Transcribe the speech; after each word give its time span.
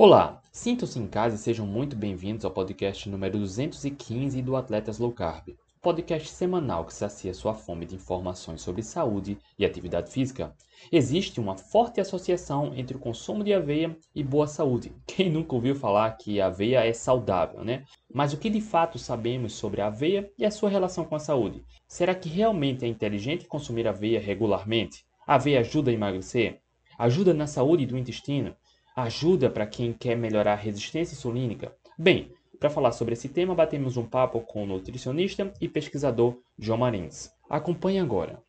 Olá, 0.00 0.40
sintam-se 0.52 0.96
em 0.96 1.08
casa 1.08 1.34
e 1.34 1.38
sejam 1.38 1.66
muito 1.66 1.96
bem-vindos 1.96 2.44
ao 2.44 2.52
podcast 2.52 3.10
número 3.10 3.36
215 3.36 4.40
do 4.42 4.54
Atletas 4.54 4.96
Low 5.00 5.10
Carb, 5.10 5.48
podcast 5.82 6.28
semanal 6.28 6.84
que 6.84 6.94
sacia 6.94 7.34
sua 7.34 7.52
fome 7.52 7.84
de 7.84 7.96
informações 7.96 8.62
sobre 8.62 8.80
saúde 8.84 9.36
e 9.58 9.64
atividade 9.64 10.08
física. 10.08 10.54
Existe 10.92 11.40
uma 11.40 11.56
forte 11.56 12.00
associação 12.00 12.72
entre 12.76 12.96
o 12.96 13.00
consumo 13.00 13.42
de 13.42 13.52
aveia 13.52 13.98
e 14.14 14.22
boa 14.22 14.46
saúde. 14.46 14.92
Quem 15.04 15.32
nunca 15.32 15.56
ouviu 15.56 15.74
falar 15.74 16.12
que 16.12 16.40
a 16.40 16.46
aveia 16.46 16.86
é 16.86 16.92
saudável, 16.92 17.64
né? 17.64 17.82
Mas 18.08 18.32
o 18.32 18.38
que 18.38 18.48
de 18.48 18.60
fato 18.60 19.00
sabemos 19.00 19.54
sobre 19.54 19.80
a 19.80 19.88
aveia 19.88 20.30
e 20.38 20.46
a 20.46 20.50
sua 20.52 20.70
relação 20.70 21.04
com 21.04 21.16
a 21.16 21.18
saúde? 21.18 21.64
Será 21.88 22.14
que 22.14 22.28
realmente 22.28 22.84
é 22.84 22.88
inteligente 22.88 23.48
consumir 23.48 23.88
aveia 23.88 24.20
regularmente? 24.20 25.04
A 25.26 25.34
aveia 25.34 25.58
ajuda 25.58 25.90
a 25.90 25.94
emagrecer? 25.94 26.60
Ajuda 26.96 27.34
na 27.34 27.48
saúde 27.48 27.84
do 27.84 27.98
intestino? 27.98 28.54
Ajuda 29.00 29.48
para 29.48 29.64
quem 29.64 29.92
quer 29.92 30.16
melhorar 30.16 30.54
a 30.54 30.56
resistência 30.56 31.14
insulínica? 31.14 31.72
Bem, 31.96 32.32
para 32.58 32.68
falar 32.68 32.90
sobre 32.90 33.12
esse 33.12 33.28
tema, 33.28 33.54
batemos 33.54 33.96
um 33.96 34.04
papo 34.04 34.40
com 34.40 34.64
o 34.64 34.66
nutricionista 34.66 35.52
e 35.60 35.68
pesquisador 35.68 36.36
João 36.58 36.80
Marins. 36.80 37.30
Acompanhe 37.48 38.00
agora. 38.00 38.42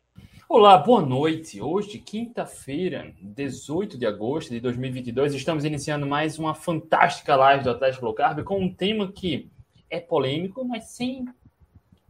Olá, 0.48 0.76
boa 0.76 1.02
noite. 1.02 1.62
Hoje, 1.62 2.00
quinta-feira, 2.00 3.14
18 3.22 3.96
de 3.96 4.04
agosto 4.04 4.50
de 4.50 4.58
2022, 4.58 5.34
estamos 5.34 5.64
iniciando 5.64 6.04
mais 6.04 6.36
uma 6.36 6.52
fantástica 6.52 7.36
live 7.36 7.62
do 7.62 7.70
Atlético 7.70 8.06
Low 8.06 8.14
Carb 8.14 8.42
com 8.42 8.58
um 8.58 8.74
tema 8.74 9.12
que 9.12 9.48
é 9.88 10.00
polêmico, 10.00 10.64
mas 10.64 10.90
sem, 10.90 11.26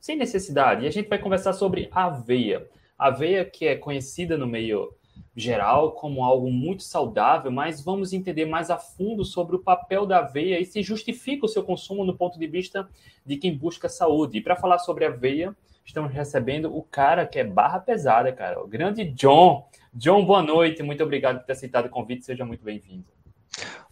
sem 0.01 0.17
necessidade. 0.17 0.87
E 0.87 0.89
a 0.89 0.91
gente 0.91 1.11
vai 1.11 1.19
conversar 1.19 1.53
sobre 1.53 1.91
aveia. 1.93 2.67
Aveia 2.99 3.45
que 3.45 3.67
é 3.67 3.77
conhecida 3.77 4.39
no 4.39 4.47
meio 4.47 4.95
geral 5.35 5.93
como 5.93 6.25
algo 6.25 6.51
muito 6.51 6.83
saudável, 6.83 7.51
mas 7.51 7.83
vamos 7.83 8.13
entender 8.13 8.45
mais 8.47 8.71
a 8.71 8.77
fundo 8.77 9.25
sobre 9.25 9.57
o 9.57 9.59
papel 9.59 10.07
da 10.07 10.19
aveia 10.19 10.61
e 10.61 10.65
se 10.65 10.83
justifica 10.83 11.47
o 11.47 11.49
seu 11.49 11.63
consumo 11.63 12.05
no 12.05 12.17
ponto 12.17 12.39
de 12.39 12.47
vista 12.47 12.89
de 13.25 13.37
quem 13.37 13.57
busca 13.57 13.89
saúde. 13.89 14.39
E 14.39 14.41
para 14.41 14.57
falar 14.57 14.79
sobre 14.79 15.05
aveia, 15.05 15.57
estamos 15.85 16.13
recebendo 16.13 16.75
o 16.77 16.83
cara 16.83 17.27
que 17.27 17.39
é 17.39 17.45
barra 17.45 17.81
pesada, 17.81 18.33
cara, 18.33 18.63
o 18.63 18.67
grande 18.67 19.05
John. 19.05 19.69
John, 19.93 20.25
boa 20.25 20.43
noite, 20.43 20.83
muito 20.83 21.03
obrigado 21.03 21.39
por 21.39 21.47
ter 21.47 21.53
aceitado 21.53 21.87
o 21.87 21.91
convite, 21.91 22.25
seja 22.25 22.45
muito 22.45 22.65
bem-vindo. 22.65 23.20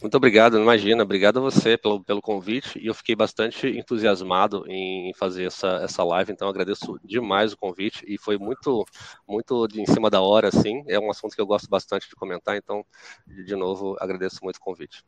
Muito 0.01 0.17
obrigado, 0.17 0.59
imagina. 0.59 1.03
Obrigado 1.03 1.39
a 1.39 1.42
você 1.42 1.77
pelo, 1.77 2.03
pelo 2.03 2.23
convite. 2.23 2.78
E 2.78 2.87
eu 2.87 2.95
fiquei 2.95 3.17
bastante 3.17 3.67
entusiasmado 3.67 4.65
em 4.69 5.12
fazer 5.15 5.45
essa, 5.45 5.81
essa 5.83 6.05
live, 6.05 6.33
então 6.33 6.48
agradeço 6.48 6.98
demais 7.05 7.53
o 7.53 7.56
convite. 7.56 8.05
E 8.06 8.17
foi 8.17 8.39
muito, 8.39 8.84
muito 9.27 9.67
de, 9.67 9.81
em 9.81 9.87
cima 9.87 10.09
da 10.09 10.20
hora, 10.20 10.48
assim. 10.48 10.84
É 10.87 10.98
um 10.98 11.11
assunto 11.11 11.34
que 11.34 11.41
eu 11.41 11.47
gosto 11.47 11.69
bastante 11.69 12.09
de 12.09 12.15
comentar, 12.15 12.56
então, 12.56 12.84
de 13.27 13.56
novo, 13.56 13.97
agradeço 14.00 14.39
muito 14.42 14.56
o 14.56 14.61
convite. 14.61 15.05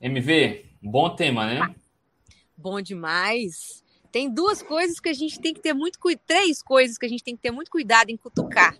MV, 0.00 0.66
bom 0.82 1.14
tema, 1.14 1.46
né? 1.46 1.74
Bom 2.56 2.80
demais. 2.80 3.84
Tem 4.10 4.32
duas 4.32 4.62
coisas 4.62 4.98
que 5.00 5.08
a 5.08 5.14
gente 5.14 5.40
tem 5.40 5.54
que 5.54 5.60
ter 5.60 5.72
muito 5.72 5.98
cuidado, 5.98 6.24
três 6.26 6.62
coisas 6.62 6.98
que 6.98 7.06
a 7.06 7.08
gente 7.08 7.22
tem 7.22 7.36
que 7.36 7.42
ter 7.42 7.50
muito 7.50 7.70
cuidado 7.70 8.10
em 8.10 8.16
cutucar. 8.16 8.76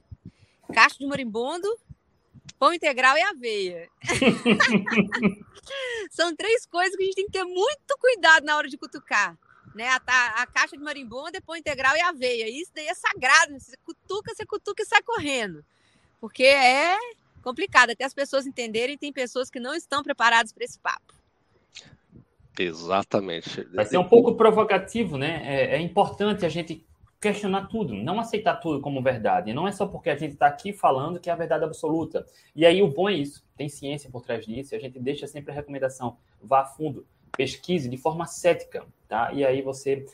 Cacho 0.74 0.98
de 0.98 1.06
marimbondo, 1.06 1.68
pão 2.58 2.72
integral 2.72 3.16
e 3.16 3.22
aveia. 3.22 3.88
São 6.10 6.34
três 6.34 6.66
coisas 6.66 6.96
que 6.96 7.02
a 7.02 7.06
gente 7.06 7.14
tem 7.14 7.26
que 7.26 7.32
ter 7.32 7.44
muito 7.44 7.96
cuidado 7.98 8.44
na 8.44 8.56
hora 8.56 8.68
de 8.68 8.76
cutucar. 8.76 9.38
Né? 9.74 9.88
A, 9.88 10.00
a, 10.06 10.42
a 10.42 10.46
caixa 10.46 10.76
de 10.76 10.82
marimbondo, 10.82 11.40
pão 11.42 11.56
integral 11.56 11.96
e 11.96 12.00
aveia. 12.00 12.48
Isso 12.48 12.70
daí 12.74 12.86
é 12.86 12.94
sagrado. 12.94 13.58
Você 13.58 13.76
cutuca, 13.84 14.34
você 14.34 14.44
cutuca 14.44 14.82
e 14.82 14.86
sai 14.86 15.02
correndo. 15.02 15.64
Porque 16.20 16.44
é 16.44 16.96
complicado. 17.42 17.90
Até 17.90 18.04
as 18.04 18.14
pessoas 18.14 18.46
entenderem, 18.46 18.96
tem 18.96 19.12
pessoas 19.12 19.50
que 19.50 19.58
não 19.58 19.74
estão 19.74 20.02
preparadas 20.02 20.52
para 20.52 20.64
esse 20.64 20.78
papo. 20.78 21.14
Exatamente. 22.58 23.64
Vai 23.74 23.86
ser 23.86 23.98
um 23.98 24.08
pouco 24.08 24.36
provocativo, 24.36 25.16
né? 25.16 25.42
É, 25.44 25.76
é 25.76 25.80
importante 25.80 26.44
a 26.44 26.48
gente 26.48 26.86
questionar 27.22 27.68
tudo, 27.68 27.94
não 27.94 28.18
aceitar 28.18 28.56
tudo 28.56 28.80
como 28.80 29.00
verdade. 29.00 29.54
Não 29.54 29.68
é 29.68 29.70
só 29.70 29.86
porque 29.86 30.10
a 30.10 30.16
gente 30.16 30.32
está 30.32 30.48
aqui 30.48 30.72
falando 30.72 31.20
que 31.20 31.30
é 31.30 31.32
a 31.32 31.36
verdade 31.36 31.64
absoluta. 31.64 32.26
E 32.54 32.66
aí 32.66 32.82
o 32.82 32.88
bom 32.88 33.08
é 33.08 33.14
isso, 33.14 33.46
tem 33.56 33.68
ciência 33.68 34.10
por 34.10 34.22
trás 34.22 34.44
disso, 34.44 34.74
e 34.74 34.76
a 34.76 34.80
gente 34.80 34.98
deixa 34.98 35.28
sempre 35.28 35.52
a 35.52 35.54
recomendação, 35.54 36.16
vá 36.42 36.62
a 36.62 36.64
fundo, 36.64 37.06
pesquise 37.36 37.88
de 37.88 37.96
forma 37.96 38.26
cética, 38.26 38.84
tá? 39.08 39.32
E 39.32 39.44
aí 39.44 39.62
você 39.62 40.04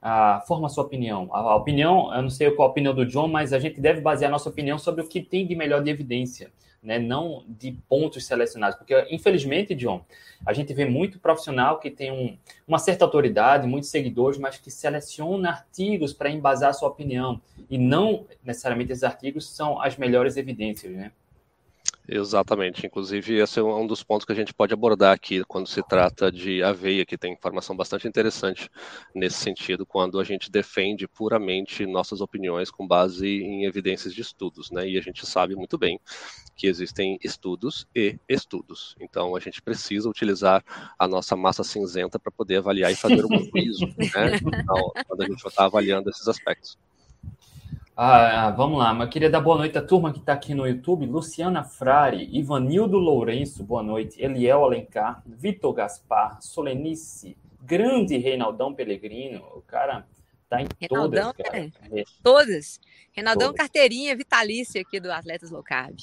ah, 0.00 0.42
forma 0.48 0.66
a 0.66 0.70
sua 0.70 0.84
opinião. 0.84 1.28
A, 1.34 1.38
a, 1.40 1.56
opinião, 1.56 2.12
eu 2.14 2.22
não 2.22 2.30
sei 2.30 2.50
qual 2.50 2.68
a 2.68 2.70
opinião 2.70 2.94
do 2.94 3.04
John, 3.04 3.28
mas 3.28 3.52
a 3.52 3.58
gente 3.58 3.78
deve 3.78 4.00
basear 4.00 4.30
a 4.30 4.32
nossa 4.32 4.48
opinião 4.48 4.78
sobre 4.78 5.04
o 5.04 5.08
que 5.08 5.20
tem 5.20 5.46
de 5.46 5.54
melhor 5.54 5.82
de 5.82 5.90
evidência 5.90 6.50
né, 6.84 6.98
não 6.98 7.44
de 7.48 7.72
pontos 7.88 8.26
selecionados, 8.26 8.76
porque 8.76 9.06
infelizmente, 9.10 9.74
John, 9.74 10.04
a 10.44 10.52
gente 10.52 10.74
vê 10.74 10.84
muito 10.84 11.18
profissional 11.18 11.80
que 11.80 11.90
tem 11.90 12.12
um, 12.12 12.36
uma 12.68 12.78
certa 12.78 13.04
autoridade, 13.04 13.66
muitos 13.66 13.88
seguidores, 13.90 14.38
mas 14.38 14.58
que 14.58 14.70
seleciona 14.70 15.48
artigos 15.48 16.12
para 16.12 16.30
embasar 16.30 16.70
a 16.70 16.74
sua 16.74 16.88
opinião 16.88 17.40
e 17.70 17.78
não 17.78 18.26
necessariamente 18.44 18.92
esses 18.92 19.02
artigos 19.02 19.48
são 19.48 19.80
as 19.80 19.96
melhores 19.96 20.36
evidências, 20.36 20.92
né? 20.92 21.10
Exatamente. 22.06 22.86
Inclusive, 22.86 23.38
esse 23.38 23.58
é 23.58 23.62
um 23.62 23.86
dos 23.86 24.02
pontos 24.02 24.26
que 24.26 24.32
a 24.32 24.34
gente 24.34 24.52
pode 24.52 24.74
abordar 24.74 25.14
aqui 25.14 25.42
quando 25.44 25.66
se 25.66 25.82
trata 25.82 26.30
de 26.30 26.62
aveia, 26.62 27.06
que 27.06 27.16
tem 27.16 27.32
informação 27.32 27.74
bastante 27.74 28.06
interessante 28.06 28.68
nesse 29.14 29.38
sentido, 29.38 29.86
quando 29.86 30.20
a 30.20 30.24
gente 30.24 30.50
defende 30.50 31.08
puramente 31.08 31.86
nossas 31.86 32.20
opiniões 32.20 32.70
com 32.70 32.86
base 32.86 33.26
em 33.26 33.64
evidências 33.64 34.12
de 34.12 34.20
estudos, 34.20 34.70
né? 34.70 34.86
E 34.86 34.98
a 34.98 35.00
gente 35.00 35.24
sabe 35.26 35.56
muito 35.56 35.78
bem 35.78 35.98
que 36.54 36.66
existem 36.66 37.18
estudos 37.24 37.86
e 37.94 38.18
estudos. 38.28 38.94
Então, 39.00 39.34
a 39.34 39.40
gente 39.40 39.62
precisa 39.62 40.08
utilizar 40.08 40.62
a 40.98 41.08
nossa 41.08 41.34
massa 41.34 41.64
cinzenta 41.64 42.18
para 42.18 42.30
poder 42.30 42.58
avaliar 42.58 42.92
e 42.92 42.96
fazer 42.96 43.24
um 43.24 43.44
juízo, 43.44 43.86
né? 43.86 44.36
Então, 44.36 44.92
quando 45.06 45.22
a 45.22 45.26
gente 45.26 45.46
está 45.46 45.64
avaliando 45.64 46.10
esses 46.10 46.28
aspectos. 46.28 46.76
Ah, 47.96 48.50
vamos 48.50 48.80
lá, 48.80 48.92
mas 48.92 49.08
queria 49.08 49.30
dar 49.30 49.40
boa 49.40 49.56
noite 49.56 49.78
à 49.78 49.82
turma 49.82 50.12
que 50.12 50.18
está 50.18 50.32
aqui 50.32 50.52
no 50.52 50.66
YouTube. 50.66 51.06
Luciana 51.06 51.62
Frari, 51.62 52.28
Ivanildo 52.36 52.98
Lourenço, 52.98 53.62
boa 53.62 53.84
noite. 53.84 54.20
Eliel 54.20 54.64
Alencar, 54.64 55.22
Vitor 55.24 55.72
Gaspar, 55.72 56.42
Solenice, 56.42 57.36
grande 57.62 58.16
Reinaldão 58.16 58.74
Pelegrino. 58.74 59.44
O 59.54 59.62
cara 59.62 60.04
tá 60.48 60.60
em 60.60 60.66
Reinaldão, 60.80 61.32
todas. 61.32 61.46
Cara. 61.46 61.72
É. 61.92 62.02
Todas. 62.20 62.80
Reinaldão 63.12 63.48
todas. 63.50 63.60
carteirinha 63.60 64.16
vitalícia 64.16 64.80
aqui 64.80 64.98
do 64.98 65.12
Atletas 65.12 65.52
Low 65.52 65.62
Carb. 65.62 65.94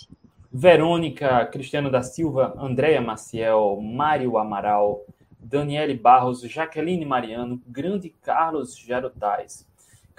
Verônica, 0.50 1.46
Cristiano 1.48 1.92
da 1.92 2.02
Silva, 2.02 2.54
Andréia 2.58 3.02
Maciel, 3.02 3.82
Mário 3.82 4.38
Amaral, 4.38 5.06
Daniele 5.38 5.94
Barros, 5.96 6.40
Jaqueline 6.40 7.04
Mariano, 7.04 7.62
grande 7.68 8.10
Carlos 8.22 8.78
Jarotais. 8.78 9.70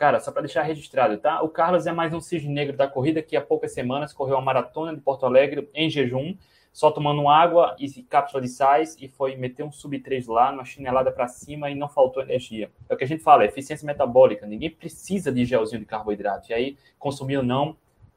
Cara, 0.03 0.19
só 0.19 0.33
para 0.33 0.43
deixar 0.43 0.63
registrado, 0.63 1.17
tá? 1.17 1.41
O 1.43 1.49
Carlos 1.49 1.87
é 1.87 1.93
mais 1.93 2.13
um 2.13 2.21
cisne 2.21 2.53
negro 2.53 2.77
da 2.77 2.89
corrida 2.89 3.23
que 3.23 3.37
há 3.37 3.41
poucas 3.41 3.73
semanas 3.73 4.13
correu 4.13 4.37
a 4.37 4.41
maratona 4.41 4.93
de 4.93 5.01
Porto 5.01 5.25
Alegre 5.25 5.71
em 5.73 5.89
jejum, 5.89 6.37
só 6.73 6.91
tomando 6.91 7.29
água 7.29 7.77
e 7.79 8.03
cápsula 8.03 8.43
de 8.43 8.49
sais 8.49 8.97
e 9.01 9.07
foi 9.07 9.37
meter 9.37 9.63
um 9.63 9.71
sub 9.71 9.97
3 9.97 10.27
lá, 10.27 10.51
numa 10.51 10.65
chinelada 10.65 11.13
para 11.13 11.29
cima 11.29 11.71
e 11.71 11.77
não 11.77 11.89
faltou 11.89 12.21
energia. 12.21 12.69
É 12.89 12.95
o 12.95 12.97
que 12.97 13.05
a 13.05 13.07
gente 13.07 13.23
fala, 13.23 13.45
é 13.45 13.47
eficiência 13.47 13.87
metabólica. 13.87 14.45
Ninguém 14.45 14.71
precisa 14.71 15.31
de 15.31 15.45
gelzinho 15.45 15.79
de 15.79 15.87
carboidrato. 15.87 16.51
E 16.51 16.55
aí, 16.55 16.77
consumir 16.99 17.37
ou 17.37 17.45
não 17.45 17.77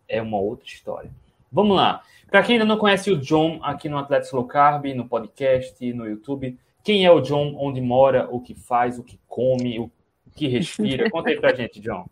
é 0.10 0.20
uma 0.20 0.40
outra 0.40 0.66
história. 0.66 1.12
Vamos 1.52 1.78
lá. 1.78 2.02
Para 2.28 2.42
quem 2.42 2.54
ainda 2.56 2.66
não 2.66 2.80
conhece 2.80 3.12
o 3.12 3.18
John 3.18 3.60
aqui 3.62 3.88
no 3.88 4.00
Atletas 4.00 4.32
Low 4.32 4.46
Carb, 4.46 4.86
no 4.96 5.08
podcast, 5.08 5.94
no 5.94 6.08
YouTube, 6.08 6.58
quem 6.84 7.06
é 7.06 7.12
o 7.12 7.22
John, 7.22 7.56
onde 7.60 7.80
mora, 7.80 8.28
o 8.32 8.40
que 8.40 8.56
faz, 8.56 8.98
o 8.98 9.04
que 9.04 9.20
come, 9.28 9.80
o 9.80 9.92
que 10.36 10.48
respira. 10.48 11.10
Conta 11.10 11.30
aí 11.30 11.40
pra 11.40 11.56
gente, 11.56 11.80
John. 11.80 12.06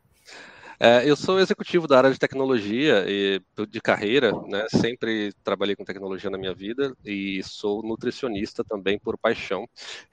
É, 0.79 1.07
eu 1.09 1.15
sou 1.15 1.39
executivo 1.39 1.87
da 1.87 1.97
área 1.97 2.11
de 2.11 2.19
tecnologia 2.19 3.05
e 3.07 3.41
de 3.69 3.79
carreira, 3.79 4.31
né? 4.47 4.65
Sempre 4.69 5.31
trabalhei 5.43 5.75
com 5.75 5.85
tecnologia 5.85 6.29
na 6.29 6.37
minha 6.37 6.53
vida 6.53 6.93
e 7.05 7.41
sou 7.43 7.83
nutricionista 7.83 8.63
também 8.63 8.99
por 8.99 9.17
paixão. 9.17 9.67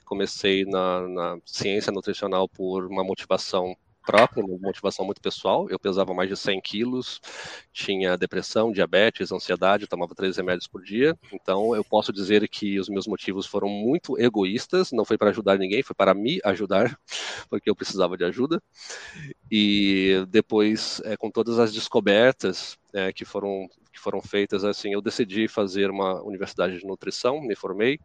Comecei 0.04 0.64
na, 0.64 1.08
na 1.08 1.38
ciência 1.44 1.92
nutricional 1.92 2.48
por 2.48 2.86
uma 2.86 3.02
motivação 3.02 3.74
própria, 4.04 4.42
motivação 4.60 5.04
muito 5.04 5.20
pessoal. 5.20 5.68
Eu 5.70 5.78
pesava 5.78 6.14
mais 6.14 6.28
de 6.28 6.36
100 6.36 6.60
quilos, 6.60 7.20
tinha 7.72 8.16
depressão, 8.16 8.72
diabetes, 8.72 9.32
ansiedade, 9.32 9.86
tomava 9.86 10.14
três 10.14 10.36
remédios 10.36 10.66
por 10.66 10.82
dia. 10.82 11.16
Então, 11.32 11.74
eu 11.74 11.84
posso 11.84 12.12
dizer 12.12 12.48
que 12.48 12.78
os 12.78 12.88
meus 12.88 13.06
motivos 13.06 13.46
foram 13.46 13.68
muito 13.68 14.18
egoístas. 14.18 14.92
Não 14.92 15.04
foi 15.04 15.18
para 15.18 15.30
ajudar 15.30 15.58
ninguém, 15.58 15.82
foi 15.82 15.94
para 15.94 16.14
me 16.14 16.40
ajudar, 16.44 16.98
porque 17.48 17.70
eu 17.70 17.76
precisava 17.76 18.16
de 18.16 18.24
ajuda. 18.24 18.62
E 19.50 20.24
depois, 20.28 21.00
é, 21.04 21.16
com 21.16 21.30
todas 21.30 21.58
as 21.58 21.72
descobertas 21.72 22.78
é, 22.92 23.12
que 23.12 23.24
foram 23.24 23.68
que 23.92 23.98
foram 23.98 24.20
feitas 24.20 24.64
assim, 24.64 24.92
eu 24.92 25.02
decidi 25.02 25.48
fazer 25.48 25.90
uma 25.90 26.22
universidade 26.22 26.78
de 26.78 26.86
nutrição, 26.86 27.40
me 27.40 27.56
formei 27.56 27.98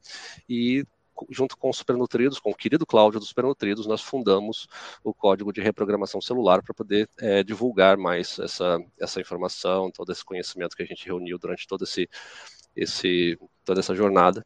e 0.49 0.83
junto 1.29 1.57
com 1.57 1.69
os 1.69 1.77
Supernutridos, 1.77 2.39
com 2.39 2.51
o 2.51 2.55
querido 2.55 2.85
Cláudio 2.85 3.19
dos 3.19 3.29
Supernutridos, 3.29 3.85
nós 3.85 4.01
fundamos 4.01 4.67
o 5.03 5.13
código 5.13 5.53
de 5.53 5.61
reprogramação 5.61 6.21
celular 6.21 6.61
para 6.61 6.73
poder 6.73 7.09
é, 7.19 7.43
divulgar 7.43 7.97
mais 7.97 8.39
essa, 8.39 8.79
essa 8.99 9.21
informação, 9.21 9.91
todo 9.91 10.11
esse 10.11 10.23
conhecimento 10.23 10.75
que 10.75 10.83
a 10.83 10.85
gente 10.85 11.05
reuniu 11.05 11.37
durante 11.37 11.67
todo 11.67 11.83
esse, 11.83 12.09
esse 12.75 13.37
toda 13.63 13.79
essa 13.79 13.95
jornada. 13.95 14.45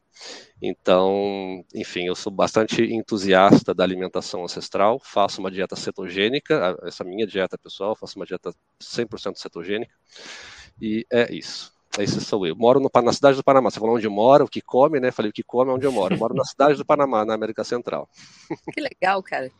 Então, 0.62 1.64
enfim, 1.74 2.06
eu 2.06 2.14
sou 2.14 2.32
bastante 2.32 2.82
entusiasta 2.82 3.74
da 3.74 3.84
alimentação 3.84 4.44
ancestral, 4.44 4.98
faço 4.98 5.40
uma 5.40 5.50
dieta 5.50 5.76
cetogênica, 5.76 6.76
essa 6.82 7.04
minha 7.04 7.26
dieta 7.26 7.58
pessoal, 7.58 7.94
faço 7.94 8.18
uma 8.18 8.24
dieta 8.24 8.52
100% 8.80 9.36
cetogênica, 9.36 9.94
e 10.80 11.06
é 11.12 11.32
isso. 11.32 11.79
Esse 11.98 12.20
sou 12.20 12.46
eu. 12.46 12.54
Moro 12.54 12.78
no, 12.78 12.90
na 13.02 13.12
cidade 13.12 13.36
do 13.36 13.42
Panamá. 13.42 13.70
Você 13.70 13.80
falou 13.80 13.96
onde 13.96 14.08
mora, 14.08 14.44
o 14.44 14.48
que 14.48 14.60
come, 14.60 15.00
né? 15.00 15.10
Falei 15.10 15.30
o 15.30 15.34
que 15.34 15.42
come 15.42 15.70
é 15.70 15.74
onde 15.74 15.86
eu 15.86 15.92
moro. 15.92 16.14
Eu 16.14 16.18
moro 16.18 16.34
na 16.34 16.44
cidade 16.44 16.76
do 16.76 16.84
Panamá, 16.84 17.24
na 17.24 17.34
América 17.34 17.64
Central. 17.64 18.08
Que 18.72 18.80
legal, 18.80 19.22
cara. 19.22 19.50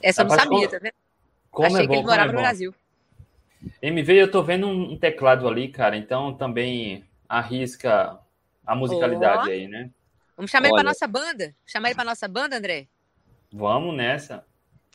Essa 0.00 0.22
eu 0.22 0.26
não 0.26 0.36
sabia, 0.36 0.48
como, 0.48 0.68
tá 0.68 0.78
vendo? 0.78 0.94
Como 1.50 1.66
Achei 1.66 1.84
é 1.84 1.86
bom, 1.86 1.92
que 1.92 1.98
ele 1.98 2.06
morava 2.06 2.30
é 2.30 2.32
no 2.32 2.38
Brasil. 2.38 2.74
MV, 3.82 4.12
eu 4.14 4.30
tô 4.30 4.42
vendo 4.42 4.68
um 4.68 4.96
teclado 4.96 5.48
ali, 5.48 5.68
cara, 5.68 5.96
então 5.96 6.32
também 6.34 7.04
arrisca 7.28 8.16
a 8.64 8.76
musicalidade 8.76 9.48
oh. 9.48 9.52
aí, 9.52 9.66
né? 9.66 9.90
Vamos 10.36 10.52
chamar 10.52 10.68
Olha. 10.68 10.74
ele 10.74 10.82
pra 10.82 10.90
nossa 10.90 11.06
banda? 11.08 11.54
Chamar 11.66 11.88
ele 11.88 11.96
pra 11.96 12.04
nossa 12.04 12.28
banda, 12.28 12.56
André? 12.56 12.86
Vamos 13.52 13.96
nessa. 13.96 14.44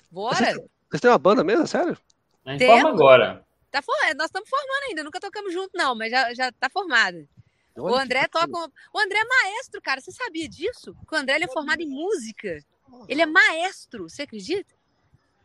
Bora! 0.09 0.37
Vocês, 0.37 0.55
vocês 0.89 1.01
têm 1.01 1.11
uma 1.11 1.17
banda 1.17 1.43
mesmo, 1.43 1.67
sério? 1.67 1.97
A 2.45 2.51
gente 2.51 2.65
forma 2.65 2.89
agora. 2.89 3.43
Tá 3.73 3.81
for... 3.81 3.95
Nós 4.15 4.27
estamos 4.27 4.47
formando 4.47 4.83
ainda, 4.87 5.03
nunca 5.03 5.19
tocamos 5.19 5.51
junto, 5.51 5.71
não, 5.73 5.95
mas 5.95 6.11
já, 6.11 6.31
já 6.35 6.51
tá 6.51 6.69
formado. 6.69 7.27
Olha 7.75 7.95
o 7.95 7.97
André 7.97 8.27
toca. 8.27 8.71
O 8.93 8.99
André 8.99 9.17
é 9.17 9.25
maestro, 9.25 9.81
cara. 9.81 9.99
Você 9.99 10.11
sabia 10.11 10.47
disso? 10.47 10.95
Que 11.07 11.15
o 11.15 11.17
André 11.17 11.37
ele 11.37 11.45
é 11.45 11.51
formado 11.51 11.81
em 11.81 11.89
música. 11.89 12.63
Ele 13.09 13.23
é 13.23 13.25
maestro, 13.25 14.07
você 14.07 14.21
acredita? 14.21 14.75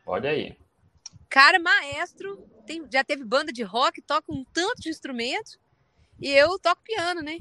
Olha 0.05 0.29
aí. 0.29 0.55
Cara, 1.31 1.59
maestro, 1.59 2.37
tem, 2.67 2.87
já 2.93 3.03
teve 3.03 3.25
banda 3.25 3.51
de 3.51 3.63
rock, 3.63 4.03
toca 4.03 4.31
um 4.31 4.45
tanto 4.53 4.83
de 4.83 4.91
instrumento. 4.91 5.59
E 6.21 6.31
eu 6.31 6.59
toco 6.59 6.83
piano, 6.83 7.23
né? 7.23 7.39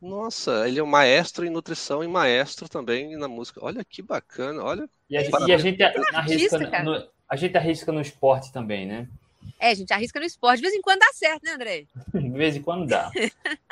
Nossa, 0.00 0.68
ele 0.68 0.78
é 0.78 0.82
um 0.84 0.86
maestro 0.86 1.44
em 1.44 1.50
nutrição 1.50 2.04
e 2.04 2.06
maestro 2.06 2.68
também 2.68 3.16
na 3.16 3.26
música. 3.26 3.58
Olha 3.60 3.84
que 3.84 4.02
bacana, 4.02 4.62
olha. 4.62 4.88
E 5.10 5.16
a, 5.16 5.22
e 5.22 5.52
a 5.52 5.58
gente 5.58 5.82
arrisca 5.82 6.82
no, 6.84 7.08
a 7.28 7.34
gente 7.34 7.56
arrisca 7.56 7.90
no 7.90 8.00
esporte 8.00 8.52
também, 8.52 8.86
né? 8.86 9.08
É, 9.58 9.74
gente 9.74 9.92
arrisca 9.92 10.18
no 10.18 10.26
esporte. 10.26 10.56
De 10.56 10.62
vez 10.62 10.74
em 10.74 10.82
quando 10.82 11.00
dá 11.00 11.12
certo, 11.12 11.42
né, 11.44 11.52
André? 11.52 11.84
De 12.12 12.30
vez 12.30 12.56
em 12.56 12.62
quando 12.62 12.86
dá. 12.86 13.10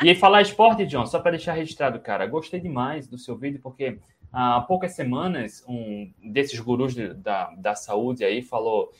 e 0.02 0.14
falar 0.14 0.42
esporte, 0.42 0.86
John, 0.86 1.06
só 1.06 1.20
para 1.20 1.32
deixar 1.32 1.52
registrado, 1.52 2.00
cara, 2.00 2.26
gostei 2.26 2.60
demais 2.60 3.06
do 3.06 3.19
seu 3.19 3.36
vídeo, 3.36 3.60
porque 3.62 3.98
há 4.32 4.60
poucas 4.62 4.92
semanas 4.94 5.64
um 5.69 6.10
desses 6.22 6.58
gurus 6.58 6.94
de, 6.94 7.12
da, 7.14 7.50
da 7.56 7.74
saúde 7.74 8.24
aí 8.24 8.42
falou 8.42 8.92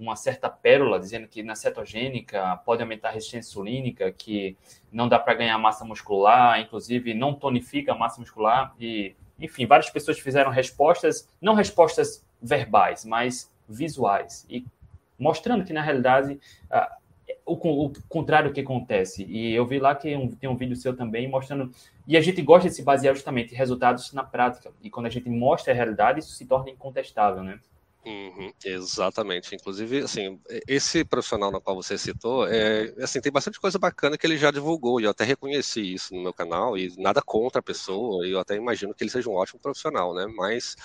uma 0.00 0.16
certa 0.16 0.48
pérola, 0.48 0.98
dizendo 0.98 1.28
que 1.28 1.42
na 1.42 1.54
cetogênica 1.54 2.56
pode 2.64 2.82
aumentar 2.82 3.10
a 3.10 3.12
resistência 3.12 3.50
insulínica, 3.50 4.10
que 4.10 4.56
não 4.90 5.08
dá 5.08 5.18
para 5.18 5.34
ganhar 5.34 5.58
massa 5.58 5.84
muscular, 5.84 6.58
inclusive 6.58 7.12
não 7.12 7.34
tonifica 7.34 7.92
a 7.92 7.94
massa 7.94 8.18
muscular. 8.18 8.74
E, 8.80 9.14
enfim, 9.38 9.66
várias 9.66 9.90
pessoas 9.90 10.18
fizeram 10.18 10.50
respostas, 10.50 11.28
não 11.40 11.54
respostas 11.54 12.24
verbais, 12.40 13.04
mas 13.04 13.52
visuais, 13.68 14.46
e 14.48 14.64
mostrando 15.20 15.64
que, 15.64 15.72
na 15.72 15.82
realidade, 15.82 16.40
o, 17.44 17.86
o, 17.86 17.92
contrário 18.08 18.52
que 18.52 18.60
acontece. 18.60 19.24
E 19.24 19.54
eu 19.54 19.66
vi 19.66 19.78
lá 19.78 19.94
que 19.94 20.14
um, 20.16 20.30
tem 20.30 20.48
um 20.48 20.56
vídeo 20.56 20.76
seu 20.76 20.96
também 20.96 21.28
mostrando. 21.28 21.70
E 22.06 22.16
a 22.16 22.20
gente 22.20 22.40
gosta 22.42 22.68
de 22.68 22.74
se 22.74 22.82
basear 22.82 23.14
justamente 23.14 23.52
em 23.52 23.56
resultados 23.56 24.12
na 24.12 24.24
prática. 24.24 24.72
E 24.82 24.90
quando 24.90 25.06
a 25.06 25.10
gente 25.10 25.28
mostra 25.28 25.72
a 25.72 25.76
realidade, 25.76 26.20
isso 26.20 26.32
se 26.32 26.46
torna 26.46 26.70
incontestável, 26.70 27.42
né? 27.42 27.58
Uhum, 28.02 28.50
exatamente. 28.64 29.54
Inclusive, 29.54 29.98
assim, 29.98 30.40
esse 30.66 31.04
profissional 31.04 31.50
na 31.50 31.60
qual 31.60 31.76
você 31.76 31.98
citou, 31.98 32.46
é, 32.48 32.94
assim, 33.02 33.20
tem 33.20 33.30
bastante 33.30 33.60
coisa 33.60 33.78
bacana 33.78 34.16
que 34.16 34.26
ele 34.26 34.38
já 34.38 34.50
divulgou, 34.50 34.98
e 35.00 35.04
eu 35.04 35.10
até 35.10 35.22
reconheci 35.22 35.94
isso 35.94 36.14
no 36.14 36.22
meu 36.22 36.32
canal, 36.32 36.78
e 36.78 36.94
nada 36.96 37.20
contra 37.20 37.60
a 37.60 37.62
pessoa, 37.62 38.26
e 38.26 38.30
eu 38.30 38.40
até 38.40 38.56
imagino 38.56 38.94
que 38.94 39.04
ele 39.04 39.10
seja 39.10 39.28
um 39.28 39.34
ótimo 39.34 39.60
profissional, 39.60 40.14
né? 40.14 40.26
Mas 40.34 40.76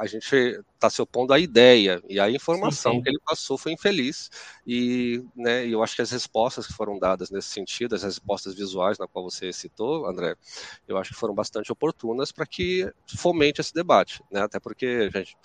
a 0.00 0.06
gente 0.06 0.34
está 0.74 0.90
se 0.90 1.00
opondo 1.00 1.32
à 1.32 1.38
ideia, 1.38 2.02
e 2.08 2.18
a 2.18 2.28
informação 2.28 2.92
sim, 2.92 2.98
sim. 2.98 3.02
que 3.04 3.10
ele 3.10 3.20
passou 3.24 3.56
foi 3.56 3.72
infeliz, 3.72 4.28
e 4.66 5.22
né, 5.34 5.66
eu 5.66 5.82
acho 5.82 5.94
que 5.94 6.02
as 6.02 6.10
respostas 6.10 6.66
que 6.66 6.72
foram 6.72 6.98
dadas 6.98 7.30
nesse 7.30 7.48
sentido, 7.48 7.94
as 7.94 8.02
respostas 8.02 8.54
visuais 8.54 8.98
na 8.98 9.06
qual 9.06 9.30
você 9.30 9.52
citou, 9.52 10.06
André, 10.06 10.34
eu 10.88 10.96
acho 10.98 11.12
que 11.12 11.20
foram 11.20 11.34
bastante 11.34 11.70
oportunas 11.70 12.32
para 12.32 12.46
que 12.46 12.90
fomente 13.16 13.60
esse 13.60 13.72
debate, 13.72 14.22
né? 14.30 14.42
Até 14.42 14.58
porque, 14.58 15.08
gente, 15.10 15.36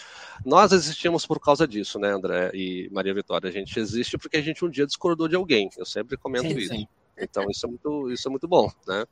nós 0.45 0.71
nós 0.71 0.71
existimos 0.71 1.25
por 1.25 1.39
causa 1.39 1.67
disso, 1.67 1.99
né, 1.99 2.09
André 2.09 2.51
e 2.53 2.89
Maria 2.91 3.13
Vitória? 3.13 3.49
A 3.49 3.51
gente 3.51 3.77
existe 3.79 4.17
porque 4.17 4.37
a 4.37 4.41
gente 4.41 4.63
um 4.63 4.69
dia 4.69 4.85
discordou 4.85 5.27
de 5.27 5.35
alguém. 5.35 5.69
Eu 5.77 5.85
sempre 5.85 6.17
comento 6.17 6.47
sim, 6.47 6.57
isso. 6.57 6.73
Sim. 6.73 6.87
Então 7.17 7.45
isso 7.49 7.65
é 7.65 7.69
muito, 7.69 8.11
isso 8.11 8.27
é 8.27 8.31
muito 8.31 8.47
bom, 8.47 8.71
né? 8.87 9.05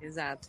Exato. 0.00 0.48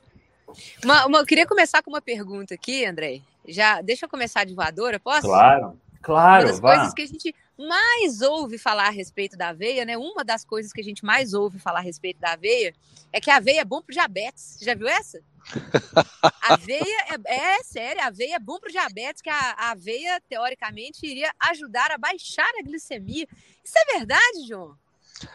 Uma, 0.83 1.05
uma, 1.05 1.19
eu 1.19 1.25
queria 1.25 1.45
começar 1.45 1.83
com 1.83 1.91
uma 1.91 2.01
pergunta 2.01 2.55
aqui, 2.55 2.85
André. 2.85 3.21
Já 3.47 3.81
deixa 3.81 4.05
eu 4.05 4.09
começar 4.09 4.43
de 4.43 4.55
voadora, 4.55 4.99
posso? 4.99 5.27
Claro, 5.27 5.79
claro. 6.01 6.45
Uma 6.45 6.51
das 6.51 6.59
vá. 6.59 6.75
coisas 6.75 6.93
que 6.93 7.01
a 7.03 7.07
gente 7.07 7.35
mais 7.59 8.21
ouve 8.21 8.57
falar 8.57 8.87
a 8.87 8.91
respeito 8.91 9.35
da 9.35 9.49
aveia, 9.49 9.83
né? 9.83 9.97
Uma 9.97 10.23
das 10.23 10.45
coisas 10.45 10.71
que 10.71 10.79
a 10.79 10.83
gente 10.83 11.03
mais 11.03 11.33
ouve 11.33 11.59
falar 11.59 11.79
a 11.79 11.83
respeito 11.83 12.19
da 12.19 12.31
aveia 12.31 12.73
é 13.11 13.19
que 13.19 13.29
a 13.29 13.35
aveia 13.35 13.61
é 13.61 13.65
bom 13.65 13.81
para 13.81 13.93
diabetes. 13.93 14.57
Já 14.61 14.73
viu 14.73 14.87
essa? 14.87 15.21
A 16.41 16.53
aveia 16.53 17.05
é, 17.27 17.35
é 17.35 17.63
sério, 17.63 18.01
a 18.01 18.07
aveia 18.07 18.35
é 18.35 18.39
bom 18.39 18.59
para 18.59 18.69
o 18.69 18.71
diabetes, 18.71 19.21
que 19.21 19.29
a, 19.29 19.55
a, 19.57 19.71
aveia, 19.71 20.21
teoricamente, 20.27 21.05
iria 21.05 21.31
ajudar 21.51 21.91
a 21.91 21.97
baixar 21.97 22.49
a 22.59 22.63
glicemia. 22.63 23.27
Isso 23.63 23.75
é 23.77 23.97
verdade, 23.97 24.47
João? 24.47 24.75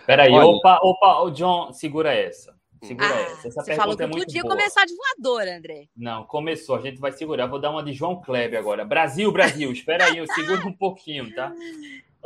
Peraí, 0.07 0.33
Olha... 0.33 0.47
opa, 0.47 0.79
opa, 0.83 1.23
o 1.23 1.31
John, 1.31 1.73
segura 1.73 2.13
essa. 2.13 2.55
Segura 2.83 3.09
ah, 3.09 3.21
essa. 3.21 3.49
essa 3.49 3.63
você 3.63 3.75
falou 3.75 3.97
que 3.97 4.03
é 4.03 4.09
podia 4.09 4.43
boa. 4.43 4.57
começar 4.57 4.85
de 4.85 4.95
voadora, 4.95 5.57
André. 5.57 5.89
Não, 5.97 6.25
começou, 6.25 6.77
a 6.77 6.81
gente 6.81 7.01
vai 7.01 7.13
segurar. 7.13 7.47
Vou 7.47 7.61
dar 7.61 7.71
uma 7.71 7.83
de 7.83 7.93
João 7.93 8.21
Kleber 8.21 8.59
agora. 8.59 8.85
Brasil, 8.85 9.33
Brasil, 9.33 9.73
espera 9.73 10.07
aí, 10.07 10.19
eu 10.19 10.27
seguro 10.27 10.69
um 10.69 10.73
pouquinho, 10.73 11.35
tá? 11.35 11.53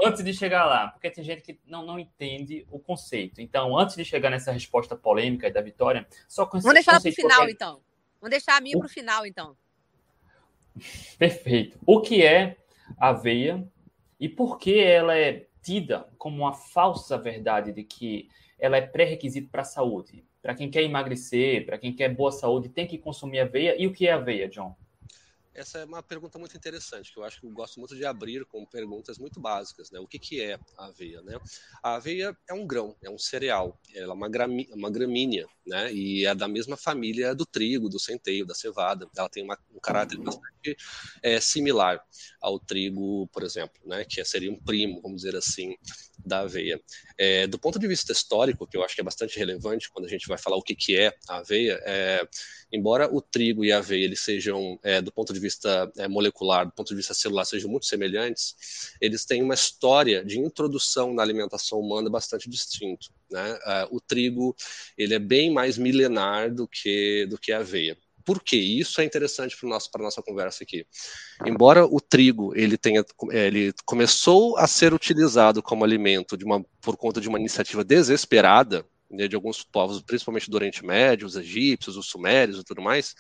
Antes 0.01 0.25
de 0.25 0.33
chegar 0.33 0.65
lá, 0.65 0.89
porque 0.89 1.11
tem 1.11 1.25
gente 1.25 1.43
que 1.43 1.59
não, 1.67 1.85
não 1.85 1.99
entende 1.99 2.67
o 2.71 2.79
conceito. 2.79 3.41
Então, 3.41 3.77
antes 3.77 3.97
de 3.97 4.05
chegar 4.05 4.31
nessa 4.31 4.53
resposta 4.53 4.95
polêmica 4.95 5.51
da 5.51 5.61
Vitória, 5.61 6.07
só 6.29 6.45
Vamos 6.45 6.73
deixar 6.75 7.01
para 7.01 7.11
o 7.11 7.13
final, 7.13 7.39
qualquer... 7.39 7.53
então. 7.53 7.81
Vamos 8.21 8.31
deixar 8.31 8.57
a 8.57 8.61
minha 8.61 8.77
o... 8.77 8.81
para 8.81 8.87
o 8.87 8.91
final, 8.91 9.27
então. 9.27 9.57
Perfeito. 11.19 11.79
O 11.85 12.01
que 12.01 12.25
é 12.25 12.57
aveia 12.97 13.67
e 14.19 14.29
por 14.29 14.59
que 14.59 14.81
ela 14.81 15.17
é 15.17 15.47
tida 15.63 16.09
como 16.17 16.39
uma 16.39 16.53
falsa 16.53 17.19
verdade 17.19 17.73
de 17.73 17.83
que 17.83 18.29
ela 18.59 18.77
é 18.77 18.81
pré-requisito 18.81 19.49
para 19.51 19.63
a 19.63 19.65
saúde? 19.65 20.25
Para 20.41 20.55
quem 20.55 20.71
quer 20.71 20.83
emagrecer, 20.83 21.67
para 21.67 21.79
quem 21.79 21.93
quer 21.93 22.15
boa 22.15 22.31
saúde, 22.31 22.69
tem 22.69 22.87
que 22.87 22.99
consumir 22.99 23.41
aveia. 23.41 23.75
E 23.81 23.87
o 23.87 23.93
que 23.93 24.07
é 24.07 24.13
aveia, 24.13 24.49
John? 24.49 24.75
Essa 25.59 25.79
é 25.79 25.85
uma 25.85 26.03
pergunta 26.05 26.39
muito 26.39 26.57
interessante, 26.57 27.13
que 27.13 27.19
eu 27.19 27.25
acho 27.25 27.41
que 27.41 27.47
eu 27.47 27.51
gosto 27.51 27.81
muito 27.81 27.97
de 27.97 28.07
abrir 28.07 28.45
com 28.47 28.65
perguntas 28.65 29.19
muito 29.19 29.41
básicas, 29.41 29.91
né? 29.91 29.99
O 29.99 30.07
que, 30.07 30.17
que 30.17 30.41
é 30.41 30.57
a 30.77 30.87
aveia, 30.87 31.21
né? 31.23 31.37
A 31.83 31.95
aveia 31.97 32.37
é 32.49 32.55
um 32.55 32.65
grão, 32.65 32.97
é 33.03 33.11
um 33.11 33.19
cereal, 33.19 33.77
ela 33.93 34.13
é 34.13 34.15
uma, 34.15 34.29
uma 34.73 34.91
gramínea, 34.91 35.49
né? 35.69 35.93
E 35.93 36.27
é 36.27 36.35
da 36.35 36.49
mesma 36.49 36.77
família 36.77 37.35
do 37.35 37.45
trigo, 37.45 37.89
do 37.89 37.99
centeio, 37.99 38.47
da 38.47 38.55
cevada. 38.55 39.07
Ela 39.17 39.29
tem 39.29 39.45
uma, 39.45 39.59
um 39.75 39.79
caráter 39.79 40.19
bastante 40.19 40.77
é, 41.23 41.39
similar 41.41 42.01
ao 42.41 42.59
trigo, 42.59 43.29
por 43.29 43.43
exemplo, 43.43 43.81
né? 43.85 44.05
Que 44.05 44.25
seria 44.25 44.51
um 44.51 44.59
primo, 44.59 45.01
vamos 45.03 45.23
dizer 45.23 45.37
assim, 45.37 45.77
da 46.25 46.41
aveia. 46.41 46.81
É, 47.17 47.47
do 47.47 47.59
ponto 47.59 47.79
de 47.79 47.87
vista 47.87 48.13
histórico, 48.13 48.67
que 48.67 48.77
eu 48.77 48.85
acho 48.85 48.95
que 48.95 49.01
é 49.01 49.05
bastante 49.05 49.39
relevante 49.39 49.91
quando 49.91 50.07
a 50.07 50.09
gente 50.09 50.27
vai 50.27 50.39
falar 50.39 50.57
o 50.57 50.63
que, 50.63 50.75
que 50.75 50.97
é 50.97 51.15
a 51.29 51.39
aveia, 51.39 51.81
é, 51.85 52.27
embora 52.73 53.13
o 53.13 53.21
trigo 53.21 53.65
e 53.65 53.73
a 53.73 53.79
aveia 53.79 54.05
eles 54.05 54.21
sejam, 54.21 54.79
é, 54.83 55.01
do 55.01 55.13
ponto 55.13 55.33
de 55.33 55.41
vista 55.41 55.91
é, 55.97 56.09
molecular, 56.09 56.67
do 56.67 56.73
ponto 56.73 56.89
de 56.89 56.97
vista 56.97 57.15
celular, 57.15 57.45
sejam 57.45 57.71
muito 57.71 57.87
semelhantes, 57.87 58.95
eles 59.01 59.25
têm 59.25 59.43
uma 59.43 59.55
história 59.55 60.25
de 60.25 60.39
introdução 60.39 61.15
na 61.15 61.23
alimentação 61.23 61.79
humana 61.79 62.11
bastante 62.11 62.49
distinto. 62.49 63.13
Né? 63.31 63.59
É, 63.67 63.89
o 63.91 64.01
trigo 64.01 64.57
ele 64.97 65.15
é 65.15 65.19
bem 65.19 65.53
mais 65.59 65.77
milenar 65.77 66.55
do 66.55 66.69
que, 66.69 67.27
do 67.27 67.37
que 67.37 67.51
a 67.51 67.59
aveia. 67.59 67.99
Por 68.25 68.41
que 68.41 68.57
isso 68.57 69.01
é 69.01 69.05
interessante 69.05 69.57
para 69.59 70.01
a 70.01 70.05
nossa 70.05 70.23
conversa 70.23 70.63
aqui? 70.63 70.87
Embora 71.45 71.85
o 71.85 72.01
trigo 72.01 72.55
ele 72.55 72.77
tenha, 72.77 73.05
é, 73.33 73.47
ele 73.49 73.73
começou 73.85 74.57
a 74.57 74.69
ser 74.69 74.95
utilizado 74.95 75.61
como 75.61 75.83
alimento 75.83 76.37
de 76.37 76.45
uma, 76.45 76.65
por 76.81 76.97
conta 76.97 77.21
de 77.21 77.29
uma 77.29 77.41
iniciativa 77.41 77.83
desesperada 77.83 78.87
né, 79.11 79.27
de 79.27 79.35
alguns 79.35 79.65
povos, 79.65 80.01
principalmente 80.01 80.49
do 80.49 80.55
Oriente 80.55 80.85
Médio, 80.85 81.27
os 81.27 81.35
egípcios, 81.35 81.97
os 81.97 82.07
sumérios 82.07 82.61
e 82.61 82.65
tudo 82.65 82.81
mais, 82.81 83.17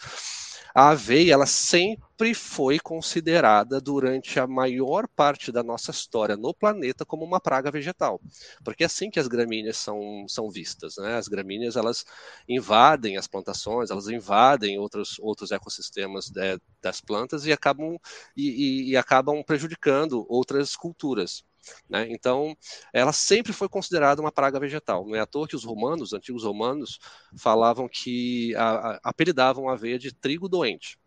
a 0.78 0.90
aveia 0.90 1.32
ela 1.34 1.46
sempre 1.46 2.34
foi 2.34 2.78
considerada 2.78 3.80
durante 3.80 4.38
a 4.38 4.46
maior 4.46 5.08
parte 5.08 5.50
da 5.50 5.62
nossa 5.62 5.90
história 5.90 6.36
no 6.36 6.54
planeta 6.54 7.04
como 7.04 7.24
uma 7.24 7.40
praga 7.40 7.70
vegetal, 7.70 8.20
porque 8.64 8.82
é 8.84 8.86
assim 8.86 9.10
que 9.10 9.18
as 9.18 9.26
gramíneas 9.28 9.76
são, 9.76 10.24
são 10.28 10.50
vistas, 10.50 10.96
né? 10.98 11.16
As 11.16 11.28
gramíneas 11.28 11.76
elas 11.76 12.04
invadem 12.48 13.16
as 13.16 13.26
plantações, 13.26 13.90
elas 13.90 14.08
invadem 14.08 14.78
outros, 14.78 15.16
outros 15.20 15.50
ecossistemas 15.50 16.30
é, 16.36 16.58
das 16.82 17.00
plantas 17.00 17.44
e 17.46 17.52
acabam 17.52 17.96
e, 18.36 18.88
e, 18.88 18.90
e 18.90 18.96
acabam 18.96 19.42
prejudicando 19.42 20.24
outras 20.28 20.76
culturas. 20.76 21.42
Né? 21.88 22.06
Então, 22.10 22.56
ela 22.92 23.12
sempre 23.12 23.52
foi 23.52 23.68
considerada 23.68 24.20
uma 24.20 24.32
praga 24.32 24.60
vegetal. 24.60 25.06
Não 25.06 25.14
é 25.14 25.20
à 25.20 25.26
toa 25.26 25.48
que 25.48 25.56
os 25.56 25.64
romanos, 25.64 26.08
os 26.08 26.12
antigos 26.12 26.44
romanos, 26.44 26.98
falavam 27.36 27.88
que 27.88 28.54
a, 28.56 28.92
a, 28.92 29.00
apelidavam 29.04 29.68
a 29.68 29.72
aveia 29.72 29.98
de 29.98 30.12
trigo 30.12 30.48
doente. 30.48 30.98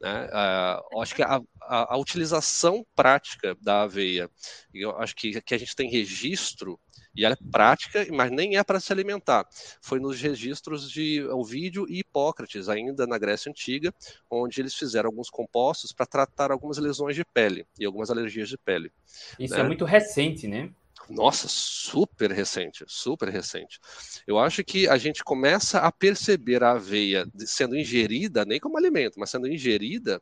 Né? 0.00 0.26
Uh, 0.26 1.00
acho 1.00 1.14
que 1.14 1.22
a, 1.22 1.40
a, 1.62 1.94
a, 1.94 1.98
utilização 1.98 2.84
prática 2.94 3.56
da 3.60 3.82
aveia, 3.82 4.30
eu 4.72 4.96
acho 4.98 5.14
que, 5.16 5.40
que 5.40 5.54
a 5.54 5.58
gente 5.58 5.74
tem 5.74 5.90
registro 5.90 6.78
e 7.16 7.24
ela 7.24 7.34
é 7.34 7.50
prática, 7.50 8.06
mas 8.12 8.30
nem 8.30 8.58
é 8.58 8.62
para 8.62 8.78
se 8.78 8.92
alimentar. 8.92 9.46
Foi 9.80 9.98
nos 9.98 10.20
registros 10.20 10.90
de 10.90 11.26
Ovídio 11.30 11.86
e 11.88 12.00
Hipócrates, 12.00 12.68
ainda 12.68 13.06
na 13.06 13.16
Grécia 13.16 13.48
Antiga, 13.48 13.92
onde 14.30 14.60
eles 14.60 14.74
fizeram 14.74 15.08
alguns 15.08 15.30
compostos 15.30 15.92
para 15.92 16.04
tratar 16.04 16.52
algumas 16.52 16.76
lesões 16.76 17.16
de 17.16 17.24
pele 17.24 17.66
e 17.78 17.86
algumas 17.86 18.10
alergias 18.10 18.50
de 18.50 18.58
pele. 18.58 18.92
Isso 19.38 19.54
né? 19.54 19.60
é 19.60 19.64
muito 19.64 19.86
recente, 19.86 20.46
né? 20.46 20.70
Nossa, 21.08 21.46
super 21.48 22.32
recente, 22.32 22.84
super 22.88 23.28
recente. 23.28 23.78
Eu 24.26 24.38
acho 24.40 24.64
que 24.64 24.88
a 24.88 24.96
gente 24.98 25.22
começa 25.22 25.78
a 25.78 25.92
perceber 25.92 26.64
a 26.64 26.72
aveia 26.72 27.24
sendo 27.38 27.76
ingerida, 27.76 28.44
nem 28.44 28.58
como 28.58 28.76
alimento, 28.76 29.14
mas 29.18 29.30
sendo 29.30 29.46
ingerida 29.46 30.20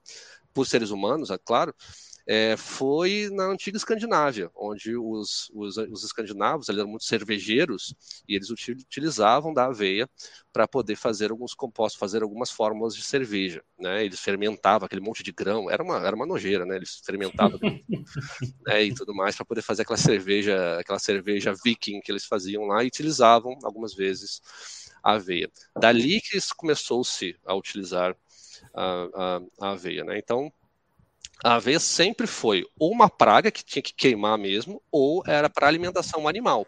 por 0.53 0.67
seres 0.67 0.91
humanos, 0.91 1.31
é 1.31 1.39
claro, 1.39 1.75
é, 2.27 2.57
foi 2.57 3.29
na 3.31 3.45
antiga 3.45 3.77
Escandinávia, 3.77 4.51
onde 4.55 4.97
os, 4.97 5.51
os, 5.55 5.77
os 5.77 6.05
escandinavos 6.05 6.69
eram 6.69 6.87
muito 6.87 7.05
cervejeiros 7.05 7.95
e 8.27 8.35
eles 8.35 8.49
utilizavam 8.51 9.53
da 9.53 9.67
aveia 9.67 10.09
para 10.53 10.67
poder 10.67 10.97
fazer 10.97 11.31
alguns 11.31 11.53
compostos, 11.53 11.99
fazer 11.99 12.23
algumas 12.23 12.51
fórmulas 12.51 12.95
de 12.95 13.03
cerveja. 13.03 13.63
Né? 13.79 14.05
Eles 14.05 14.21
fermentavam 14.21 14.87
aquele 14.87 15.03
monte 15.03 15.23
de 15.23 15.33
grão, 15.33 15.71
era 15.71 15.83
uma, 15.83 16.07
era 16.07 16.17
uma 16.17 16.27
nojeira, 16.27 16.65
né? 16.65 16.77
eles 16.77 17.03
fermentavam 17.05 17.59
né, 18.67 18.85
e 18.85 18.95
tudo 18.95 19.15
mais 19.15 19.37
para 19.37 19.45
poder 19.45 19.63
fazer 19.63 19.83
aquela 19.83 19.99
cerveja, 19.99 20.79
aquela 20.79 20.99
cerveja 20.99 21.55
viking 21.63 22.01
que 22.01 22.11
eles 22.11 22.25
faziam 22.25 22.65
lá 22.65 22.83
e 22.83 22.87
utilizavam 22.87 23.59
algumas 23.63 23.95
vezes 23.95 24.41
a 25.03 25.13
aveia. 25.13 25.51
Dali 25.79 26.23
que 26.23 26.39
começou-se 26.57 27.37
a 27.45 27.55
utilizar 27.55 28.17
a, 28.73 29.09
a, 29.15 29.41
a 29.61 29.71
aveia. 29.73 30.05
Né? 30.05 30.19
Então, 30.19 30.51
a 31.45 31.57
aveia 31.57 31.79
sempre 31.79 32.27
foi 32.27 32.65
ou 32.79 32.91
uma 32.91 33.09
praga 33.11 33.51
que 33.51 33.65
tinha 33.65 33.83
que 33.83 33.93
queimar 33.93 34.39
mesmo, 34.39 34.83
ou 34.91 35.23
era 35.27 35.51
para 35.51 35.69
alimentação 35.69 36.27
animal. 36.27 36.67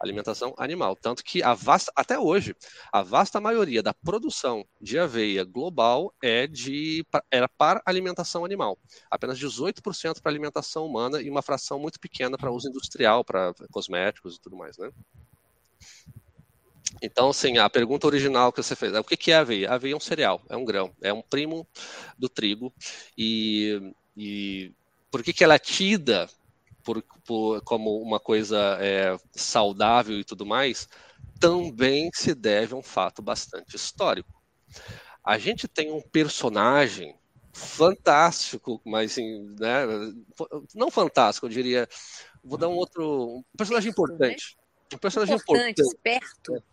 Alimentação 0.00 0.54
animal. 0.58 0.94
Tanto 0.96 1.24
que 1.24 1.42
a 1.42 1.54
vasta, 1.54 1.90
até 1.96 2.18
hoje, 2.18 2.54
a 2.92 3.02
vasta 3.02 3.40
maioria 3.40 3.82
da 3.82 3.94
produção 3.94 4.64
de 4.80 4.98
aveia 4.98 5.44
global 5.44 6.14
é 6.22 6.46
de, 6.46 7.04
era 7.30 7.48
para 7.48 7.82
alimentação 7.86 8.44
animal. 8.44 8.78
Apenas 9.10 9.38
18% 9.38 10.20
para 10.20 10.30
alimentação 10.30 10.84
humana 10.84 11.22
e 11.22 11.30
uma 11.30 11.42
fração 11.42 11.78
muito 11.78 11.98
pequena 11.98 12.36
para 12.36 12.52
uso 12.52 12.68
industrial, 12.68 13.24
para 13.24 13.54
cosméticos 13.70 14.36
e 14.36 14.40
tudo 14.40 14.56
mais, 14.56 14.76
né? 14.76 14.90
Então, 17.04 17.28
assim, 17.28 17.58
a 17.58 17.68
pergunta 17.68 18.06
original 18.06 18.50
que 18.50 18.62
você 18.62 18.74
fez, 18.74 18.94
o 18.94 19.04
que 19.04 19.30
é 19.30 19.36
aveia? 19.36 19.70
A 19.70 19.74
aveia 19.74 19.92
é 19.92 19.96
um 19.96 20.00
cereal, 20.00 20.40
é 20.48 20.56
um 20.56 20.64
grão, 20.64 20.90
é 21.02 21.12
um 21.12 21.20
primo 21.20 21.66
do 22.18 22.30
trigo 22.30 22.72
e, 23.16 23.92
e 24.16 24.72
por 25.10 25.22
que, 25.22 25.32
que 25.32 25.44
ela 25.44 25.54
é 25.54 25.58
tida 25.58 26.28
por, 26.82 27.02
por, 27.26 27.60
como 27.60 28.00
uma 28.00 28.18
coisa 28.18 28.78
é, 28.80 29.18
saudável 29.32 30.18
e 30.18 30.24
tudo 30.24 30.46
mais? 30.46 30.88
Também 31.38 32.08
se 32.14 32.34
deve 32.34 32.72
a 32.72 32.76
um 32.78 32.82
fato 32.82 33.20
bastante 33.20 33.76
histórico. 33.76 34.32
A 35.22 35.36
gente 35.36 35.68
tem 35.68 35.92
um 35.92 36.00
personagem 36.00 37.14
fantástico, 37.52 38.80
mas 38.82 39.12
assim, 39.12 39.54
né, 39.60 39.84
não 40.74 40.90
fantástico, 40.90 41.46
eu 41.46 41.50
diria, 41.50 41.86
vou 42.42 42.56
dar 42.58 42.68
um 42.68 42.76
outro, 42.76 43.38
um 43.38 43.56
personagem 43.56 43.90
importante. 43.90 44.56
Um 44.92 44.98
personagem 44.98 45.36
importante, 45.36 45.80
importante. 45.80 45.96
esperto 45.96 46.64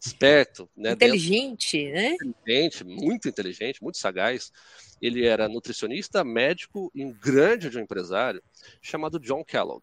esperto, 0.00 0.68
né? 0.76 0.92
Inteligente, 0.92 1.84
dentro, 1.84 1.94
né? 1.94 2.16
Inteligente, 2.22 2.84
muito 2.84 3.28
inteligente, 3.28 3.82
muito 3.82 3.98
sagaz. 3.98 4.52
Ele 5.00 5.26
era 5.26 5.48
nutricionista, 5.48 6.24
médico 6.24 6.90
e 6.94 7.04
um 7.04 7.12
grande 7.12 7.68
de 7.68 7.78
um 7.78 7.82
empresário 7.82 8.42
chamado 8.80 9.18
John 9.18 9.44
Kellogg. 9.44 9.82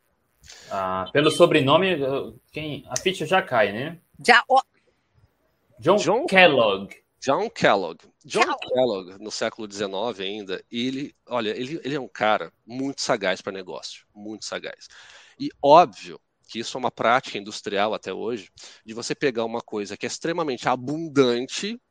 Ah, 0.70 1.10
pelo 1.14 1.30
sobrenome, 1.30 1.98
quem 2.52 2.84
a 2.90 2.98
ficha 2.98 3.26
já 3.26 3.42
cai, 3.42 3.72
né? 3.72 4.00
Já. 4.26 4.44
Oh. 4.48 4.62
John, 5.80 5.98
John 5.98 6.26
Kellogg. 6.26 6.96
John 7.20 7.50
Kellogg. 7.50 8.00
John 8.26 8.42
Kellogg, 8.42 8.68
Kellogg 8.74 9.24
no 9.24 9.32
século 9.32 9.72
XIX 9.72 10.20
ainda, 10.20 10.64
ele, 10.72 11.16
olha, 11.28 11.50
ele, 11.52 11.80
ele 11.84 11.96
é 11.96 12.00
um 12.00 12.08
cara 12.08 12.52
muito 12.66 13.02
sagaz 13.02 13.42
para 13.42 13.52
negócio, 13.52 14.06
muito 14.14 14.46
sagaz. 14.46 14.88
E 15.40 15.50
óbvio 15.62 16.20
que 16.52 16.60
isso 16.60 16.78
é 16.78 16.80
uma 16.80 16.92
prática 16.92 17.38
industrial 17.38 17.94
até 17.94 18.14
hoje, 18.14 18.52
de 18.86 18.94
você 18.94 19.16
pegar 19.16 19.46
uma 19.46 19.62
coisa 19.62 19.96
que 19.96 20.06
é 20.06 20.08
extremamente 20.08 20.68
abundante, 20.68 21.82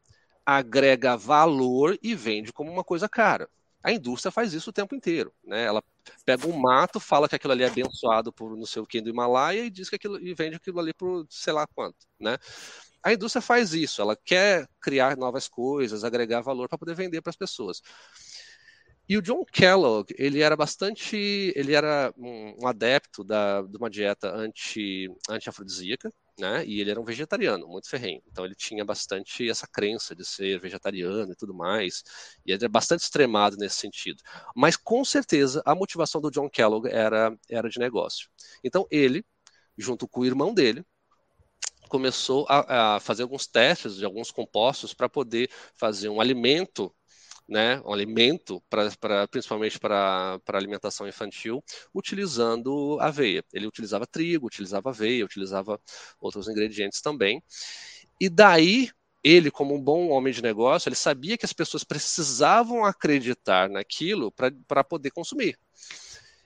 agrega 0.45 1.17
valor 1.17 1.99
e 2.03 2.15
vende 2.15 2.53
como 2.53 2.71
uma 2.71 2.85
coisa 2.85 3.09
cara. 3.09 3.49
A 3.83 3.91
indústria 3.91 4.31
faz 4.31 4.53
isso 4.53 4.69
o 4.69 4.73
tempo 4.73 4.95
inteiro, 4.95 5.33
né? 5.43 5.65
Ela 5.65 5.83
pega 6.27 6.47
um 6.47 6.53
mato, 6.59 7.01
fala 7.01 7.27
que 7.27 7.37
aquilo 7.37 7.55
ali 7.55 7.63
é 7.63 7.69
abençoado 7.69 8.31
por 8.31 8.55
não 8.55 8.67
sei 8.67 8.83
o 8.83 8.87
que 8.87 9.01
do 9.01 9.09
Himalaia 9.09 9.65
e 9.65 9.71
diz 9.71 9.89
que 9.89 9.97
aquilo 9.97 10.21
e 10.21 10.35
vende 10.35 10.57
aquilo 10.57 10.79
ali 10.79 10.93
por 10.93 11.27
sei 11.31 11.55
lá 11.55 11.67
quanto, 11.67 11.97
né? 12.19 12.37
A 13.03 13.15
indústria 13.15 13.41
faz 13.41 13.73
isso, 13.73 14.03
ela 14.03 14.15
quer 14.15 14.69
criar 14.79 15.17
novas 15.17 15.49
coisas, 15.49 16.05
agregar 16.05 16.43
valor 16.43 16.69
para 16.69 16.77
poder 16.77 16.95
vender 16.95 17.23
para 17.23 17.31
as 17.31 17.37
pessoas. 17.37 17.81
E 19.11 19.19
o 19.19 19.23
John 19.23 19.45
Kellogg, 19.45 20.15
ele 20.17 20.41
era 20.41 20.55
bastante, 20.57 21.17
ele 21.57 21.75
era 21.75 22.15
um, 22.17 22.65
adepto 22.65 23.25
da, 23.25 23.61
de 23.61 23.77
uma 23.77 23.91
dieta 23.91 24.33
anti, 24.33 25.09
anti-afrodisíaca, 25.29 26.13
né? 26.39 26.65
E 26.65 26.81
ele 26.81 26.93
era 26.93 27.01
um 27.01 27.05
vegetariano, 27.05 27.67
muito 27.67 27.89
ferrenho. 27.91 28.23
Então 28.31 28.45
ele 28.45 28.55
tinha 28.55 28.85
bastante 28.85 29.51
essa 29.51 29.67
crença 29.67 30.15
de 30.15 30.25
ser 30.25 30.61
vegetariano 30.61 31.33
e 31.33 31.35
tudo 31.35 31.53
mais. 31.53 32.05
E 32.47 32.53
ele 32.53 32.63
era 32.63 32.69
bastante 32.69 33.01
extremado 33.01 33.57
nesse 33.57 33.79
sentido. 33.79 34.23
Mas 34.55 34.77
com 34.77 35.05
certeza 35.05 35.61
a 35.67 35.75
motivação 35.75 36.21
do 36.21 36.31
John 36.31 36.49
Kellogg 36.49 36.87
era, 36.87 37.37
era 37.51 37.69
de 37.69 37.81
negócio. 37.81 38.31
Então 38.63 38.87
ele, 38.93 39.25
junto 39.77 40.07
com 40.07 40.21
o 40.21 40.25
irmão 40.25 40.55
dele, 40.55 40.85
começou 41.89 42.47
a, 42.49 42.95
a 42.95 43.01
fazer 43.01 43.25
alguns 43.25 43.49
testes 43.49 43.97
de 43.97 44.05
alguns 44.05 44.31
compostos 44.31 44.95
para 44.95 45.09
poder 45.09 45.51
fazer 45.75 46.09
um 46.09 46.21
alimento 46.21 46.95
né, 47.51 47.83
um 47.85 47.93
alimento, 47.93 48.63
pra, 48.71 48.89
pra 49.01 49.29
principalmente 49.29 49.79
para 49.79 50.41
alimentação 50.53 51.09
infantil, 51.09 51.63
utilizando 51.93 52.97
aveia. 53.01 53.45
Ele 53.53 53.67
utilizava 53.67 54.07
trigo, 54.07 54.47
utilizava 54.47 54.91
aveia, 54.91 55.25
utilizava 55.25 55.81
outros 56.21 56.49
ingredientes 56.49 57.01
também. 57.01 57.43
E 58.21 58.29
daí, 58.29 58.89
ele, 59.25 59.51
como 59.51 59.75
um 59.75 59.83
bom 59.83 60.09
homem 60.11 60.33
de 60.33 60.41
negócio, 60.41 60.89
ele 60.89 60.97
sabia 60.97 61.37
que 61.37 61.45
as 61.45 61.53
pessoas 61.53 61.83
precisavam 61.83 62.85
acreditar 62.85 63.69
naquilo 63.69 64.33
para 64.69 64.85
poder 64.85 65.11
consumir. 65.11 65.59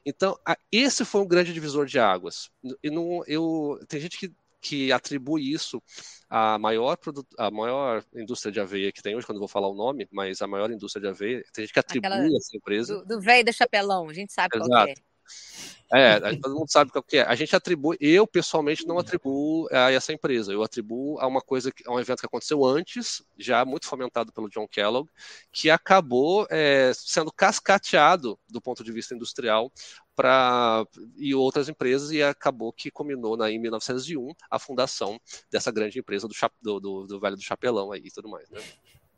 Então, 0.06 0.38
esse 0.72 1.04
foi 1.04 1.20
um 1.20 1.28
grande 1.28 1.52
divisor 1.52 1.86
de 1.86 1.98
águas. 1.98 2.50
E 2.82 2.90
não, 2.90 3.22
eu, 3.26 3.78
tem 3.88 4.00
gente 4.00 4.18
que 4.18 4.32
que 4.64 4.90
atribui 4.90 5.52
isso 5.52 5.82
à 6.28 6.58
maior, 6.58 6.98
a 7.38 7.50
maior 7.50 8.02
indústria 8.14 8.50
de 8.50 8.58
aveia 8.58 8.90
que 8.90 9.02
tem 9.02 9.14
hoje, 9.14 9.26
quando 9.26 9.36
eu 9.36 9.40
vou 9.40 9.48
falar 9.48 9.68
o 9.68 9.74
nome, 9.74 10.08
mas 10.10 10.40
a 10.40 10.46
maior 10.46 10.70
indústria 10.70 11.02
de 11.02 11.08
aveia, 11.08 11.44
tem 11.52 11.64
gente 11.64 11.74
que 11.74 11.78
atribui 11.78 12.08
Aquela 12.08 12.26
essa 12.26 12.56
empresa. 12.56 13.04
Do 13.04 13.20
velho 13.20 13.44
da 13.44 13.52
chapelão, 13.52 14.08
a 14.08 14.14
gente 14.14 14.32
sabe 14.32 14.56
Exato. 14.56 14.70
qual 14.70 14.88
é. 14.88 14.94
É, 15.92 16.18
todo 16.36 16.54
mundo 16.54 16.70
sabe 16.70 16.90
qual 16.90 17.02
que 17.02 17.18
é. 17.18 17.22
A 17.22 17.34
gente 17.34 17.54
atribui, 17.54 17.96
eu 18.00 18.26
pessoalmente 18.26 18.86
não 18.86 18.98
atribuo 18.98 19.68
a 19.70 19.92
essa 19.92 20.12
empresa, 20.12 20.52
eu 20.52 20.62
atribuo 20.62 21.20
a 21.20 21.26
uma 21.26 21.40
coisa, 21.40 21.72
a 21.86 21.92
um 21.92 22.00
evento 22.00 22.20
que 22.20 22.26
aconteceu 22.26 22.64
antes, 22.64 23.22
já 23.38 23.64
muito 23.64 23.86
fomentado 23.86 24.32
pelo 24.32 24.48
John 24.48 24.66
Kellogg, 24.66 25.08
que 25.52 25.70
acabou 25.70 26.46
é, 26.50 26.92
sendo 26.94 27.30
cascateado 27.30 28.38
do 28.48 28.60
ponto 28.60 28.82
de 28.82 28.90
vista 28.90 29.14
industrial 29.14 29.70
para 30.16 30.84
e 31.16 31.34
outras 31.34 31.68
empresas 31.68 32.10
e 32.10 32.22
acabou 32.22 32.72
que 32.72 32.90
combinou 32.90 33.36
na, 33.36 33.50
em 33.50 33.60
1901 33.60 34.32
a 34.50 34.58
fundação 34.58 35.20
dessa 35.50 35.70
grande 35.70 35.98
empresa 35.98 36.26
do, 36.26 36.34
do, 36.60 36.80
do, 36.80 37.06
do 37.06 37.20
Vale 37.20 37.36
do 37.36 37.42
Chapelão 37.42 37.92
aí 37.92 38.02
e 38.04 38.10
tudo 38.10 38.28
mais, 38.28 38.48
né? 38.50 38.60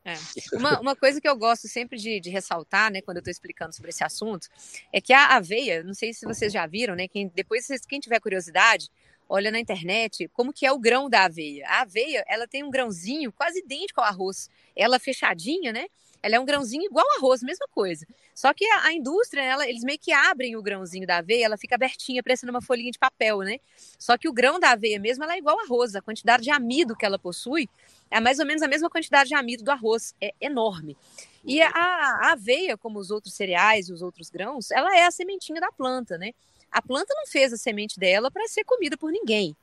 É. 0.07 0.15
Uma, 0.57 0.81
uma, 0.81 0.97
coisa 0.97 1.21
que 1.21 1.29
eu 1.29 1.37
gosto 1.37 1.67
sempre 1.67 1.99
de, 1.99 2.21
de 2.21 2.31
ressaltar, 2.31 2.93
né, 2.93 3.03
quando 3.03 3.17
eu 3.17 3.21
estou 3.21 3.31
explicando 3.31 3.75
sobre 3.75 3.91
esse 3.91 4.05
assunto, 4.05 4.49
é 4.93 5.01
que 5.01 5.13
a 5.13 5.35
aveia, 5.35 5.83
não 5.83 5.95
sei 5.95 6.15
se 6.15 6.25
vocês 6.25 6.53
já 6.53 6.65
viram, 6.65 6.95
né, 6.95 7.09
quem, 7.09 7.29
depois 7.35 7.67
quem 7.89 7.99
tiver 7.99 8.21
curiosidade, 8.21 8.89
olha 9.29 9.51
na 9.51 9.59
internet 9.59 10.29
como 10.29 10.53
que 10.53 10.65
é 10.65 10.71
o 10.71 10.79
grão 10.79 11.11
da 11.11 11.25
aveia. 11.25 11.67
A 11.67 11.81
aveia, 11.81 12.25
ela 12.29 12.47
tem 12.47 12.63
um 12.63 12.71
grãozinho 12.71 13.33
quase 13.33 13.59
idêntico 13.59 14.01
ao 14.01 14.07
arroz. 14.07 14.49
Ela 14.77 15.01
fechadinha, 15.01 15.73
né? 15.73 15.89
Ela 16.27 16.35
é 16.35 16.41
um 16.41 16.45
grãozinho 16.45 16.83
igual 16.83 17.07
arroz, 17.19 17.41
mesma 17.41 17.69
coisa. 17.69 18.05
Só 18.35 18.53
que 18.53 18.67
a, 18.67 18.87
a, 18.87 18.93
indústria, 18.93 19.43
ela, 19.43 19.69
eles 19.69 19.85
meio 19.85 19.99
que 19.99 20.13
abrem 20.13 20.57
o 20.57 20.63
grãozinho 20.63 21.07
da 21.07 21.19
aveia, 21.19 21.45
ela 21.45 21.57
fica 21.57 21.77
abertinha, 21.77 22.21
parecendo 22.21 22.51
uma 22.51 22.61
folhinha 22.61 22.91
de 22.91 22.99
papel, 22.99 23.39
né? 23.43 23.59
Só 23.97 24.19
que 24.19 24.29
o 24.29 24.33
grão 24.33 24.59
da 24.59 24.73
aveia 24.73 24.99
mesmo, 24.99 25.23
ela 25.23 25.35
é 25.35 25.39
igual 25.39 25.57
arroz. 25.61 25.95
A 25.95 26.03
quantidade 26.03 26.43
de 26.43 26.51
amido 26.51 26.97
que 26.97 27.07
ela 27.07 27.17
possui 27.17 27.69
é 28.11 28.19
mais 28.19 28.41
ou 28.41 28.45
menos 28.45 28.61
a 28.61 28.67
mesma 28.67 28.91
quantidade 28.91 29.29
de 29.29 29.37
amido 29.37 29.63
do 29.63 29.71
arroz. 29.71 30.17
É 30.21 30.35
enorme. 30.41 30.97
E 31.45 31.63
a, 31.63 31.71
a 31.71 32.33
aveia, 32.33 32.77
como 32.77 32.99
os 32.99 33.13
outros 33.13 33.33
cereais 33.35 33.89
e 33.89 33.93
os 33.93 34.03
outros 34.03 34.29
grãos, 34.29 34.73
ela 34.73 34.99
é 34.99 35.07
a 35.07 35.13
sementinha 35.13 35.61
da 35.61 35.71
planta, 35.71 36.19
né? 36.19 36.33
A 36.73 36.83
planta 36.83 37.15
não 37.17 37.27
fez 37.29 37.53
a 37.53 37.57
semente 37.57 38.01
dela 38.01 38.33
para 38.33 38.49
ser 38.49 38.65
comida 38.65 38.97
por 38.97 39.13
ninguém. 39.13 39.57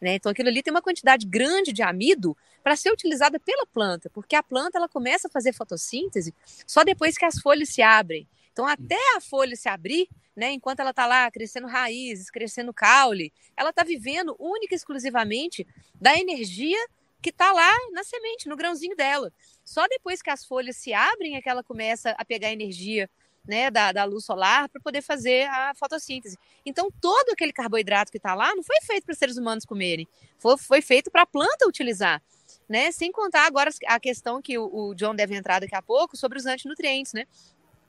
Né? 0.00 0.14
Então 0.14 0.32
aquilo 0.32 0.48
ali 0.48 0.62
tem 0.62 0.72
uma 0.72 0.80
quantidade 0.80 1.26
grande 1.26 1.72
de 1.72 1.82
amido 1.82 2.36
para 2.62 2.74
ser 2.74 2.90
utilizada 2.90 3.38
pela 3.38 3.66
planta, 3.66 4.08
porque 4.10 4.34
a 4.34 4.42
planta 4.42 4.78
ela 4.78 4.88
começa 4.88 5.28
a 5.28 5.30
fazer 5.30 5.52
fotossíntese 5.52 6.34
só 6.66 6.82
depois 6.82 7.18
que 7.18 7.24
as 7.24 7.38
folhas 7.38 7.68
se 7.68 7.82
abrem. 7.82 8.26
Então 8.52 8.66
até 8.66 8.98
a 9.16 9.20
folha 9.20 9.54
se 9.56 9.68
abrir, 9.68 10.08
né, 10.34 10.52
enquanto 10.52 10.80
ela 10.80 10.90
está 10.90 11.06
lá 11.06 11.30
crescendo 11.30 11.66
raízes, 11.66 12.30
crescendo 12.30 12.72
caule, 12.72 13.32
ela 13.56 13.70
está 13.70 13.84
vivendo 13.84 14.34
única 14.38 14.74
e 14.74 14.76
exclusivamente 14.76 15.66
da 16.00 16.18
energia 16.18 16.78
que 17.20 17.30
está 17.30 17.52
lá 17.52 17.70
na 17.92 18.02
semente, 18.02 18.48
no 18.48 18.56
grãozinho 18.56 18.96
dela. 18.96 19.30
Só 19.62 19.86
depois 19.86 20.22
que 20.22 20.30
as 20.30 20.44
folhas 20.44 20.76
se 20.76 20.94
abrem 20.94 21.36
é 21.36 21.42
que 21.42 21.48
ela 21.48 21.62
começa 21.62 22.10
a 22.12 22.24
pegar 22.24 22.50
energia 22.50 23.10
né, 23.50 23.68
da, 23.68 23.90
da 23.90 24.04
luz 24.04 24.24
solar 24.24 24.68
para 24.68 24.80
poder 24.80 25.02
fazer 25.02 25.48
a 25.48 25.74
fotossíntese. 25.74 26.38
Então, 26.64 26.88
todo 27.00 27.30
aquele 27.30 27.52
carboidrato 27.52 28.12
que 28.12 28.16
está 28.16 28.32
lá 28.32 28.54
não 28.54 28.62
foi 28.62 28.76
feito 28.82 29.04
para 29.04 29.14
seres 29.16 29.36
humanos 29.36 29.64
comerem, 29.64 30.06
foi, 30.38 30.56
foi 30.56 30.80
feito 30.80 31.10
para 31.10 31.22
a 31.22 31.26
planta 31.26 31.66
utilizar. 31.66 32.22
Né? 32.68 32.92
Sem 32.92 33.10
contar 33.10 33.46
agora 33.46 33.68
a 33.88 33.98
questão 33.98 34.40
que 34.40 34.56
o, 34.56 34.70
o 34.72 34.94
John 34.94 35.16
deve 35.16 35.34
entrar 35.34 35.60
daqui 35.60 35.74
a 35.74 35.82
pouco 35.82 36.16
sobre 36.16 36.38
os 36.38 36.46
antinutrientes, 36.46 37.12
né? 37.12 37.26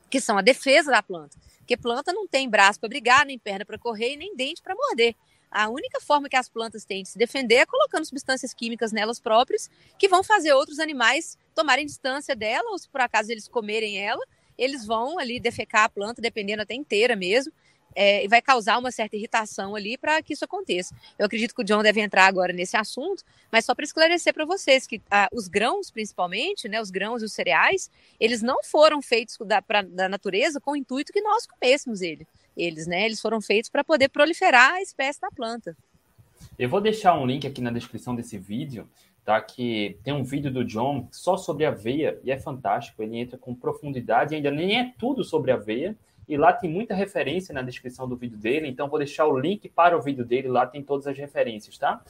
que 0.09 0.19
são 0.19 0.35
a 0.35 0.41
defesa 0.41 0.89
da 0.89 1.03
planta. 1.03 1.37
Porque 1.59 1.77
planta 1.77 2.11
não 2.11 2.27
tem 2.27 2.49
braço 2.49 2.79
para 2.79 2.89
brigar, 2.89 3.23
nem 3.23 3.37
perna 3.37 3.63
para 3.63 3.77
correr, 3.77 4.15
nem 4.17 4.35
dente 4.35 4.63
para 4.63 4.73
morder. 4.73 5.15
A 5.51 5.69
única 5.69 5.99
forma 5.99 6.27
que 6.27 6.35
as 6.35 6.49
plantas 6.49 6.83
têm 6.83 7.03
de 7.03 7.09
se 7.09 7.19
defender 7.19 7.55
é 7.55 7.65
colocando 7.67 8.05
substâncias 8.05 8.51
químicas 8.51 8.91
nelas 8.91 9.19
próprias, 9.19 9.69
que 9.99 10.07
vão 10.07 10.23
fazer 10.23 10.53
outros 10.53 10.79
animais 10.79 11.37
tomarem 11.53 11.85
distância 11.85 12.35
dela, 12.35 12.71
ou 12.71 12.79
se 12.79 12.89
por 12.89 13.01
acaso 13.01 13.31
eles 13.31 13.47
comerem 13.47 13.99
ela, 13.99 14.25
eles 14.57 14.85
vão 14.85 15.19
ali 15.19 15.39
defecar 15.39 15.85
a 15.85 15.89
planta, 15.89 16.21
dependendo 16.21 16.61
até 16.61 16.73
inteira 16.73 17.15
mesmo, 17.15 17.51
é, 17.95 18.23
e 18.23 18.27
vai 18.27 18.41
causar 18.41 18.77
uma 18.77 18.91
certa 18.91 19.15
irritação 19.15 19.75
ali 19.75 19.97
para 19.97 20.21
que 20.21 20.33
isso 20.33 20.45
aconteça. 20.45 20.95
Eu 21.17 21.25
acredito 21.25 21.53
que 21.53 21.61
o 21.61 21.63
John 21.63 21.83
deve 21.83 22.01
entrar 22.01 22.25
agora 22.25 22.53
nesse 22.53 22.77
assunto, 22.77 23.23
mas 23.51 23.65
só 23.65 23.75
para 23.75 23.85
esclarecer 23.85 24.33
para 24.33 24.45
vocês 24.45 24.87
que 24.87 25.01
ah, 25.09 25.27
os 25.31 25.47
grãos, 25.47 25.91
principalmente, 25.91 26.67
né, 26.67 26.81
os 26.81 26.89
grãos 26.89 27.21
e 27.21 27.25
os 27.25 27.33
cereais, 27.33 27.89
eles 28.19 28.41
não 28.41 28.63
foram 28.63 29.01
feitos 29.01 29.37
da, 29.45 29.61
pra, 29.61 29.81
da 29.81 30.07
natureza 30.07 30.59
com 30.59 30.71
o 30.71 30.75
intuito 30.75 31.11
que 31.11 31.21
nós 31.21 31.45
comêssemos 31.45 32.01
ele, 32.01 32.27
eles, 32.55 32.87
né? 32.87 33.05
Eles 33.05 33.21
foram 33.21 33.41
feitos 33.41 33.69
para 33.69 33.83
poder 33.83 34.09
proliferar 34.09 34.75
a 34.75 34.81
espécie 34.81 35.19
da 35.19 35.29
planta. 35.29 35.75
Eu 36.57 36.69
vou 36.69 36.81
deixar 36.81 37.17
um 37.17 37.25
link 37.25 37.45
aqui 37.47 37.61
na 37.61 37.71
descrição 37.71 38.15
desse 38.15 38.37
vídeo 38.37 38.87
tá? 39.23 39.39
Que 39.41 39.97
tem 40.03 40.13
um 40.13 40.23
vídeo 40.23 40.51
do 40.51 40.63
John 40.63 41.07
só 41.11 41.37
sobre 41.37 41.65
aveia 41.65 42.19
e 42.23 42.31
é 42.31 42.37
fantástico. 42.37 43.01
Ele 43.01 43.17
entra 43.17 43.37
com 43.37 43.53
profundidade, 43.55 44.35
ainda 44.35 44.51
nem 44.51 44.79
é 44.79 44.93
tudo 44.97 45.23
sobre 45.23 45.51
aveia. 45.51 45.95
E 46.27 46.37
lá 46.37 46.53
tem 46.53 46.69
muita 46.69 46.93
referência 46.93 47.53
na 47.53 47.61
descrição 47.61 48.07
do 48.07 48.15
vídeo 48.15 48.37
dele, 48.37 48.67
então 48.67 48.87
vou 48.87 48.99
deixar 48.99 49.25
o 49.25 49.37
link 49.37 49.67
para 49.67 49.97
o 49.97 50.01
vídeo 50.01 50.23
dele, 50.23 50.47
lá 50.47 50.65
tem 50.65 50.81
todas 50.81 51.05
as 51.05 51.17
referências, 51.17 51.77
tá? 51.77 52.01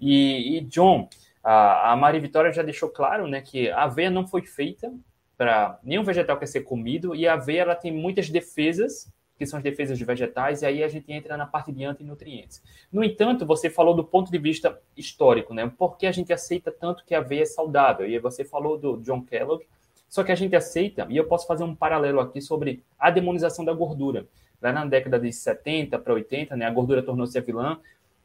E, 0.00 0.56
e 0.56 0.60
John, 0.62 1.08
a, 1.42 1.92
a 1.92 1.96
Maria 1.96 2.20
Vitória 2.20 2.52
já 2.52 2.62
deixou 2.62 2.88
claro, 2.88 3.28
né, 3.28 3.42
que 3.42 3.68
a 3.70 3.82
aveia 3.82 4.10
não 4.10 4.26
foi 4.26 4.42
feita 4.42 4.92
para 5.36 5.78
nenhum 5.82 6.02
vegetal 6.02 6.38
quer 6.38 6.46
ser 6.46 6.62
comido 6.62 7.14
e 7.14 7.28
a 7.28 7.34
aveia 7.34 7.62
ela 7.62 7.74
tem 7.74 7.92
muitas 7.92 8.30
defesas 8.30 9.12
que 9.38 9.46
são 9.46 9.58
as 9.58 9.62
defesas 9.62 9.98
de 9.98 10.04
vegetais, 10.04 10.62
e 10.62 10.66
aí 10.66 10.82
a 10.82 10.88
gente 10.88 11.12
entra 11.12 11.36
na 11.36 11.46
parte 11.46 11.70
de 11.70 11.84
antinutrientes. 11.84 12.62
No 12.90 13.04
entanto, 13.04 13.44
você 13.44 13.68
falou 13.68 13.94
do 13.94 14.04
ponto 14.04 14.30
de 14.30 14.38
vista 14.38 14.80
histórico, 14.96 15.52
né? 15.52 15.70
Por 15.76 15.96
que 15.96 16.06
a 16.06 16.12
gente 16.12 16.32
aceita 16.32 16.72
tanto 16.72 17.04
que 17.04 17.14
a 17.14 17.18
aveia 17.18 17.42
é 17.42 17.46
saudável? 17.46 18.08
E 18.08 18.18
você 18.18 18.44
falou 18.44 18.78
do 18.78 18.96
John 18.98 19.22
Kellogg, 19.22 19.66
só 20.08 20.24
que 20.24 20.32
a 20.32 20.34
gente 20.34 20.56
aceita, 20.56 21.06
e 21.10 21.16
eu 21.16 21.26
posso 21.26 21.46
fazer 21.46 21.64
um 21.64 21.74
paralelo 21.74 22.20
aqui 22.20 22.40
sobre 22.40 22.82
a 22.98 23.10
demonização 23.10 23.64
da 23.64 23.72
gordura. 23.72 24.26
Lá 24.62 24.72
na 24.72 24.86
década 24.86 25.18
de 25.18 25.30
70 25.32 25.98
para 25.98 26.14
80, 26.14 26.56
né, 26.56 26.64
a 26.64 26.70
gordura 26.70 27.02
tornou-se 27.02 27.36
a 27.36 27.40
vilã. 27.42 27.78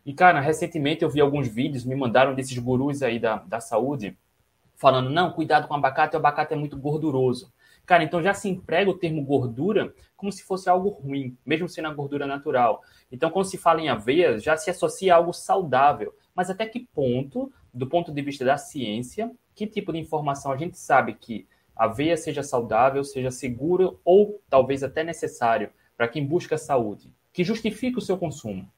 E, 0.05 0.13
cara, 0.13 0.39
recentemente 0.39 1.03
eu 1.03 1.09
vi 1.09 1.19
alguns 1.19 1.47
vídeos, 1.47 1.83
me 1.83 1.95
mandaram 1.95 2.33
desses 2.33 2.57
gurus 2.57 3.03
aí 3.03 3.19
da, 3.19 3.37
da 3.37 3.59
saúde, 3.59 4.17
falando, 4.75 5.09
não, 5.09 5.31
cuidado 5.31 5.67
com 5.67 5.73
o 5.73 5.77
abacate, 5.77 6.15
o 6.15 6.19
abacate 6.19 6.53
é 6.53 6.55
muito 6.55 6.77
gorduroso. 6.77 7.51
Cara, 7.85 8.03
então 8.03 8.23
já 8.23 8.33
se 8.33 8.47
emprega 8.47 8.89
o 8.89 8.97
termo 8.97 9.23
gordura 9.23 9.93
como 10.21 10.31
se 10.31 10.43
fosse 10.43 10.69
algo 10.69 10.89
ruim, 10.89 11.35
mesmo 11.43 11.67
sendo 11.67 11.87
a 11.87 11.93
gordura 11.93 12.27
natural. 12.27 12.83
Então, 13.11 13.31
quando 13.31 13.47
se 13.47 13.57
fala 13.57 13.81
em 13.81 13.89
aveia, 13.89 14.37
já 14.37 14.55
se 14.55 14.69
associa 14.69 15.13
a 15.13 15.17
algo 15.17 15.33
saudável. 15.33 16.15
Mas 16.35 16.51
até 16.51 16.67
que 16.67 16.79
ponto, 16.79 17.51
do 17.73 17.87
ponto 17.87 18.11
de 18.11 18.21
vista 18.21 18.45
da 18.45 18.55
ciência, 18.55 19.31
que 19.55 19.65
tipo 19.65 19.91
de 19.91 19.97
informação 19.97 20.51
a 20.51 20.57
gente 20.57 20.77
sabe 20.77 21.15
que 21.15 21.47
aveia 21.75 22.15
seja 22.15 22.43
saudável, 22.43 23.03
seja 23.03 23.31
segura 23.31 23.91
ou 24.05 24.39
talvez 24.47 24.83
até 24.83 25.03
necessário 25.03 25.71
para 25.97 26.07
quem 26.07 26.23
busca 26.23 26.55
saúde, 26.55 27.11
que 27.33 27.43
justifique 27.43 27.97
o 27.97 28.01
seu 28.01 28.15
consumo? 28.15 28.71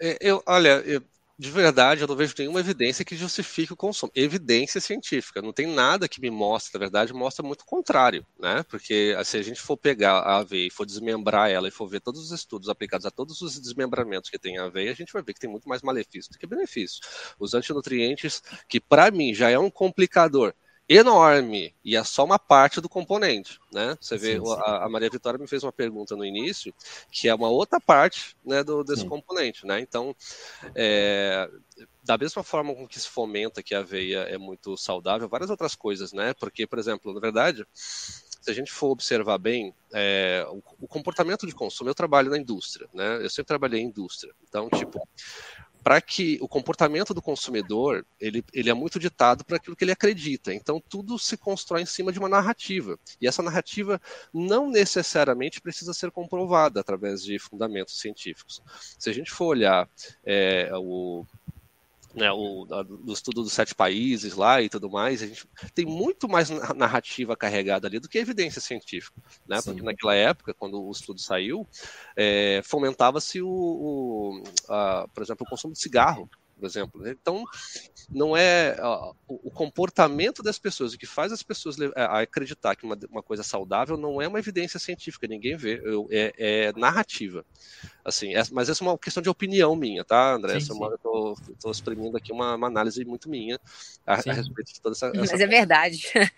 É, 0.00 0.18
eu, 0.20 0.42
olha, 0.46 0.80
eu, 0.80 1.00
de 1.38 1.50
verdade, 1.50 2.00
eu 2.00 2.08
não 2.08 2.16
vejo 2.16 2.34
nenhuma 2.38 2.60
evidência 2.60 3.04
que 3.04 3.14
justifique 3.14 3.72
o 3.72 3.76
consumo. 3.76 4.10
Evidência 4.14 4.80
científica. 4.80 5.42
Não 5.42 5.52
tem 5.52 5.66
nada 5.66 6.08
que 6.08 6.18
me 6.18 6.30
mostre, 6.30 6.72
na 6.72 6.78
verdade, 6.78 7.12
mostra 7.12 7.44
muito 7.44 7.60
o 7.60 7.66
contrário, 7.66 8.26
né? 8.38 8.62
Porque 8.70 9.14
ah, 9.18 9.22
se 9.22 9.36
a 9.36 9.42
gente 9.42 9.60
for 9.60 9.76
pegar 9.76 10.20
a 10.20 10.38
aveia 10.38 10.68
e 10.68 10.70
for 10.70 10.86
desmembrar 10.86 11.50
ela 11.50 11.68
e 11.68 11.70
for 11.70 11.86
ver 11.88 12.00
todos 12.00 12.22
os 12.22 12.32
estudos 12.32 12.70
aplicados 12.70 13.04
a 13.04 13.10
todos 13.10 13.42
os 13.42 13.60
desmembramentos 13.60 14.30
que 14.30 14.38
tem 14.38 14.56
a 14.56 14.64
aveia, 14.64 14.90
a 14.90 14.94
gente 14.94 15.12
vai 15.12 15.22
ver 15.22 15.34
que 15.34 15.40
tem 15.40 15.50
muito 15.50 15.68
mais 15.68 15.82
malefício 15.82 16.32
do 16.32 16.38
que 16.38 16.46
benefício. 16.46 17.00
Os 17.38 17.52
antinutrientes, 17.52 18.42
que 18.66 18.80
para 18.80 19.10
mim 19.10 19.34
já 19.34 19.50
é 19.50 19.58
um 19.58 19.70
complicador, 19.70 20.54
enorme 20.88 21.74
e 21.84 21.96
é 21.96 22.04
só 22.04 22.24
uma 22.24 22.38
parte 22.38 22.80
do 22.80 22.88
componente, 22.88 23.58
né? 23.72 23.96
Você 24.00 24.16
vê, 24.16 24.38
sim, 24.38 24.44
sim. 24.44 24.52
A, 24.64 24.84
a, 24.84 24.88
Maria 24.88 25.10
Vitória 25.10 25.38
me 25.38 25.48
fez 25.48 25.64
uma 25.64 25.72
pergunta 25.72 26.14
no 26.14 26.24
início, 26.24 26.72
que 27.10 27.28
é 27.28 27.34
uma 27.34 27.48
outra 27.48 27.80
parte, 27.80 28.36
né, 28.44 28.62
do, 28.62 28.84
desse 28.84 29.02
sim. 29.02 29.08
componente, 29.08 29.66
né? 29.66 29.80
Então, 29.80 30.14
é, 30.74 31.50
da 32.04 32.16
mesma 32.16 32.42
forma 32.44 32.72
com 32.74 32.86
que 32.86 33.00
se 33.00 33.08
fomenta 33.08 33.62
que 33.62 33.74
a 33.74 33.80
aveia 33.80 34.20
é 34.20 34.38
muito 34.38 34.76
saudável, 34.76 35.28
várias 35.28 35.50
outras 35.50 35.74
coisas, 35.74 36.12
né? 36.12 36.32
Porque, 36.34 36.66
por 36.66 36.78
exemplo, 36.78 37.12
na 37.12 37.20
verdade, 37.20 37.66
se 37.74 38.50
a 38.50 38.54
gente 38.54 38.70
for 38.70 38.90
observar 38.90 39.38
bem 39.38 39.74
é, 39.92 40.46
o, 40.48 40.62
o, 40.82 40.86
comportamento 40.86 41.48
de 41.48 41.52
consumo, 41.52 41.90
eu 41.90 41.94
trabalho 41.94 42.30
na 42.30 42.38
indústria, 42.38 42.88
né? 42.94 43.16
Eu 43.20 43.28
sempre 43.28 43.48
trabalhei 43.48 43.80
em 43.80 43.86
indústria, 43.86 44.32
então, 44.48 44.70
tipo, 44.70 45.06
para 45.86 46.00
que 46.00 46.36
o 46.40 46.48
comportamento 46.48 47.14
do 47.14 47.22
consumidor 47.22 48.04
ele, 48.18 48.44
ele 48.52 48.68
é 48.68 48.74
muito 48.74 48.98
ditado 48.98 49.44
para 49.44 49.56
aquilo 49.56 49.76
que 49.76 49.84
ele 49.84 49.92
acredita. 49.92 50.52
Então 50.52 50.82
tudo 50.88 51.16
se 51.16 51.36
constrói 51.36 51.82
em 51.82 51.86
cima 51.86 52.10
de 52.10 52.18
uma 52.18 52.28
narrativa 52.28 52.98
e 53.20 53.28
essa 53.28 53.40
narrativa 53.40 54.02
não 54.34 54.68
necessariamente 54.68 55.60
precisa 55.60 55.94
ser 55.94 56.10
comprovada 56.10 56.80
através 56.80 57.22
de 57.22 57.38
fundamentos 57.38 58.00
científicos. 58.00 58.60
Se 58.98 59.08
a 59.08 59.12
gente 59.12 59.30
for 59.30 59.46
olhar 59.46 59.88
é, 60.24 60.72
o 60.74 61.24
né, 62.16 62.32
o, 62.32 62.64
do 62.64 63.12
estudo 63.12 63.42
dos 63.42 63.52
sete 63.52 63.74
países 63.74 64.34
lá 64.34 64.62
e 64.62 64.70
tudo 64.70 64.88
mais, 64.88 65.22
a 65.22 65.26
gente 65.26 65.46
tem 65.74 65.84
muito 65.84 66.26
mais 66.26 66.48
narrativa 66.74 67.36
carregada 67.36 67.86
ali 67.86 68.00
do 68.00 68.08
que 68.08 68.18
evidência 68.18 68.60
científica, 68.60 69.20
né? 69.46 69.60
Porque 69.62 69.82
naquela 69.82 70.14
época, 70.14 70.54
quando 70.54 70.82
o 70.82 70.90
estudo 70.90 71.20
saiu, 71.20 71.68
é, 72.16 72.62
fomentava-se 72.64 73.42
o, 73.42 73.48
o 73.48 74.42
a, 74.68 75.06
por 75.12 75.22
exemplo, 75.22 75.44
o 75.46 75.50
consumo 75.50 75.74
de 75.74 75.80
cigarro, 75.80 76.28
por 76.58 76.66
exemplo. 76.66 77.00
Né? 77.00 77.14
Então, 77.20 77.44
não 78.10 78.36
é 78.36 78.76
o, 79.28 79.50
comportamento 79.50 80.42
das 80.42 80.58
pessoas, 80.58 80.94
o 80.94 80.98
que 80.98 81.06
faz 81.06 81.32
as 81.32 81.42
pessoas 81.42 81.76
acreditar 81.94 82.74
que 82.74 82.84
uma, 82.84 82.98
uma 83.10 83.22
coisa 83.22 83.42
saudável 83.42 83.96
não 83.96 84.20
é 84.20 84.26
uma 84.28 84.38
evidência 84.38 84.78
científica, 84.78 85.26
ninguém 85.26 85.56
vê, 85.56 85.80
é, 86.10 86.68
é 86.68 86.72
narrativa. 86.72 87.44
Assim, 88.04 88.34
é, 88.34 88.42
mas 88.52 88.68
essa 88.68 88.82
é 88.82 88.86
uma 88.86 88.98
questão 88.98 89.22
de 89.22 89.28
opinião 89.28 89.74
minha, 89.76 90.04
tá, 90.04 90.34
André? 90.34 90.60
Sim, 90.60 90.74
sim. 90.74 90.80
eu 91.04 91.34
estou 91.52 91.70
exprimindo 91.70 92.16
aqui 92.16 92.32
uma, 92.32 92.54
uma, 92.54 92.66
análise 92.66 93.04
muito 93.04 93.28
minha 93.28 93.60
a, 94.06 94.14
a, 94.14 94.32
respeito 94.32 94.72
de 94.72 94.80
toda 94.80 94.94
essa. 94.94 95.08
essa 95.08 95.18
mas 95.18 95.32
é 95.32 95.46
verdade. 95.46 96.06
É. 96.14 96.30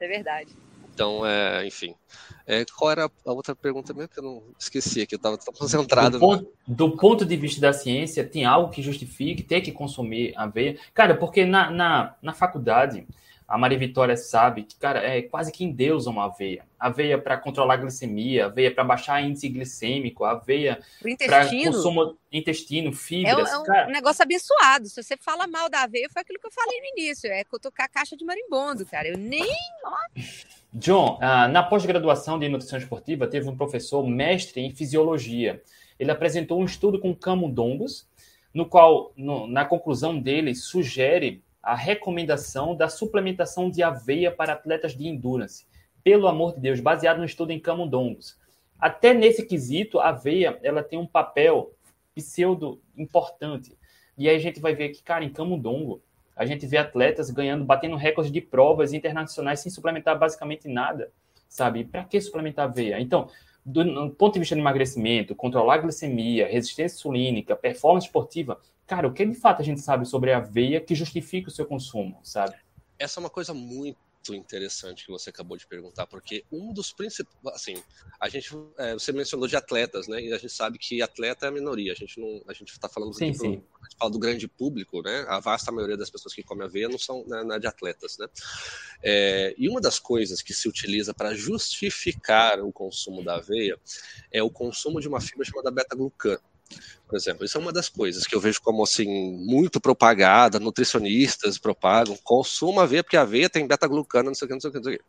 é 0.04 0.08
verdade. 0.08 0.56
Então, 0.96 1.26
é, 1.26 1.66
enfim. 1.66 1.94
É, 2.46 2.64
qual 2.64 2.90
era 2.90 3.10
a 3.26 3.32
outra 3.32 3.54
pergunta 3.54 3.92
mesmo 3.92 4.08
que 4.08 4.18
eu 4.18 4.24
não 4.24 4.42
esqueci 4.58 5.02
aqui, 5.02 5.14
eu 5.14 5.18
estava 5.18 5.36
tão 5.36 5.52
concentrado. 5.52 6.18
Do 6.18 6.20
ponto, 6.20 6.52
do 6.66 6.96
ponto, 6.96 7.24
de 7.26 7.36
vista 7.36 7.60
da 7.60 7.72
ciência, 7.72 8.24
tem 8.24 8.46
algo 8.46 8.70
que 8.70 8.80
justifique 8.80 9.42
ter 9.42 9.60
que 9.60 9.72
consumir 9.72 10.32
aveia? 10.36 10.78
Cara, 10.94 11.14
porque 11.14 11.44
na, 11.44 11.70
na, 11.70 12.14
na 12.22 12.32
faculdade, 12.32 13.06
a 13.46 13.58
Maria 13.58 13.78
Vitória 13.78 14.16
sabe 14.16 14.62
que, 14.62 14.74
cara, 14.76 15.00
é 15.00 15.22
quase 15.22 15.52
que 15.52 15.64
em 15.64 15.70
Deus 15.70 16.06
uma 16.06 16.24
aveia. 16.24 16.64
Aveia 16.78 17.18
para 17.18 17.36
controlar 17.36 17.74
a 17.74 17.76
glicemia, 17.76 18.46
aveia 18.46 18.74
para 18.74 18.84
baixar 18.84 19.22
índice 19.22 19.48
glicêmico, 19.48 20.24
aveia 20.24 20.80
para 21.26 21.48
consumo 21.48 22.16
intestino, 22.32 22.92
fibras. 22.92 23.50
É, 23.50 23.58
um, 23.58 23.74
é 23.74 23.86
um 23.86 23.90
negócio 23.90 24.22
abençoado. 24.22 24.88
Se 24.88 25.02
você 25.02 25.16
fala 25.16 25.46
mal 25.46 25.68
da 25.68 25.82
aveia, 25.82 26.08
foi 26.10 26.22
aquilo 26.22 26.40
que 26.40 26.46
eu 26.46 26.52
falei 26.52 26.80
no 26.80 26.86
início, 26.98 27.30
é 27.30 27.44
cutucar 27.44 27.86
a 27.86 27.88
caixa 27.88 28.16
de 28.16 28.24
marimbondo, 28.24 28.86
cara. 28.86 29.08
Eu 29.08 29.18
nem... 29.18 29.46
John, 30.78 31.16
ah, 31.22 31.48
na 31.48 31.62
pós-graduação 31.62 32.38
de 32.38 32.50
nutrição 32.50 32.78
esportiva, 32.78 33.26
teve 33.26 33.48
um 33.48 33.56
professor 33.56 34.06
mestre 34.06 34.60
em 34.60 34.70
fisiologia. 34.70 35.62
Ele 35.98 36.10
apresentou 36.10 36.60
um 36.60 36.66
estudo 36.66 37.00
com 37.00 37.14
camundongos, 37.14 38.06
no 38.52 38.66
qual, 38.66 39.10
no, 39.16 39.46
na 39.46 39.64
conclusão 39.64 40.20
dele, 40.20 40.54
sugere 40.54 41.42
a 41.62 41.74
recomendação 41.74 42.76
da 42.76 42.90
suplementação 42.90 43.70
de 43.70 43.82
aveia 43.82 44.30
para 44.30 44.52
atletas 44.52 44.94
de 44.94 45.08
endurance. 45.08 45.66
Pelo 46.04 46.28
amor 46.28 46.54
de 46.54 46.60
Deus, 46.60 46.78
baseado 46.78 47.18
no 47.18 47.24
estudo 47.24 47.52
em 47.52 47.58
camundongos. 47.58 48.38
até 48.78 49.14
nesse 49.14 49.46
quesito, 49.46 49.98
a 49.98 50.10
aveia 50.10 50.60
ela 50.62 50.82
tem 50.82 50.98
um 50.98 51.06
papel 51.06 51.72
pseudo 52.14 52.82
importante. 52.94 53.74
E 54.18 54.28
aí 54.28 54.36
a 54.36 54.40
gente 54.40 54.60
vai 54.60 54.74
ver 54.74 54.90
que, 54.90 55.02
cara, 55.02 55.24
em 55.24 55.30
Camundongo, 55.30 56.02
a 56.36 56.44
gente 56.44 56.66
vê 56.66 56.76
atletas 56.76 57.30
ganhando, 57.30 57.64
batendo 57.64 57.96
recordes 57.96 58.30
de 58.30 58.40
provas 58.40 58.92
internacionais 58.92 59.60
sem 59.60 59.72
suplementar 59.72 60.18
basicamente 60.18 60.68
nada, 60.68 61.10
sabe? 61.48 61.84
Para 61.84 62.04
que 62.04 62.20
suplementar 62.20 62.66
aveia? 62.66 63.00
Então, 63.00 63.28
do, 63.64 63.82
do 63.82 64.10
ponto 64.10 64.34
de 64.34 64.40
vista 64.40 64.54
de 64.54 64.60
emagrecimento, 64.60 65.34
controlar 65.34 65.74
a 65.74 65.78
glicemia, 65.78 66.46
resistência 66.46 66.96
insulínica, 66.96 67.56
performance 67.56 68.06
esportiva, 68.06 68.60
cara, 68.86 69.08
o 69.08 69.12
que 69.12 69.24
de 69.24 69.34
fato 69.34 69.62
a 69.62 69.64
gente 69.64 69.80
sabe 69.80 70.06
sobre 70.06 70.32
a 70.32 70.36
aveia 70.36 70.80
que 70.80 70.94
justifica 70.94 71.48
o 71.48 71.50
seu 71.50 71.64
consumo, 71.64 72.20
sabe? 72.22 72.54
Essa 72.98 73.18
é 73.18 73.20
uma 73.20 73.30
coisa 73.30 73.52
muito 73.52 73.98
interessante 74.34 75.04
que 75.04 75.10
você 75.10 75.30
acabou 75.30 75.56
de 75.56 75.66
perguntar, 75.66 76.06
porque 76.06 76.44
um 76.50 76.72
dos 76.72 76.92
principais, 76.92 77.36
assim, 77.54 77.74
a 78.20 78.28
gente, 78.28 78.50
é, 78.78 78.94
você 78.94 79.12
mencionou 79.12 79.46
de 79.46 79.56
atletas, 79.56 80.08
né? 80.08 80.20
E 80.22 80.32
a 80.32 80.38
gente 80.38 80.52
sabe 80.52 80.78
que 80.78 81.02
atleta 81.02 81.46
é 81.46 81.48
a 81.48 81.52
minoria. 81.52 81.92
A 81.92 81.94
gente 81.94 82.18
não, 82.20 82.42
a 82.48 82.52
gente 82.52 82.72
está 82.72 82.88
falando 82.88 83.12
sim, 83.14 83.32
sim. 83.32 83.46
a 83.46 83.84
gente 83.84 83.96
fala 83.98 84.10
do 84.10 84.18
grande 84.18 84.48
público, 84.48 85.02
né? 85.02 85.24
A 85.28 85.38
vasta 85.38 85.70
maioria 85.70 85.96
das 85.96 86.10
pessoas 86.10 86.34
que 86.34 86.42
comem 86.42 86.66
aveia 86.66 86.88
não 86.88 86.98
são 86.98 87.24
né, 87.26 87.42
não 87.42 87.54
é 87.54 87.58
de 87.58 87.66
atletas, 87.66 88.16
né? 88.18 88.26
É, 89.02 89.54
e 89.56 89.68
uma 89.68 89.80
das 89.80 89.98
coisas 89.98 90.42
que 90.42 90.54
se 90.54 90.68
utiliza 90.68 91.14
para 91.14 91.34
justificar 91.34 92.60
o 92.60 92.72
consumo 92.72 93.22
da 93.22 93.36
aveia 93.36 93.78
é 94.32 94.42
o 94.42 94.50
consumo 94.50 95.00
de 95.00 95.08
uma 95.08 95.20
fibra 95.20 95.44
chamada 95.44 95.70
beta-glucano. 95.70 96.40
Por 97.06 97.16
exemplo, 97.16 97.44
isso 97.44 97.56
é 97.56 97.60
uma 97.60 97.72
das 97.72 97.88
coisas 97.88 98.26
que 98.26 98.34
eu 98.34 98.40
vejo 98.40 98.60
como 98.60 98.82
assim 98.82 99.06
muito 99.46 99.80
propagada, 99.80 100.58
nutricionistas 100.58 101.56
propagam, 101.56 102.18
consuma 102.24 102.82
aveia 102.82 103.02
porque 103.02 103.16
a 103.16 103.22
aveia 103.22 103.48
tem 103.48 103.66
beta-glucano, 103.66 104.30
não 104.30 104.34
sei 104.34 104.46
o 104.46 104.48
que, 104.48 104.54
não 104.54 104.60
sei 104.60 104.70
o 104.70 104.72
que, 104.72 104.78
não 104.78 104.84
sei 104.84 104.94
o 104.94 104.98
que. 104.98 105.04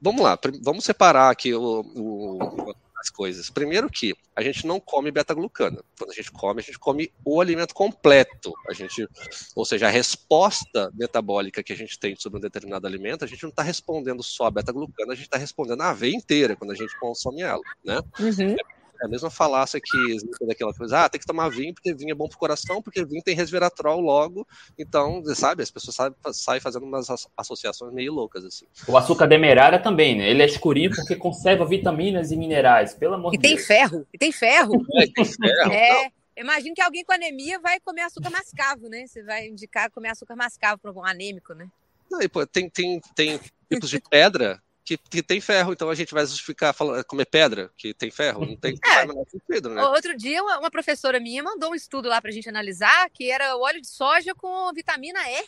Vamos 0.00 0.22
lá, 0.22 0.38
vamos 0.62 0.84
separar 0.84 1.28
aqui 1.28 1.52
o, 1.52 1.80
o, 1.80 2.72
as 3.00 3.10
coisas. 3.10 3.50
Primeiro 3.50 3.88
que 3.90 4.14
a 4.34 4.42
gente 4.42 4.66
não 4.66 4.78
come 4.78 5.10
beta-glucana. 5.10 5.82
Quando 5.98 6.10
a 6.10 6.14
gente 6.14 6.30
come, 6.30 6.60
a 6.60 6.64
gente 6.64 6.78
come 6.78 7.12
o 7.24 7.40
alimento 7.40 7.74
completo. 7.74 8.52
A 8.68 8.72
gente, 8.72 9.08
ou 9.54 9.64
seja, 9.64 9.86
a 9.86 9.90
resposta 9.90 10.90
metabólica 10.94 11.62
que 11.62 11.72
a 11.72 11.76
gente 11.76 11.98
tem 11.98 12.14
sobre 12.16 12.38
um 12.38 12.42
determinado 12.42 12.86
alimento, 12.86 13.24
a 13.24 13.28
gente 13.28 13.42
não 13.42 13.50
está 13.50 13.62
respondendo 13.62 14.22
só 14.22 14.46
a 14.46 14.50
beta-glucana, 14.50 15.12
a 15.12 15.16
gente 15.16 15.26
está 15.26 15.38
respondendo 15.38 15.82
a 15.82 15.90
aveia 15.90 16.14
inteira 16.14 16.56
quando 16.56 16.72
a 16.72 16.76
gente 16.76 16.96
consome 16.98 17.42
ela, 17.42 17.62
né? 17.84 18.00
Uhum. 18.20 18.56
É 18.58 18.77
a 19.02 19.08
mesma 19.08 19.30
falácia 19.30 19.80
que 19.82 19.96
existe 20.10 20.46
daquela 20.46 20.72
coisa, 20.74 21.04
ah, 21.04 21.08
tem 21.08 21.20
que 21.20 21.26
tomar 21.26 21.48
vinho 21.48 21.74
porque 21.74 21.94
vinho 21.94 22.12
é 22.12 22.14
bom 22.14 22.28
pro 22.28 22.38
coração, 22.38 22.82
porque 22.82 23.04
vinho 23.04 23.22
tem 23.22 23.34
resveratrol 23.34 24.00
logo, 24.00 24.46
então, 24.78 25.22
sabe, 25.34 25.62
as 25.62 25.70
pessoas 25.70 25.94
saem, 25.96 26.14
saem 26.32 26.60
fazendo 26.60 26.84
umas 26.84 27.08
associações 27.36 27.92
meio 27.92 28.12
loucas, 28.12 28.44
assim. 28.44 28.66
O 28.86 28.96
açúcar 28.96 29.26
demerara 29.26 29.78
também, 29.78 30.16
né? 30.16 30.28
Ele 30.28 30.42
é 30.42 30.46
escurinho 30.46 30.90
porque 30.94 31.14
conserva 31.16 31.64
vitaminas 31.64 32.32
e 32.32 32.36
minerais, 32.36 32.94
pelo 32.94 33.14
amor 33.14 33.34
E 33.34 33.36
de 33.36 33.42
tem 33.42 33.54
Deus. 33.54 33.66
ferro, 33.66 34.06
e 34.12 34.18
tem 34.18 34.32
ferro. 34.32 34.72
É, 34.98 35.06
tem 35.06 35.24
ferro, 35.24 35.72
É, 35.72 36.10
imagino 36.36 36.74
que 36.74 36.82
alguém 36.82 37.04
com 37.04 37.12
anemia 37.12 37.60
vai 37.60 37.78
comer 37.80 38.02
açúcar 38.02 38.30
mascavo, 38.30 38.88
né? 38.88 39.06
Você 39.06 39.22
vai 39.22 39.46
indicar 39.46 39.90
comer 39.90 40.08
açúcar 40.08 40.34
mascavo 40.34 40.78
para 40.78 40.92
um 40.92 41.04
anêmico, 41.04 41.54
né? 41.54 41.68
Não, 42.10 42.20
e, 42.22 42.28
pô, 42.28 42.46
tem, 42.46 42.68
tem, 42.70 43.00
tem 43.14 43.38
tipos 43.70 43.90
de 43.90 44.00
pedra 44.00 44.60
que, 44.88 44.96
que 44.96 45.22
tem 45.22 45.38
ferro, 45.38 45.74
então 45.74 45.90
a 45.90 45.94
gente 45.94 46.14
vai 46.14 46.24
justificar 46.24 46.72
falando, 46.72 47.04
comer 47.04 47.26
pedra 47.26 47.70
que 47.76 47.92
tem 47.92 48.10
ferro? 48.10 48.46
Não 48.46 48.56
tem 48.56 48.78
É. 48.88 49.06
sentido, 49.30 49.68
né? 49.68 49.82
Outro 49.84 50.16
dia, 50.16 50.42
uma, 50.42 50.60
uma 50.60 50.70
professora 50.70 51.20
minha 51.20 51.42
mandou 51.42 51.72
um 51.72 51.74
estudo 51.74 52.08
lá 52.08 52.22
pra 52.22 52.30
gente 52.30 52.48
analisar, 52.48 53.10
que 53.10 53.30
era 53.30 53.54
o 53.54 53.60
óleo 53.60 53.82
de 53.82 53.86
soja 53.86 54.34
com 54.34 54.72
vitamina 54.72 55.20
E. 55.30 55.44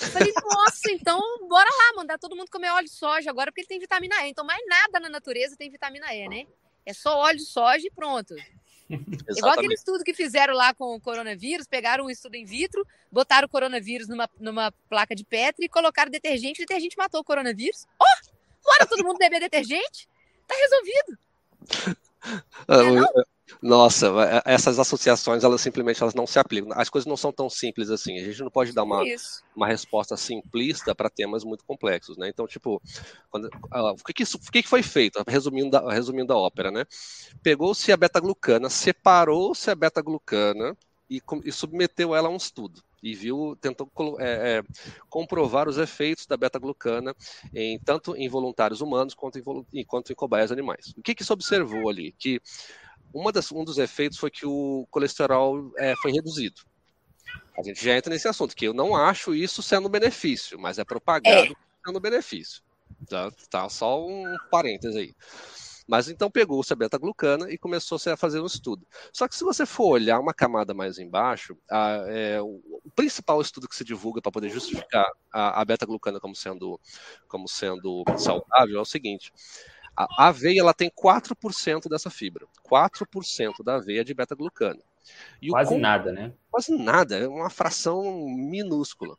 Eu 0.00 0.08
falei, 0.08 0.32
nossa, 0.44 0.90
então 0.90 1.20
bora 1.48 1.68
lá, 1.70 1.96
mandar 1.96 2.18
todo 2.18 2.34
mundo 2.34 2.50
comer 2.50 2.70
óleo 2.70 2.86
de 2.86 2.92
soja 2.92 3.30
agora, 3.30 3.52
porque 3.52 3.60
ele 3.60 3.68
tem 3.68 3.78
vitamina 3.78 4.26
E. 4.26 4.30
Então, 4.30 4.44
mais 4.44 4.62
nada 4.66 4.98
na 4.98 5.08
natureza 5.08 5.56
tem 5.56 5.70
vitamina 5.70 6.12
E, 6.12 6.28
né? 6.28 6.46
É 6.84 6.92
só 6.92 7.18
óleo 7.18 7.38
de 7.38 7.46
soja 7.46 7.86
e 7.86 7.90
pronto. 7.90 8.34
Igual 8.90 9.04
aquele 9.04 9.28
Exatamente. 9.30 9.74
estudo 9.74 10.02
que 10.02 10.12
fizeram 10.12 10.54
lá 10.54 10.74
com 10.74 10.96
o 10.96 11.00
coronavírus, 11.00 11.68
pegaram 11.68 12.06
um 12.06 12.10
estudo 12.10 12.34
in 12.34 12.44
vitro, 12.44 12.84
botaram 13.12 13.46
o 13.46 13.48
coronavírus 13.48 14.08
numa, 14.08 14.28
numa 14.40 14.72
placa 14.88 15.14
de 15.14 15.22
Petri 15.22 15.66
e 15.66 15.68
colocaram 15.68 16.10
detergente, 16.10 16.60
o 16.60 16.66
detergente 16.66 16.98
matou 16.98 17.20
o 17.20 17.24
coronavírus. 17.24 17.86
Oh! 18.00 18.29
Bora 18.64 18.86
todo 18.86 19.04
mundo 19.04 19.18
beber 19.18 19.40
detergente? 19.40 20.08
Tá 20.46 20.54
resolvido. 20.54 21.18
Ah, 22.68 22.82
não? 22.82 23.02
o- 23.02 23.24
Nossa, 23.60 24.06
é, 24.46 24.54
essas 24.54 24.78
associações, 24.78 25.42
elas 25.42 25.60
simplesmente 25.60 26.00
elas 26.00 26.14
não 26.14 26.26
se 26.26 26.38
aplicam. 26.38 26.70
As 26.74 26.88
coisas 26.88 27.06
não 27.06 27.16
são 27.16 27.32
tão 27.32 27.50
simples 27.50 27.90
assim. 27.90 28.18
A 28.18 28.24
gente 28.24 28.40
não 28.42 28.50
pode 28.50 28.72
dar 28.72 28.84
uma, 28.84 29.04
Isso. 29.06 29.42
uma 29.56 29.66
resposta 29.66 30.16
simplista 30.16 30.94
para 30.94 31.10
temas 31.10 31.42
muito 31.42 31.64
complexos, 31.64 32.16
né? 32.16 32.28
Então, 32.28 32.46
tipo, 32.46 32.80
quando- 33.28 33.50
ah, 33.72 33.92
o, 33.92 33.96
que, 33.96 34.12
que, 34.12 34.22
isso- 34.22 34.36
o 34.38 34.50
que, 34.52 34.62
que 34.62 34.68
foi 34.68 34.82
feito? 34.82 35.22
Resumindo, 35.26 35.76
a- 35.76 35.92
resumindo 35.92 36.32
a 36.32 36.36
ópera, 36.38 36.70
né? 36.70 36.84
Pegou-se 37.42 37.90
a 37.90 37.96
beta-glucana, 37.96 38.70
separou-se 38.70 39.68
a 39.70 39.74
beta-glucana 39.74 40.76
e, 41.08 41.20
e 41.44 41.50
submeteu 41.52 42.14
ela 42.14 42.28
a 42.28 42.30
um 42.30 42.36
estudo. 42.36 42.82
E 43.02 43.14
viu, 43.14 43.56
tentou 43.60 43.90
é, 44.18 44.58
é, 44.58 44.62
comprovar 45.08 45.68
os 45.68 45.78
efeitos 45.78 46.26
da 46.26 46.36
beta-glucana 46.36 47.14
em 47.54 47.78
tanto 47.78 48.14
em 48.14 48.28
voluntários 48.28 48.80
humanos 48.80 49.14
quanto 49.14 49.38
em, 49.72 49.84
quanto 49.84 50.12
em 50.12 50.14
cobaias 50.14 50.52
animais. 50.52 50.92
O 50.96 51.02
que, 51.02 51.14
que 51.14 51.24
se 51.24 51.32
observou 51.32 51.88
ali? 51.88 52.12
Que 52.12 52.40
uma 53.12 53.32
das, 53.32 53.50
um 53.50 53.64
dos 53.64 53.78
efeitos 53.78 54.18
foi 54.18 54.30
que 54.30 54.46
o 54.46 54.86
colesterol 54.90 55.72
é, 55.78 55.94
foi 55.96 56.12
reduzido. 56.12 56.60
A 57.58 57.62
gente 57.62 57.84
já 57.84 57.96
entra 57.96 58.12
nesse 58.12 58.28
assunto, 58.28 58.54
que 58.54 58.66
eu 58.66 58.72
não 58.72 58.94
acho 58.94 59.34
isso 59.34 59.62
sendo 59.62 59.88
benefício, 59.88 60.58
mas 60.58 60.78
é 60.78 60.84
propagado 60.84 61.54
sendo 61.84 61.98
um 61.98 62.00
benefício. 62.00 62.62
Tá, 63.08 63.30
tá 63.50 63.68
só 63.68 64.06
um 64.06 64.36
parêntese 64.50 64.98
aí. 64.98 65.14
Mas 65.90 66.08
então 66.08 66.30
pegou-se 66.30 66.72
a 66.72 66.76
beta-glucana 66.76 67.50
e 67.50 67.58
começou-se 67.58 68.08
a 68.08 68.16
fazer 68.16 68.38
um 68.40 68.46
estudo. 68.46 68.86
Só 69.12 69.26
que 69.26 69.34
se 69.34 69.42
você 69.42 69.66
for 69.66 69.88
olhar 69.88 70.20
uma 70.20 70.32
camada 70.32 70.72
mais 70.72 71.00
embaixo, 71.00 71.58
a- 71.68 72.04
é, 72.06 72.40
o, 72.40 72.62
principal 72.94 73.40
estudo 73.40 73.68
que 73.68 73.74
se 73.74 73.82
divulga 73.82 74.22
para 74.22 74.30
poder 74.30 74.50
justificar 74.50 75.04
a, 75.32 75.60
a 75.60 75.64
beta-glucana 75.64 76.20
como 76.20 76.36
sendo, 76.36 76.78
como 77.26 77.48
sendo 77.48 78.04
saudável 78.16 78.78
é 78.78 78.80
o 78.80 78.84
seguinte: 78.84 79.32
a 79.96 80.28
aveia 80.28 80.60
ela 80.60 80.72
tem 80.72 80.88
4% 80.90 81.88
dessa 81.88 82.08
fibra. 82.08 82.46
4% 82.62 83.64
da 83.64 83.74
aveia 83.74 84.02
é 84.02 84.04
de 84.04 84.14
beta-glucana. 84.14 84.80
E 85.42 85.48
Quase 85.48 85.76
nada, 85.76 86.12
né? 86.12 86.32
quase 86.52 86.76
nada, 86.76 87.16
é 87.18 87.26
uma 87.26 87.50
fração 87.50 88.04
minúscula. 88.28 89.16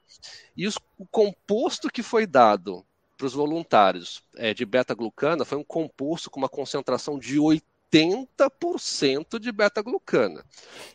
E 0.56 0.66
os- 0.66 0.78
o 0.98 1.06
composto 1.06 1.90
que 1.90 2.02
foi 2.02 2.26
dado 2.26 2.86
para 3.22 3.28
os 3.28 3.34
voluntários 3.36 4.24
é, 4.36 4.52
de 4.52 4.66
beta-glucana 4.66 5.46
foi 5.46 5.56
um 5.56 5.64
composto 5.64 6.32
com 6.32 6.40
uma 6.40 6.50
concentração 6.50 7.20
de 7.20 7.38
80% 7.38 9.38
de 9.38 9.52
beta-glucana. 9.52 10.44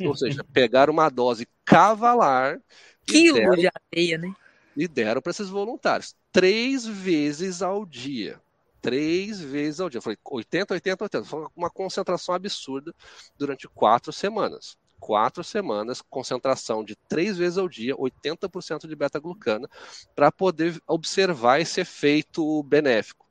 Ou 0.00 0.12
seja, 0.18 0.42
pegaram 0.42 0.92
uma 0.92 1.08
dose 1.08 1.46
cavalar 1.64 2.60
Quilo 3.06 3.36
deram, 3.36 3.54
de 3.54 3.68
aveia, 3.68 4.18
né? 4.18 4.34
e 4.76 4.88
deram 4.88 5.22
para 5.22 5.30
esses 5.30 5.48
voluntários 5.48 6.16
três 6.32 6.84
vezes 6.84 7.62
ao 7.62 7.86
dia. 7.86 8.40
Três 8.82 9.40
vezes 9.40 9.78
ao 9.78 9.88
dia. 9.88 10.00
Foi 10.00 10.18
80, 10.24 10.74
80, 10.74 11.04
80. 11.04 11.24
Foi 11.24 11.46
uma 11.54 11.70
concentração 11.70 12.34
absurda 12.34 12.92
durante 13.38 13.68
quatro 13.68 14.12
semanas. 14.12 14.76
Quatro 14.98 15.44
semanas, 15.44 16.02
concentração 16.02 16.82
de 16.82 16.96
três 17.08 17.36
vezes 17.36 17.58
ao 17.58 17.68
dia, 17.68 17.94
80% 17.96 18.86
de 18.88 18.96
beta-glucana, 18.96 19.68
para 20.14 20.32
poder 20.32 20.80
observar 20.86 21.60
esse 21.60 21.80
efeito 21.80 22.62
benéfico. 22.62 23.26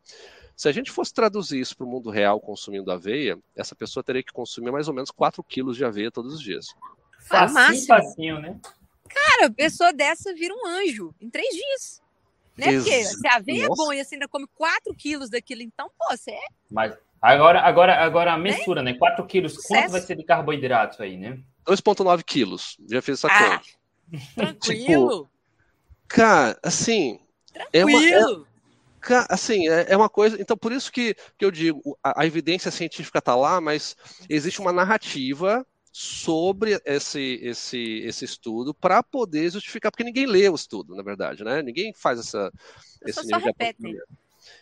Se 0.56 0.70
a 0.70 0.72
gente 0.72 0.90
fosse 0.90 1.14
traduzir 1.14 1.60
isso 1.60 1.76
para 1.76 1.86
o 1.86 1.90
mundo 1.90 2.10
real 2.10 2.40
consumindo 2.40 2.92
aveia, 2.92 3.38
essa 3.56 3.76
pessoa 3.76 4.04
teria 4.04 4.24
que 4.24 4.32
consumir 4.32 4.72
mais 4.72 4.88
ou 4.88 4.94
menos 4.94 5.12
4 5.12 5.44
quilos 5.44 5.76
de 5.76 5.84
aveia 5.84 6.10
todos 6.10 6.36
os 6.36 6.42
dias. 6.42 6.68
Facinho, 7.28 7.86
facinho, 7.86 8.40
né? 8.40 8.58
Cara, 9.10 9.52
pessoa 9.52 9.92
dessa 9.92 10.34
vira 10.34 10.54
um 10.54 10.66
anjo 10.66 11.14
em 11.20 11.30
três 11.30 11.50
dias. 11.54 12.02
Né? 12.58 12.72
Porque 12.72 13.04
se 13.04 13.28
a 13.28 13.36
aveia 13.36 13.66
é 13.66 13.68
Nossa. 13.68 13.84
bom 13.84 13.92
e 13.92 14.04
você 14.04 14.16
ainda 14.16 14.30
come 14.30 14.48
4 14.56 14.94
quilos 14.96 15.30
daquilo, 15.30 15.62
então, 15.62 15.90
pô, 15.98 16.16
você 16.16 16.32
é 16.32 16.46
Mas 16.72 16.98
agora, 17.22 17.60
agora, 17.60 17.96
agora 18.02 18.34
a 18.34 18.38
mensura, 18.38 18.82
né? 18.82 18.94
4 18.94 19.26
quilos, 19.26 19.58
quanto 19.58 19.92
vai 19.92 20.00
ser 20.00 20.16
de 20.16 20.24
carboidrato 20.24 21.04
aí, 21.04 21.18
né? 21.18 21.38
2,9 21.66 22.24
quilos. 22.24 22.78
Já 22.90 23.02
fiz 23.02 23.20
essa 23.20 23.28
Ah, 23.28 23.60
conta. 23.60 23.66
tranquilo. 24.36 25.30
Cara, 26.08 26.58
assim, 26.64 27.20
é 27.74 27.86
uma, 27.86 28.04
é- 28.04 28.10
tranquilo. 28.10 28.48
Assim, 29.30 29.68
é, 29.70 29.94
é 29.94 29.98
uma 29.98 30.10
coisa. 30.10 30.42
Então, 30.42 30.58
por 30.58 30.72
isso 30.72 30.92
que, 30.92 31.16
que 31.38 31.46
eu 31.46 31.52
digo, 31.52 31.98
a, 32.04 32.22
a 32.22 32.26
evidência 32.26 32.72
científica 32.72 33.20
está 33.20 33.36
lá, 33.36 33.62
mas 33.62 33.96
existe 34.28 34.60
uma 34.60 34.72
narrativa 34.72 35.66
sobre 35.92 36.82
esse, 36.84 37.40
esse, 37.42 38.00
esse 38.00 38.26
estudo 38.26 38.74
para 38.74 39.02
poder 39.02 39.50
justificar, 39.52 39.92
porque 39.92 40.04
ninguém 40.04 40.26
lê 40.26 40.50
o 40.50 40.56
estudo, 40.56 40.96
na 40.96 41.04
verdade, 41.04 41.44
né? 41.44 41.62
Ninguém 41.62 41.94
faz 41.94 42.20
essa, 42.20 42.52
esse 43.06 43.28
só 43.30 43.38
repetem. 43.38 43.96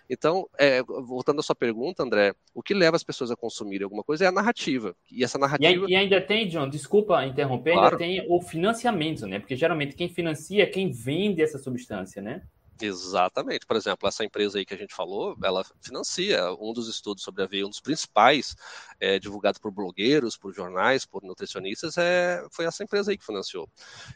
Então, 0.10 0.48
é, 0.58 0.82
voltando 0.84 1.40
à 1.40 1.44
sua 1.44 1.56
pergunta, 1.56 2.04
André, 2.04 2.34
o 2.54 2.62
que 2.64 2.74
leva 2.74 2.96
as 2.96 3.04
pessoas 3.04 3.32
a 3.32 3.36
consumirem 3.36 3.84
alguma 3.84 4.04
coisa 4.04 4.26
é 4.26 4.28
a 4.28 4.32
narrativa. 4.32 4.96
E 5.12 5.24
essa 5.24 5.38
E, 5.38 5.42
narrativa. 5.42 5.86
ai- 5.86 5.92
e 5.92 5.96
ainda 5.96 6.22
tem, 6.22 6.48
John, 6.48 6.70
desculpa 6.70 7.26
interromper, 7.26 7.74
Claro. 7.74 7.86
ainda 7.96 7.98
tem 7.98 8.26
o 8.30 8.42
financiamento, 8.42 9.26
né? 9.28 9.40
Porque 9.40 9.56
geralmente 9.56 9.96
quem 9.96 10.10
financia 10.10 10.64
é 10.64 10.66
quem 10.68 10.92
vende 10.92 11.42
essa 11.42 11.58
substância, 11.58 12.22
né? 12.22 12.44
Exatamente. 12.82 13.66
Por 13.66 13.78
exemplo, 13.78 14.10
essa 14.10 14.26
empresa 14.26 14.58
aí 14.58 14.66
que 14.66 14.74
a 14.74 14.78
gente 14.78 14.94
falou, 14.94 15.38
ela 15.44 15.64
financia 15.80 16.52
um 16.60 16.74
dos 16.74 16.90
estudos 16.90 17.24
sobre 17.24 17.42
a 17.42 17.46
aveia, 17.46 17.66
um 17.66 17.70
dos 17.70 17.80
principais, 17.80 18.56
é, 19.00 19.20
divulgado 19.20 19.60
por 19.62 19.72
blogueiros, 19.72 20.36
por 20.36 20.54
jornais, 20.54 21.06
por 21.06 21.24
nutricionistas, 21.24 21.98
é, 21.98 22.44
foi 22.52 22.66
essa 22.66 22.84
empresa 22.84 23.12
aí 23.12 23.18
que 23.18 23.26
financiou. 23.26 23.70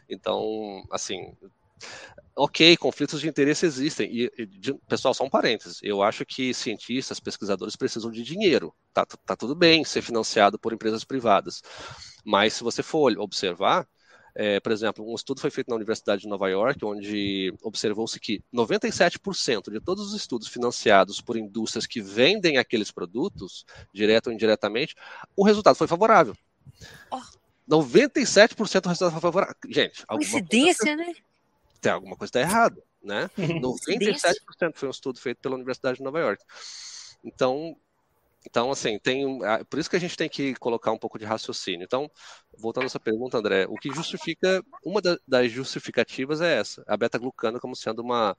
Então, 0.08 0.82
assim, 0.90 1.34
ok, 2.36 2.76
conflitos 2.76 3.20
de 3.20 3.28
interesse 3.28 3.66
existem. 3.66 4.08
E, 4.10 4.32
e 4.38 4.46
de, 4.46 4.74
pessoal, 4.88 5.12
só 5.12 5.24
um 5.24 5.30
parênteses. 5.30 5.78
Eu 5.82 6.02
acho 6.02 6.24
que 6.24 6.54
cientistas, 6.54 7.20
pesquisadores 7.20 7.76
precisam 7.76 8.10
de 8.10 8.22
dinheiro. 8.22 8.74
Tá, 8.92 9.04
tá 9.04 9.36
tudo 9.36 9.54
bem 9.54 9.84
ser 9.84 10.02
financiado 10.02 10.58
por 10.58 10.72
empresas 10.72 11.04
privadas. 11.04 11.62
Mas 12.24 12.54
se 12.54 12.62
você 12.62 12.82
for 12.82 13.16
observar, 13.18 13.86
é, 14.34 14.60
por 14.60 14.70
exemplo, 14.70 15.04
um 15.10 15.16
estudo 15.16 15.40
foi 15.40 15.50
feito 15.50 15.68
na 15.68 15.74
Universidade 15.74 16.22
de 16.22 16.28
Nova 16.28 16.48
York, 16.48 16.84
onde 16.84 17.52
observou-se 17.60 18.20
que 18.20 18.40
97% 18.54 19.70
de 19.72 19.80
todos 19.80 20.06
os 20.06 20.14
estudos 20.14 20.46
financiados 20.46 21.20
por 21.20 21.36
indústrias 21.36 21.86
que 21.86 22.00
vendem 22.00 22.56
aqueles 22.56 22.92
produtos, 22.92 23.64
direto 23.92 24.28
ou 24.28 24.32
indiretamente, 24.32 24.94
o 25.36 25.44
resultado 25.44 25.74
foi 25.74 25.88
favorável. 25.88 26.34
Oh. 27.10 27.20
97% 27.68 28.80
do 28.80 28.88
resultado 28.88 29.10
foi 29.10 29.20
favorável. 29.20 29.56
Gente, 29.68 30.06
coincidência, 30.06 30.96
coisa... 30.96 31.10
né? 31.10 31.14
Tem 31.80 31.92
alguma 31.92 32.16
coisa 32.16 32.28
está 32.28 32.40
errada, 32.40 32.82
né? 33.02 33.30
97% 33.36 34.74
foi 34.74 34.88
um 34.88 34.90
estudo 34.90 35.20
feito 35.20 35.38
pela 35.38 35.54
Universidade 35.54 35.98
de 35.98 36.04
Nova 36.04 36.18
York. 36.18 36.42
Então, 37.24 37.76
então, 38.46 38.70
assim, 38.70 38.98
tem, 38.98 39.38
por 39.68 39.78
isso 39.78 39.90
que 39.90 39.96
a 39.96 40.00
gente 40.00 40.16
tem 40.16 40.28
que 40.28 40.54
colocar 40.54 40.92
um 40.92 40.98
pouco 40.98 41.18
de 41.18 41.24
raciocínio. 41.24 41.84
Então, 41.84 42.10
voltando 42.56 42.84
a 42.84 42.86
essa 42.86 43.00
pergunta, 43.00 43.36
André, 43.36 43.66
o 43.68 43.74
que 43.74 43.92
justifica, 43.92 44.64
uma 44.84 45.02
das 45.26 45.50
justificativas 45.50 46.40
é 46.40 46.58
essa, 46.58 46.82
a 46.86 46.96
beta-glucana 46.96 47.60
como 47.60 47.76
sendo 47.76 48.00
uma, 48.00 48.36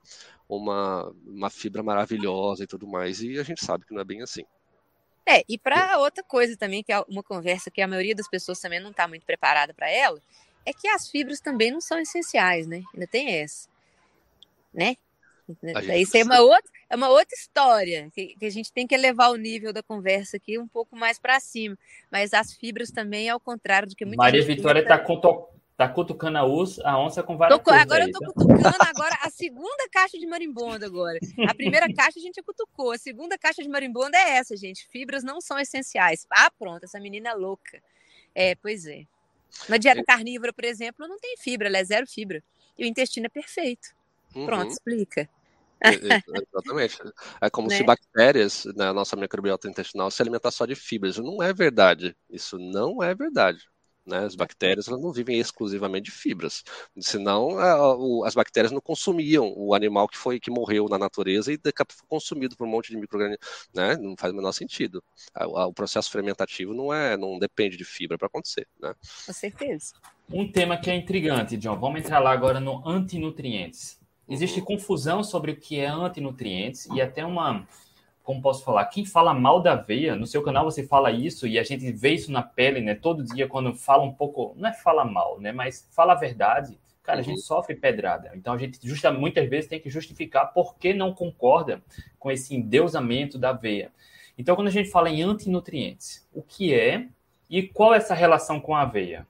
uma, 0.48 1.12
uma 1.24 1.50
fibra 1.50 1.82
maravilhosa 1.82 2.64
e 2.64 2.66
tudo 2.66 2.88
mais, 2.88 3.22
e 3.22 3.38
a 3.38 3.42
gente 3.44 3.64
sabe 3.64 3.84
que 3.86 3.94
não 3.94 4.00
é 4.00 4.04
bem 4.04 4.22
assim. 4.22 4.42
É, 5.24 5.44
e 5.48 5.56
para 5.56 5.98
outra 5.98 6.24
coisa 6.24 6.56
também, 6.56 6.82
que 6.82 6.92
é 6.92 7.00
uma 7.08 7.22
conversa 7.22 7.70
que 7.70 7.80
a 7.80 7.86
maioria 7.86 8.14
das 8.14 8.28
pessoas 8.28 8.58
também 8.58 8.80
não 8.80 8.90
está 8.90 9.06
muito 9.06 9.24
preparada 9.24 9.72
para 9.72 9.88
ela, 9.88 10.20
é 10.64 10.72
que 10.72 10.88
as 10.88 11.08
fibras 11.08 11.40
também 11.40 11.70
não 11.70 11.80
são 11.80 11.98
essenciais, 11.98 12.66
né? 12.66 12.82
Ainda 12.94 13.06
tem 13.06 13.40
essa, 13.40 13.68
né? 14.72 14.96
Isso 15.98 16.16
é 16.16 16.22
uma 16.22 16.40
outra, 16.40 16.70
é 16.88 16.96
uma 16.96 17.08
outra 17.08 17.34
história, 17.34 18.08
que, 18.14 18.36
que, 18.36 18.46
a 18.46 18.50
gente 18.50 18.72
tem 18.72 18.86
que 18.86 18.94
elevar 18.94 19.30
o 19.30 19.36
nível 19.36 19.72
da 19.72 19.82
conversa 19.82 20.36
aqui 20.36 20.58
um 20.58 20.68
pouco 20.68 20.96
mais 20.96 21.18
para 21.18 21.40
cima. 21.40 21.76
Mas 22.10 22.32
as 22.32 22.52
fibras 22.54 22.90
também, 22.90 23.28
ao 23.28 23.40
contrário 23.40 23.88
do 23.88 23.96
que 23.96 24.04
muita 24.04 24.22
Maria 24.22 24.44
Vitória 24.44 24.80
está 24.80 24.98
tá 25.76 25.88
cutucando 25.88 26.38
a, 26.38 26.46
us, 26.46 26.78
a 26.80 26.98
onça 26.98 27.22
com 27.22 27.36
várias 27.36 27.58
tô, 27.58 27.70
Agora 27.70 28.04
aí, 28.04 28.10
eu 28.10 28.12
tô 28.12 28.20
tá? 28.20 28.32
cutucando 28.32 28.82
agora 28.86 29.18
a 29.22 29.30
segunda 29.30 29.88
caixa 29.90 30.18
de 30.18 30.26
marimbondo 30.26 30.84
agora. 30.84 31.18
A 31.48 31.54
primeira 31.54 31.92
caixa 31.92 32.18
a 32.18 32.22
gente 32.22 32.42
cutucou, 32.42 32.92
a 32.92 32.98
segunda 32.98 33.38
caixa 33.38 33.62
de 33.62 33.68
marimbondo 33.68 34.14
é 34.14 34.36
essa, 34.36 34.56
gente. 34.56 34.86
Fibras 34.88 35.24
não 35.24 35.40
são 35.40 35.58
essenciais. 35.58 36.26
Ah, 36.30 36.50
pronto, 36.56 36.84
essa 36.84 37.00
menina 37.00 37.30
é 37.30 37.34
louca. 37.34 37.82
É, 38.34 38.54
pois 38.56 38.86
é. 38.86 39.04
Na 39.68 39.76
dieta 39.76 40.02
carnívora, 40.04 40.52
por 40.52 40.64
exemplo, 40.64 41.06
não 41.08 41.18
tem 41.18 41.36
fibra, 41.38 41.68
ela 41.68 41.78
é 41.78 41.84
zero 41.84 42.06
fibra. 42.06 42.42
E 42.78 42.84
o 42.84 42.86
intestino 42.86 43.26
é 43.26 43.28
perfeito. 43.28 43.88
Uhum. 44.34 44.46
Pronto, 44.46 44.70
explica. 44.70 45.28
Exatamente. 45.82 46.98
É 47.40 47.50
como 47.50 47.68
né? 47.68 47.76
se 47.76 47.82
bactérias 47.82 48.64
na 48.76 48.92
nossa 48.92 49.16
microbiota 49.16 49.68
intestinal 49.68 50.10
se 50.10 50.22
alimentar 50.22 50.50
só 50.50 50.66
de 50.66 50.74
fibras. 50.74 51.16
Não 51.16 51.42
é 51.42 51.52
verdade. 51.52 52.16
Isso 52.28 52.58
não 52.58 53.02
é 53.02 53.14
verdade. 53.14 53.68
Né? 54.10 54.24
As 54.24 54.34
bactérias 54.34 54.88
elas 54.88 55.00
não 55.00 55.12
vivem 55.12 55.38
exclusivamente 55.38 56.06
de 56.06 56.10
fibras. 56.10 56.64
Senão 56.98 57.58
as 58.24 58.34
bactérias 58.34 58.72
não 58.72 58.80
consumiam 58.80 59.54
o 59.56 59.74
animal 59.74 60.08
que 60.08 60.18
foi 60.18 60.40
que 60.40 60.50
morreu 60.50 60.88
na 60.88 60.98
natureza 60.98 61.52
e 61.52 61.58
foi 61.62 61.72
consumido 62.08 62.56
por 62.56 62.66
um 62.66 62.70
monte 62.70 62.90
de 62.90 62.96
microorganismos. 62.96 63.46
Né? 63.72 63.96
Não 63.96 64.16
faz 64.16 64.32
o 64.32 64.36
menor 64.36 64.52
sentido. 64.52 65.02
O 65.36 65.72
processo 65.72 66.10
fermentativo 66.10 66.74
não 66.74 66.92
é, 66.92 67.16
não 67.16 67.38
depende 67.38 67.76
de 67.76 67.84
fibra 67.84 68.18
para 68.18 68.26
acontecer. 68.26 68.66
Né? 68.80 68.92
Com 69.26 69.32
certeza. 69.32 69.94
Um 70.32 70.50
tema 70.50 70.76
que 70.76 70.90
é 70.90 70.94
intrigante, 70.96 71.56
John. 71.56 71.78
Vamos 71.78 72.00
entrar 72.00 72.18
lá 72.18 72.32
agora 72.32 72.60
no 72.60 72.86
antinutrientes. 72.86 73.98
Existe 74.28 74.60
confusão 74.60 75.24
sobre 75.24 75.52
o 75.52 75.56
que 75.56 75.78
é 75.80 75.86
antinutrientes 75.86 76.86
e 76.94 77.00
até 77.00 77.24
uma, 77.24 77.66
como 78.30 78.40
posso 78.40 78.62
falar, 78.62 78.84
quem 78.84 79.04
fala 79.04 79.34
mal 79.34 79.60
da 79.60 79.72
aveia, 79.72 80.14
no 80.14 80.24
seu 80.24 80.40
canal 80.40 80.64
você 80.64 80.86
fala 80.86 81.10
isso 81.10 81.48
e 81.48 81.58
a 81.58 81.64
gente 81.64 81.90
vê 81.90 82.10
isso 82.10 82.30
na 82.30 82.42
pele, 82.42 82.80
né? 82.80 82.94
Todo 82.94 83.24
dia 83.24 83.48
quando 83.48 83.74
fala 83.74 84.04
um 84.04 84.14
pouco, 84.14 84.54
não 84.56 84.68
é 84.68 84.72
fala 84.72 85.04
mal, 85.04 85.40
né? 85.40 85.50
Mas 85.50 85.88
fala 85.90 86.12
a 86.12 86.16
verdade, 86.16 86.78
cara, 87.02 87.18
uhum. 87.18 87.22
a 87.22 87.24
gente 87.24 87.38
uhum. 87.38 87.44
sofre 87.44 87.74
pedrada. 87.74 88.30
Então 88.36 88.54
a 88.54 88.58
gente 88.58 88.78
justa, 88.86 89.10
muitas 89.10 89.48
vezes 89.50 89.68
tem 89.68 89.80
que 89.80 89.90
justificar 89.90 90.52
por 90.52 90.76
que 90.76 90.94
não 90.94 91.12
concorda 91.12 91.82
com 92.20 92.30
esse 92.30 92.54
endeusamento 92.54 93.36
da 93.36 93.50
aveia. 93.50 93.90
Então 94.38 94.54
quando 94.54 94.68
a 94.68 94.72
gente 94.72 94.90
fala 94.90 95.10
em 95.10 95.22
antinutrientes, 95.22 96.24
o 96.32 96.40
que 96.40 96.72
é 96.72 97.08
e 97.48 97.64
qual 97.64 97.94
é 97.94 97.96
essa 97.96 98.14
relação 98.14 98.60
com 98.60 98.76
a 98.76 98.82
aveia? 98.82 99.26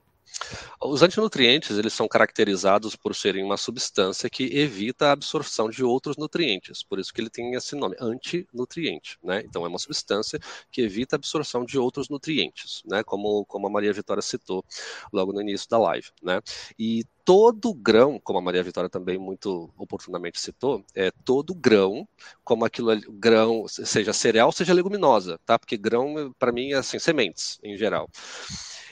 Os 0.79 1.01
antinutrientes 1.01 1.77
eles 1.77 1.93
são 1.93 2.07
caracterizados 2.07 2.95
por 2.95 3.15
serem 3.15 3.43
uma 3.43 3.57
substância 3.57 4.29
que 4.29 4.43
evita 4.57 5.07
a 5.07 5.11
absorção 5.11 5.69
de 5.69 5.83
outros 5.83 6.17
nutrientes, 6.17 6.83
por 6.83 6.99
isso 6.99 7.13
que 7.13 7.21
ele 7.21 7.29
tem 7.29 7.53
esse 7.53 7.75
nome, 7.75 7.95
antinutriente, 7.99 9.17
né? 9.23 9.43
Então 9.45 9.65
é 9.65 9.67
uma 9.67 9.79
substância 9.79 10.39
que 10.71 10.81
evita 10.81 11.15
a 11.15 11.17
absorção 11.17 11.63
de 11.63 11.77
outros 11.77 12.09
nutrientes, 12.09 12.81
né? 12.85 13.03
Como, 13.03 13.45
como 13.45 13.67
a 13.67 13.69
Maria 13.69 13.93
Vitória 13.93 14.21
citou 14.21 14.65
logo 15.13 15.31
no 15.31 15.41
início 15.41 15.69
da 15.69 15.77
live, 15.77 16.07
né? 16.21 16.41
E 16.77 17.05
todo 17.23 17.73
grão, 17.73 18.19
como 18.19 18.39
a 18.39 18.41
Maria 18.41 18.63
Vitória 18.63 18.89
também 18.89 19.17
muito 19.17 19.69
oportunamente 19.77 20.39
citou, 20.39 20.83
é 20.95 21.11
todo 21.23 21.53
grão, 21.53 22.07
como 22.43 22.65
aquilo 22.65 22.91
grão, 23.11 23.67
seja 23.67 24.11
cereal, 24.13 24.51
seja 24.51 24.73
leguminosa, 24.73 25.39
tá? 25.45 25.59
Porque 25.59 25.77
grão 25.77 26.33
para 26.39 26.51
mim 26.51 26.71
é 26.71 26.77
assim, 26.77 26.97
sementes 26.97 27.59
em 27.63 27.77
geral 27.77 28.09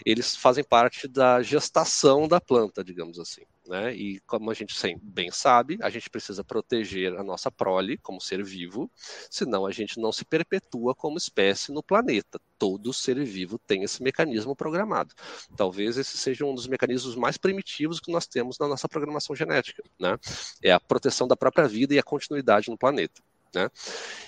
eles 0.05 0.35
fazem 0.35 0.63
parte 0.63 1.07
da 1.07 1.41
gestação 1.41 2.27
da 2.27 2.39
planta, 2.39 2.83
digamos 2.83 3.19
assim. 3.19 3.43
Né? 3.69 3.93
E 3.93 4.19
como 4.21 4.49
a 4.49 4.53
gente 4.55 4.75
bem 4.99 5.29
sabe, 5.29 5.77
a 5.81 5.91
gente 5.91 6.09
precisa 6.09 6.43
proteger 6.43 7.15
a 7.15 7.23
nossa 7.23 7.51
prole 7.51 7.97
como 7.97 8.19
ser 8.19 8.43
vivo, 8.43 8.89
senão 9.29 9.63
a 9.63 9.71
gente 9.71 9.99
não 9.99 10.11
se 10.11 10.25
perpetua 10.25 10.95
como 10.95 11.19
espécie 11.19 11.71
no 11.71 11.83
planeta. 11.83 12.41
Todo 12.57 12.91
ser 12.91 13.23
vivo 13.23 13.59
tem 13.59 13.83
esse 13.83 14.01
mecanismo 14.01 14.55
programado. 14.55 15.13
Talvez 15.55 15.97
esse 15.97 16.17
seja 16.17 16.45
um 16.45 16.55
dos 16.55 16.65
mecanismos 16.65 17.15
mais 17.15 17.37
primitivos 17.37 17.99
que 17.99 18.11
nós 18.11 18.25
temos 18.25 18.57
na 18.57 18.67
nossa 18.67 18.89
programação 18.89 19.35
genética. 19.35 19.83
Né? 19.99 20.17
É 20.63 20.71
a 20.71 20.79
proteção 20.79 21.27
da 21.27 21.37
própria 21.37 21.67
vida 21.67 21.93
e 21.93 21.99
a 21.99 22.03
continuidade 22.03 22.71
no 22.71 22.77
planeta. 22.77 23.21
Né? 23.53 23.69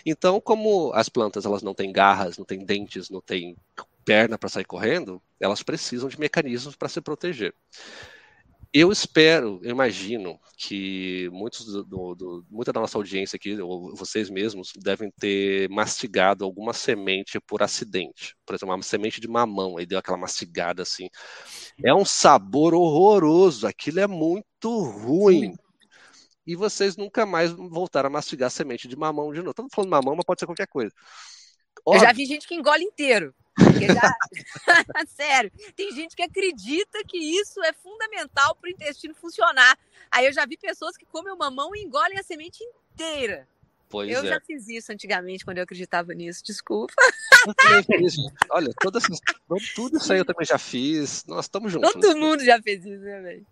Então, 0.06 0.40
como 0.40 0.92
as 0.94 1.10
plantas 1.10 1.46
elas 1.46 1.64
não 1.64 1.74
têm 1.74 1.92
garras, 1.92 2.38
não 2.38 2.46
têm 2.46 2.64
dentes, 2.64 3.10
não 3.10 3.22
têm 3.22 3.56
perna 4.06 4.38
para 4.38 4.50
sair 4.50 4.66
correndo, 4.66 5.22
elas 5.40 5.64
precisam 5.64 6.10
de 6.10 6.20
mecanismos 6.20 6.76
para 6.76 6.90
se 6.90 7.02
proteger. 7.02 7.54
Eu 8.74 8.90
espero, 8.90 9.60
eu 9.64 9.72
imagino 9.72 10.40
que 10.58 11.30
muitos 11.34 11.66
do, 11.66 11.84
do, 11.84 12.16
do, 12.16 12.46
muita 12.50 12.72
da 12.72 12.80
nossa 12.80 12.98
audiência 12.98 13.36
aqui, 13.36 13.60
ou 13.60 13.94
vocês 13.98 14.30
mesmos, 14.30 14.72
devem 14.78 15.12
ter 15.20 15.70
mastigado 15.70 16.46
alguma 16.46 16.72
semente 16.72 17.38
por 17.42 17.62
acidente. 17.62 18.34
Por 18.46 18.56
exemplo, 18.56 18.74
uma 18.74 18.82
semente 18.82 19.20
de 19.20 19.28
mamão, 19.28 19.78
aí 19.78 19.86
deu 19.86 20.00
aquela 20.00 20.18
mastigada 20.18 20.84
assim. 20.84 21.10
É 21.84 21.94
um 21.94 22.06
sabor 22.06 22.74
horroroso, 22.74 23.68
aquilo 23.68 24.00
é 24.00 24.08
muito 24.08 24.80
ruim. 24.80 25.54
E 26.48 26.56
vocês 26.56 26.96
nunca 26.96 27.26
mais 27.26 27.52
voltaram 27.52 28.08
a 28.08 28.12
mastigar 28.12 28.50
semente 28.50 28.88
de 28.88 28.96
mamão 28.96 29.34
de 29.34 29.40
novo. 29.40 29.52
Estamos 29.52 29.72
falando 29.76 29.92
mamão, 29.92 30.16
mas 30.16 30.26
pode 30.26 30.40
ser 30.40 30.46
qualquer 30.46 30.68
coisa. 30.68 30.94
Óbvio. 31.86 32.02
Eu 32.02 32.08
já 32.08 32.14
vi 32.14 32.26
gente 32.26 32.48
que 32.48 32.56
engole 32.56 32.84
inteiro. 32.84 33.34
Já... 33.58 34.12
Sério, 35.08 35.52
tem 35.76 35.92
gente 35.92 36.16
que 36.16 36.24
acredita 36.24 37.04
que 37.08 37.18
isso 37.18 37.62
é 37.64 37.74
fundamental 37.74 38.56
para 38.56 38.68
o 38.68 38.72
intestino 38.72 39.14
funcionar. 39.16 39.78
Aí 40.10 40.26
eu 40.26 40.34
já 40.34 40.46
vi 40.46 40.58
pessoas 40.58 40.98
que 40.98 41.06
comem 41.06 41.34
o 41.34 41.38
mamão 41.38 41.76
e 41.76 41.84
engolem 41.84 42.18
a 42.18 42.24
semente 42.24 42.64
inteira. 42.64 43.48
Pois 43.90 44.10
eu 44.10 44.24
é. 44.24 44.28
já 44.28 44.40
fiz 44.40 44.70
isso 44.70 44.92
antigamente, 44.92 45.44
quando 45.44 45.58
eu 45.58 45.64
acreditava 45.66 46.14
nisso, 46.14 46.42
desculpa. 46.46 46.94
Olha, 48.50 48.72
todas, 48.80 49.04
tudo 49.76 49.98
isso 49.98 50.14
aí 50.14 50.20
eu 50.20 50.26
também 50.26 50.46
já 50.46 50.58
fiz. 50.58 51.26
Nós 51.26 51.46
estamos 51.46 51.74
juntos. 51.74 51.92
Todo 51.92 52.18
mundo 52.18 52.44
já 52.44 52.62
fez 52.62 52.86
isso, 52.86 53.04
né, 53.04 53.20
velho? 53.20 53.46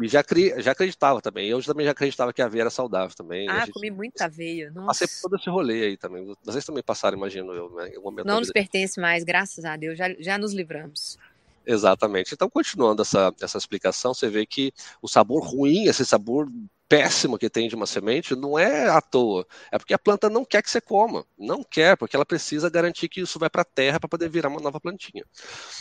E 0.00 0.08
já, 0.08 0.22
cri, 0.22 0.54
já 0.62 0.72
acreditava 0.72 1.20
também. 1.20 1.48
Eu 1.48 1.62
também 1.62 1.84
já 1.84 1.92
acreditava 1.92 2.32
que 2.32 2.40
a 2.40 2.46
aveia 2.46 2.62
era 2.62 2.70
saudável 2.70 3.14
também. 3.14 3.48
Ah, 3.48 3.60
gente, 3.60 3.72
comi 3.72 3.90
muita 3.90 4.24
aveia. 4.24 4.70
Nossa. 4.70 4.86
Passei 4.86 5.08
por 5.08 5.20
todo 5.22 5.36
esse 5.36 5.50
rolê 5.50 5.84
aí 5.84 5.96
também. 5.96 6.34
Vocês 6.44 6.64
também 6.64 6.82
passaram, 6.82 7.16
imagino 7.16 7.52
eu, 7.52 7.70
né? 7.74 7.90
Não 8.24 8.40
nos 8.40 8.50
pertence 8.50 9.00
mais, 9.00 9.24
graças 9.24 9.64
a 9.64 9.76
Deus. 9.76 9.98
Já, 9.98 10.12
já 10.18 10.38
nos 10.38 10.52
livramos. 10.52 11.18
Exatamente. 11.66 12.34
Então, 12.34 12.48
continuando 12.48 13.02
essa, 13.02 13.32
essa 13.40 13.58
explicação, 13.58 14.14
você 14.14 14.28
vê 14.28 14.46
que 14.46 14.72
o 15.02 15.08
sabor 15.08 15.44
ruim, 15.44 15.84
esse 15.84 16.04
sabor 16.04 16.48
péssimo 16.90 17.38
que 17.38 17.48
tem 17.48 17.68
de 17.68 17.76
uma 17.76 17.86
semente 17.86 18.34
não 18.34 18.58
é 18.58 18.88
à 18.88 19.00
toa. 19.00 19.46
É 19.70 19.78
porque 19.78 19.94
a 19.94 19.98
planta 19.98 20.28
não 20.28 20.44
quer 20.44 20.60
que 20.60 20.68
você 20.68 20.80
coma. 20.80 21.24
Não 21.38 21.62
quer, 21.62 21.96
porque 21.96 22.16
ela 22.16 22.26
precisa 22.26 22.68
garantir 22.68 23.08
que 23.08 23.20
isso 23.20 23.38
vai 23.38 23.48
para 23.48 23.62
a 23.62 23.64
terra 23.64 24.00
para 24.00 24.08
poder 24.08 24.28
virar 24.28 24.48
uma 24.48 24.60
nova 24.60 24.80
plantinha. 24.80 25.24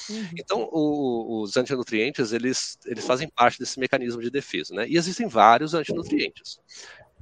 Uhum. 0.08 0.30
Então, 0.38 0.70
o, 0.72 1.42
os 1.42 1.58
antinutrientes, 1.58 2.32
eles, 2.32 2.78
eles 2.86 3.04
fazem 3.04 3.28
parte 3.28 3.58
desse 3.58 3.80
mecanismo 3.80 4.22
de 4.22 4.30
defesa. 4.30 4.76
Né? 4.76 4.88
E 4.88 4.98
existem 4.98 5.28
vários 5.28 5.74
antinutrientes. 5.74 6.60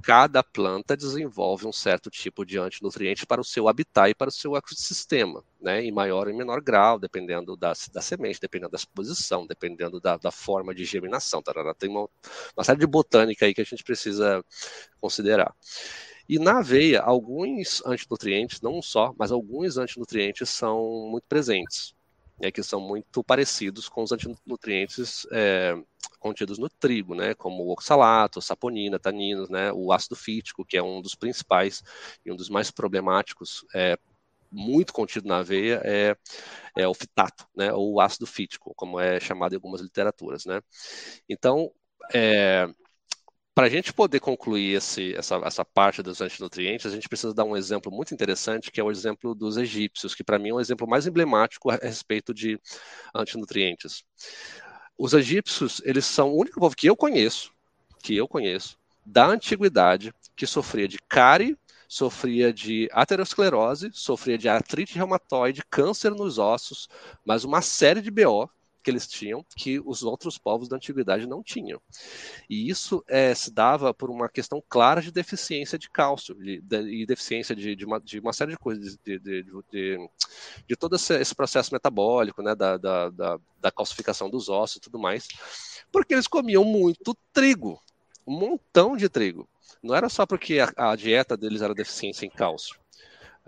Cada 0.07 0.41
planta 0.41 0.95
desenvolve 0.95 1.67
um 1.67 1.73
certo 1.73 2.09
tipo 2.09 2.45
de 2.45 2.57
antinutriente 2.57 3.25
para 3.25 3.41
o 3.41 3.43
seu 3.43 3.67
habitat 3.67 4.09
e 4.09 4.15
para 4.15 4.29
o 4.29 4.31
seu 4.31 4.55
ecossistema, 4.55 5.43
né, 5.59 5.83
em 5.83 5.91
maior 5.91 6.29
e 6.29 6.33
menor 6.33 6.61
grau, 6.61 6.97
dependendo 6.97 7.57
da, 7.57 7.73
da 7.91 8.01
semente, 8.01 8.39
dependendo 8.39 8.71
da 8.71 8.77
exposição, 8.77 9.45
dependendo 9.45 9.99
da, 9.99 10.15
da 10.15 10.31
forma 10.31 10.73
de 10.73 10.85
germinação. 10.85 11.43
Tarará. 11.43 11.73
Tem 11.73 11.89
uma, 11.89 12.07
uma 12.55 12.63
série 12.63 12.79
de 12.79 12.87
botânica 12.87 13.45
aí 13.45 13.53
que 13.53 13.59
a 13.59 13.65
gente 13.65 13.83
precisa 13.83 14.41
considerar. 15.01 15.53
E 16.29 16.39
na 16.39 16.59
aveia, 16.59 17.01
alguns 17.01 17.85
antinutrientes, 17.85 18.61
não 18.61 18.81
só, 18.81 19.13
mas 19.19 19.29
alguns 19.29 19.77
antinutrientes 19.77 20.49
são 20.49 21.09
muito 21.11 21.25
presentes 21.27 21.93
é, 22.39 22.51
que 22.51 22.61
são 22.61 22.79
muito 22.79 23.23
parecidos 23.23 23.89
com 23.89 24.03
os 24.03 24.11
antinutrientes 24.11 25.25
é, 25.31 25.75
contidos 26.19 26.57
no 26.57 26.69
trigo, 26.69 27.15
né, 27.15 27.33
como 27.33 27.63
o 27.63 27.71
oxalato, 27.71 28.41
saponina, 28.41 28.99
taninos, 28.99 29.49
né, 29.49 29.71
o 29.73 29.91
ácido 29.91 30.15
fítico, 30.15 30.65
que 30.65 30.77
é 30.77 30.83
um 30.83 31.01
dos 31.01 31.15
principais 31.15 31.83
e 32.25 32.31
um 32.31 32.35
dos 32.35 32.49
mais 32.49 32.71
problemáticos, 32.71 33.65
é, 33.73 33.97
muito 34.51 34.93
contido 34.93 35.27
na 35.27 35.39
aveia, 35.39 35.81
é, 35.83 36.15
é 36.75 36.87
o 36.87 36.93
fitato, 36.93 37.45
né, 37.55 37.71
ou 37.73 37.93
o 37.93 38.01
ácido 38.01 38.25
fítico, 38.25 38.73
como 38.75 38.99
é 38.99 39.19
chamado 39.19 39.53
em 39.53 39.55
algumas 39.55 39.81
literaturas. 39.81 40.45
Né. 40.45 40.61
Então, 41.29 41.71
é, 42.13 42.67
para 43.57 43.65
a 43.65 43.69
gente 43.69 43.91
poder 43.91 44.19
concluir 44.19 44.75
esse, 44.75 45.15
essa, 45.15 45.37
essa 45.43 45.65
parte 45.65 46.03
dos 46.03 46.21
antinutrientes, 46.21 46.85
a 46.85 46.93
gente 46.93 47.09
precisa 47.09 47.33
dar 47.33 47.43
um 47.43 47.57
exemplo 47.57 47.91
muito 47.91 48.13
interessante, 48.13 48.71
que 48.71 48.79
é 48.79 48.83
o 48.83 48.91
exemplo 48.91 49.33
dos 49.33 49.57
egípcios, 49.57 50.13
que 50.13 50.23
para 50.23 50.37
mim 50.37 50.49
é 50.49 50.53
o 50.53 50.59
exemplo 50.59 50.87
mais 50.87 51.07
emblemático 51.07 51.71
a 51.71 51.75
respeito 51.75 52.35
de 52.35 52.61
antinutrientes. 53.15 54.03
Os 54.97 55.13
egípcios, 55.13 55.81
eles 55.85 56.05
são 56.05 56.29
o 56.29 56.39
único 56.39 56.59
povo 56.59 56.75
que 56.75 56.87
eu 56.87 56.95
conheço, 56.95 57.51
que 58.01 58.15
eu 58.15 58.27
conheço, 58.27 58.77
da 59.05 59.27
antiguidade, 59.27 60.13
que 60.35 60.47
sofria 60.47 60.87
de 60.87 60.97
cárie, 61.07 61.57
sofria 61.87 62.51
de 62.51 62.89
aterosclerose, 62.91 63.89
sofria 63.93 64.37
de 64.37 64.49
artrite 64.49 64.95
reumatoide, 64.95 65.63
câncer 65.69 66.11
nos 66.11 66.37
ossos, 66.37 66.89
mas 67.25 67.43
uma 67.43 67.61
série 67.61 68.01
de 68.01 68.11
BO 68.11 68.49
que 68.87 68.91
eles 68.91 69.05
tinham 69.05 69.45
que 69.53 69.81
os 69.85 70.01
outros 70.01 70.37
povos 70.37 70.69
da 70.69 70.77
antiguidade 70.77 71.27
não 71.27 71.43
tinham. 71.43 71.81
E 72.49 72.69
isso 72.69 73.03
é, 73.05 73.35
se 73.35 73.51
dava 73.51 73.93
por 73.93 74.09
uma 74.09 74.29
questão 74.29 74.63
clara 74.69 75.01
de 75.01 75.11
deficiência 75.11 75.77
de 75.77 75.89
cálcio 75.89 76.33
de, 76.35 76.61
de, 76.61 77.01
e 77.01 77.05
deficiência 77.05 77.53
de, 77.53 77.75
de, 77.75 77.85
uma, 77.85 77.99
de, 77.99 78.17
uma, 78.17 78.31
série 78.31 78.51
de 78.51 78.57
coisas, 78.57 78.97
de, 79.03 79.19
de, 79.19 80.75
todo 80.79 80.95
esse, 80.95 81.19
esse, 81.19 81.35
processo 81.35 81.73
metabólico, 81.73 82.41
né, 82.41 82.55
da, 82.55 82.77
da, 82.77 83.09
da, 83.09 83.39
da 83.59 83.71
calcificação 83.71 84.29
dos 84.29 84.47
ossos 84.47 84.77
e 84.77 84.79
tudo 84.79 84.97
mais, 84.97 85.27
porque 85.91 86.13
eles 86.13 86.27
comiam 86.27 86.63
muito 86.63 87.13
trigo, 87.33 87.83
um 88.25 88.39
montão 88.39 88.95
de 88.95 89.09
trigo. 89.09 89.49
Não 89.83 89.95
era 89.95 90.07
só 90.07 90.25
porque 90.25 90.59
a, 90.61 90.91
a 90.91 90.95
dieta 90.95 91.35
deles 91.35 91.61
era 91.61 91.75
deficiência 91.75 92.25
em 92.25 92.29
cálcio 92.29 92.79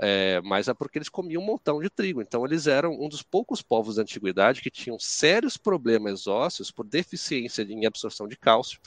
é, 0.01 0.39
mas 0.41 0.67
é 0.67 0.73
porque 0.73 0.97
eles 0.97 1.09
comiam 1.09 1.41
um 1.41 1.45
montão 1.45 1.81
de 1.81 1.89
trigo. 1.89 2.21
Então, 2.21 2.45
eles 2.45 2.67
eram 2.67 2.93
um 2.93 3.09
dos 3.09 3.21
poucos 3.21 3.62
povos 3.62 3.95
da 3.95 4.01
antiguidade 4.01 4.62
que 4.62 4.71
tinham 4.71 4.97
sérios 4.97 5.57
problemas 5.57 6.25
ósseos 6.25 6.71
por 6.71 6.85
deficiência 6.85 7.63
em 7.63 7.85
absorção 7.85 8.27
de 8.27 8.38
cálcio, 8.38 8.79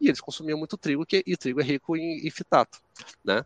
e 0.00 0.08
eles 0.08 0.20
consumiam 0.20 0.58
muito 0.58 0.76
trigo, 0.76 1.04
que, 1.04 1.22
e 1.26 1.36
trigo 1.36 1.60
é 1.60 1.64
rico 1.64 1.96
em, 1.96 2.26
em 2.26 2.30
fitato, 2.30 2.78
né? 3.24 3.44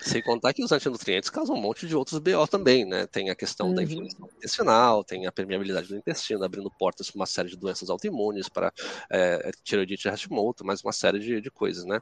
Sem 0.00 0.20
contar 0.20 0.52
que 0.52 0.62
os 0.62 0.72
antinutrientes 0.72 1.30
causam 1.30 1.54
um 1.54 1.60
monte 1.60 1.86
de 1.86 1.94
outros 1.94 2.18
BO 2.18 2.46
também, 2.48 2.84
né? 2.84 3.06
Tem 3.06 3.30
a 3.30 3.34
questão 3.34 3.68
uhum. 3.68 3.74
da 3.74 3.82
inflamação 3.84 4.28
intestinal, 4.36 5.04
tem 5.04 5.26
a 5.26 5.32
permeabilidade 5.32 5.88
do 5.88 5.96
intestino, 5.96 6.44
abrindo 6.44 6.70
portas 6.70 7.10
para 7.10 7.20
uma 7.20 7.26
série 7.26 7.48
de 7.48 7.56
doenças 7.56 7.88
autoimunes, 7.88 8.48
para 8.48 8.72
é, 9.08 9.50
tireoidite 9.62 10.08
Hashimoto, 10.08 10.64
mais 10.64 10.82
uma 10.82 10.92
série 10.92 11.20
de, 11.20 11.40
de 11.40 11.50
coisas, 11.50 11.84
né? 11.84 12.00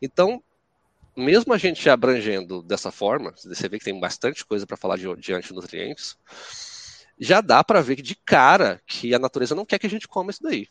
Então, 0.00 0.42
mesmo 1.16 1.52
a 1.52 1.58
gente 1.58 1.88
abrangendo 1.88 2.62
dessa 2.62 2.90
forma, 2.90 3.32
você 3.36 3.68
vê 3.68 3.78
que 3.78 3.84
tem 3.84 3.98
bastante 3.98 4.44
coisa 4.44 4.66
para 4.66 4.76
falar 4.76 4.96
de, 4.96 5.14
de 5.16 5.32
antinutrientes, 5.32 6.16
já 7.18 7.40
dá 7.40 7.62
para 7.62 7.80
ver 7.80 7.96
de 7.96 8.14
cara 8.14 8.80
que 8.86 9.14
a 9.14 9.18
natureza 9.18 9.54
não 9.54 9.64
quer 9.64 9.78
que 9.78 9.86
a 9.86 9.90
gente 9.90 10.08
coma 10.08 10.30
isso 10.30 10.42
daí. 10.42 10.68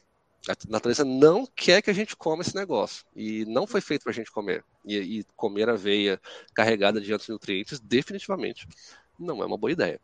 A 0.50 0.54
natureza 0.70 1.06
não 1.06 1.46
quer 1.46 1.82
que 1.84 1.92
a 1.92 1.94
gente 1.94 2.16
coma 2.16 2.42
esse 2.42 2.56
negócio. 2.56 3.06
E 3.16 3.46
não 3.46 3.68
foi 3.68 3.80
feito 3.80 4.04
para 4.04 4.12
a 4.12 4.16
gente 4.16 4.32
comer. 4.32 4.66
E, 4.84 4.98
e 4.98 5.26
comer 5.36 5.70
aveia 5.70 6.20
carregada 6.54 7.00
de 7.00 7.14
antinutrientes, 7.14 7.80
definitivamente, 7.80 8.68
não 9.20 9.44
é 9.44 9.46
uma 9.46 9.58
boa 9.58 9.72
ideia. 9.72 10.00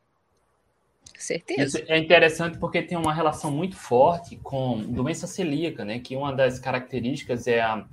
Certeza. 1.18 1.80
Isso 1.80 1.92
é 1.92 1.98
interessante 1.98 2.60
porque 2.60 2.84
tem 2.84 2.98
uma 2.98 3.14
relação 3.14 3.50
muito 3.50 3.76
forte 3.76 4.36
com 4.38 4.80
doença 4.84 5.26
celíaca, 5.26 5.84
né? 5.84 6.00
Que 6.00 6.16
uma 6.16 6.32
das 6.32 6.60
características 6.60 7.48
é 7.48 7.62
a, 7.62 7.88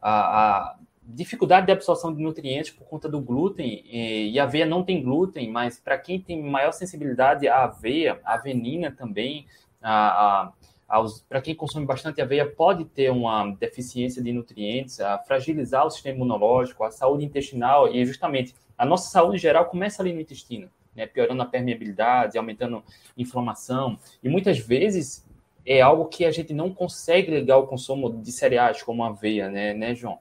a, 0.00 0.10
a 0.10 0.78
dificuldade 1.06 1.66
de 1.66 1.72
absorção 1.72 2.14
de 2.14 2.22
nutrientes 2.22 2.70
por 2.70 2.86
conta 2.86 3.08
do 3.08 3.20
glúten, 3.20 3.84
e 3.86 4.38
a 4.38 4.44
aveia 4.44 4.64
não 4.64 4.82
tem 4.82 5.02
glúten, 5.02 5.50
mas 5.50 5.78
para 5.78 5.98
quem 5.98 6.20
tem 6.20 6.42
maior 6.42 6.72
sensibilidade 6.72 7.46
à 7.46 7.64
aveia, 7.64 8.20
a 8.24 8.34
avenina 8.34 8.90
também, 8.90 9.46
para 9.80 11.42
quem 11.42 11.54
consome 11.54 11.84
bastante 11.84 12.22
aveia, 12.22 12.48
pode 12.48 12.84
ter 12.86 13.10
uma 13.10 13.50
deficiência 13.52 14.22
de 14.22 14.32
nutrientes, 14.32 15.00
a 15.00 15.18
fragilizar 15.18 15.86
o 15.86 15.90
sistema 15.90 16.16
imunológico, 16.16 16.84
a 16.84 16.90
saúde 16.90 17.24
intestinal, 17.24 17.92
e 17.92 18.04
justamente 18.06 18.54
a 18.76 18.86
nossa 18.86 19.10
saúde 19.10 19.38
geral 19.38 19.66
começa 19.66 20.02
ali 20.02 20.12
no 20.12 20.20
intestino, 20.20 20.70
né, 20.96 21.06
piorando 21.06 21.42
a 21.42 21.46
permeabilidade, 21.46 22.38
aumentando 22.38 22.82
inflamação, 23.16 23.98
e 24.22 24.28
muitas 24.28 24.58
vezes 24.58 25.24
é 25.66 25.80
algo 25.80 26.06
que 26.06 26.24
a 26.24 26.30
gente 26.30 26.52
não 26.52 26.72
consegue 26.72 27.30
ligar 27.30 27.54
ao 27.54 27.66
consumo 27.66 28.10
de 28.22 28.32
cereais 28.32 28.82
como 28.82 29.04
aveia, 29.04 29.50
né, 29.50 29.72
né 29.74 29.94
João? 29.94 30.18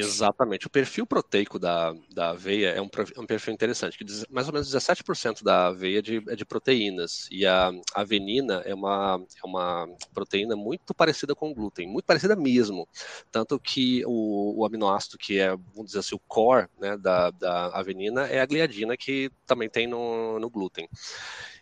Exatamente. 0.00 0.66
O 0.66 0.70
perfil 0.70 1.06
proteico 1.06 1.58
da, 1.58 1.94
da 2.12 2.30
aveia 2.30 2.70
é 2.70 2.80
um, 2.80 2.88
é 3.16 3.20
um 3.20 3.26
perfil 3.26 3.54
interessante, 3.54 3.96
que 3.96 4.04
diz, 4.04 4.24
mais 4.28 4.46
ou 4.46 4.52
menos 4.52 4.68
17% 4.72 5.42
da 5.42 5.68
aveia 5.68 5.98
é 5.98 6.02
de, 6.02 6.22
é 6.28 6.36
de 6.36 6.44
proteínas, 6.44 7.28
e 7.30 7.46
a 7.46 7.70
avenina 7.94 8.62
é 8.64 8.74
uma, 8.74 9.22
é 9.42 9.46
uma 9.46 9.88
proteína 10.12 10.56
muito 10.56 10.94
parecida 10.94 11.34
com 11.34 11.50
o 11.50 11.54
glúten, 11.54 11.86
muito 11.86 12.04
parecida 12.04 12.36
mesmo. 12.36 12.88
Tanto 13.30 13.58
que 13.58 14.04
o, 14.06 14.60
o 14.60 14.66
aminoácido 14.66 15.18
que 15.18 15.38
é, 15.38 15.50
vamos 15.50 15.86
dizer 15.86 16.00
assim, 16.00 16.14
o 16.14 16.20
core 16.26 16.68
né, 16.78 16.96
da, 16.96 17.30
da 17.30 17.66
avenina 17.68 18.26
é 18.26 18.40
a 18.40 18.46
gliadina, 18.46 18.96
que 18.96 19.30
também 19.46 19.68
tem 19.68 19.86
no, 19.86 20.38
no 20.38 20.50
glúten. 20.50 20.88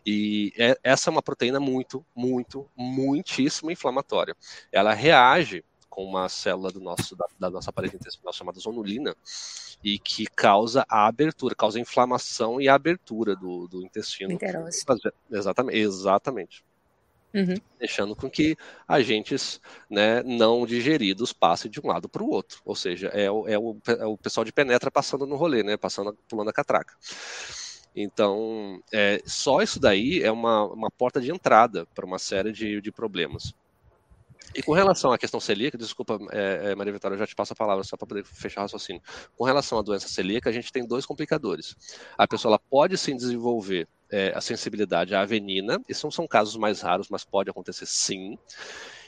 E 0.07 0.53
é, 0.59 0.77
essa 0.83 1.09
é 1.09 1.13
uma 1.13 1.23
proteína 1.23 1.59
muito, 1.59 2.05
muito, 2.15 2.71
muitíssimo 2.77 3.71
inflamatória. 3.71 4.37
Ela 4.71 4.93
reage 4.93 5.65
com 5.95 6.05
uma 6.05 6.29
célula 6.29 6.73
do 6.73 6.81
nosso, 6.81 7.15
da, 7.15 7.25
da 7.39 7.49
nossa 7.49 7.73
parede 7.73 7.95
intestinal 7.95 8.33
chamada 8.33 8.59
zonulina 8.59 9.15
e 9.83 9.97
que 9.97 10.27
causa 10.27 10.85
a 10.89 11.07
abertura, 11.07 11.55
causa 11.55 11.79
a 11.79 11.81
inflamação 11.81 12.61
e 12.61 12.69
a 12.69 12.75
abertura 12.75 13.37
do, 13.37 13.69
do 13.69 13.81
intestino. 13.81 14.33
Exatamente, 15.31 15.79
exatamente. 15.79 16.65
Uhum. 17.33 17.55
Deixando 17.79 18.17
com 18.17 18.29
que 18.29 18.57
agentes 18.89 19.61
né, 19.89 20.21
não 20.25 20.67
digeridos 20.67 21.33
passem 21.33 21.71
de 21.71 21.81
um 21.81 21.87
lado 21.87 22.09
para 22.09 22.25
o 22.25 22.29
outro. 22.29 22.61
Ou 22.65 22.75
seja, 22.75 23.07
é 23.09 23.31
o, 23.31 23.47
é, 23.47 23.57
o, 23.57 23.77
é 23.87 24.05
o 24.05 24.19
pessoal 24.19 24.45
de 24.45 24.53
penetra 24.53 24.91
passando 24.91 25.25
no 25.27 25.37
rolê, 25.37 25.63
né, 25.63 25.77
passando, 25.77 26.19
pulando 26.29 26.51
a 26.51 26.53
catraca. 26.53 26.97
Então, 27.95 28.83
é, 28.93 29.23
só 29.25 29.63
isso 29.63 29.79
daí 29.79 30.25
é 30.25 30.33
uma, 30.33 30.67
uma 30.67 30.91
porta 30.91 31.21
de 31.21 31.31
entrada 31.31 31.87
para 31.95 32.05
uma 32.05 32.19
série 32.19 32.51
de, 32.51 32.81
de 32.81 32.91
problemas. 32.91 33.55
E 34.55 34.63
com 34.63 34.73
relação 34.73 35.13
à 35.13 35.19
questão 35.19 35.41
celíaca, 35.41 35.77
desculpa, 35.77 36.19
é, 36.31 36.71
é, 36.71 36.75
Maria 36.75 36.93
Vitória, 36.93 37.15
eu 37.15 37.19
já 37.19 37.27
te 37.27 37.35
passo 37.35 37.53
a 37.53 37.57
palavra 37.57 37.83
só 37.83 37.97
para 37.97 38.07
poder 38.07 38.25
fechar 38.25 38.61
o 38.61 38.65
raciocínio. 38.65 39.03
Com 39.37 39.45
relação 39.45 39.79
à 39.79 39.83
doença 39.83 40.09
celíaca, 40.09 40.49
a 40.49 40.53
gente 40.53 40.73
tem 40.73 40.87
dois 40.87 41.05
complicadores. 41.05 41.77
A 42.17 42.27
pessoa 42.27 42.59
pode 42.59 42.97
sim 42.97 43.17
desenvolver 43.17 43.89
é, 44.11 44.33
a 44.35 44.41
sensibilidade 44.41 45.15
à 45.15 45.23
avenina, 45.23 45.81
e 45.89 45.95
são, 45.95 46.11
são 46.11 46.27
casos 46.27 46.57
mais 46.57 46.81
raros, 46.81 47.09
mas 47.09 47.25
pode 47.25 47.51
acontecer 47.51 47.87
sim. 47.87 48.39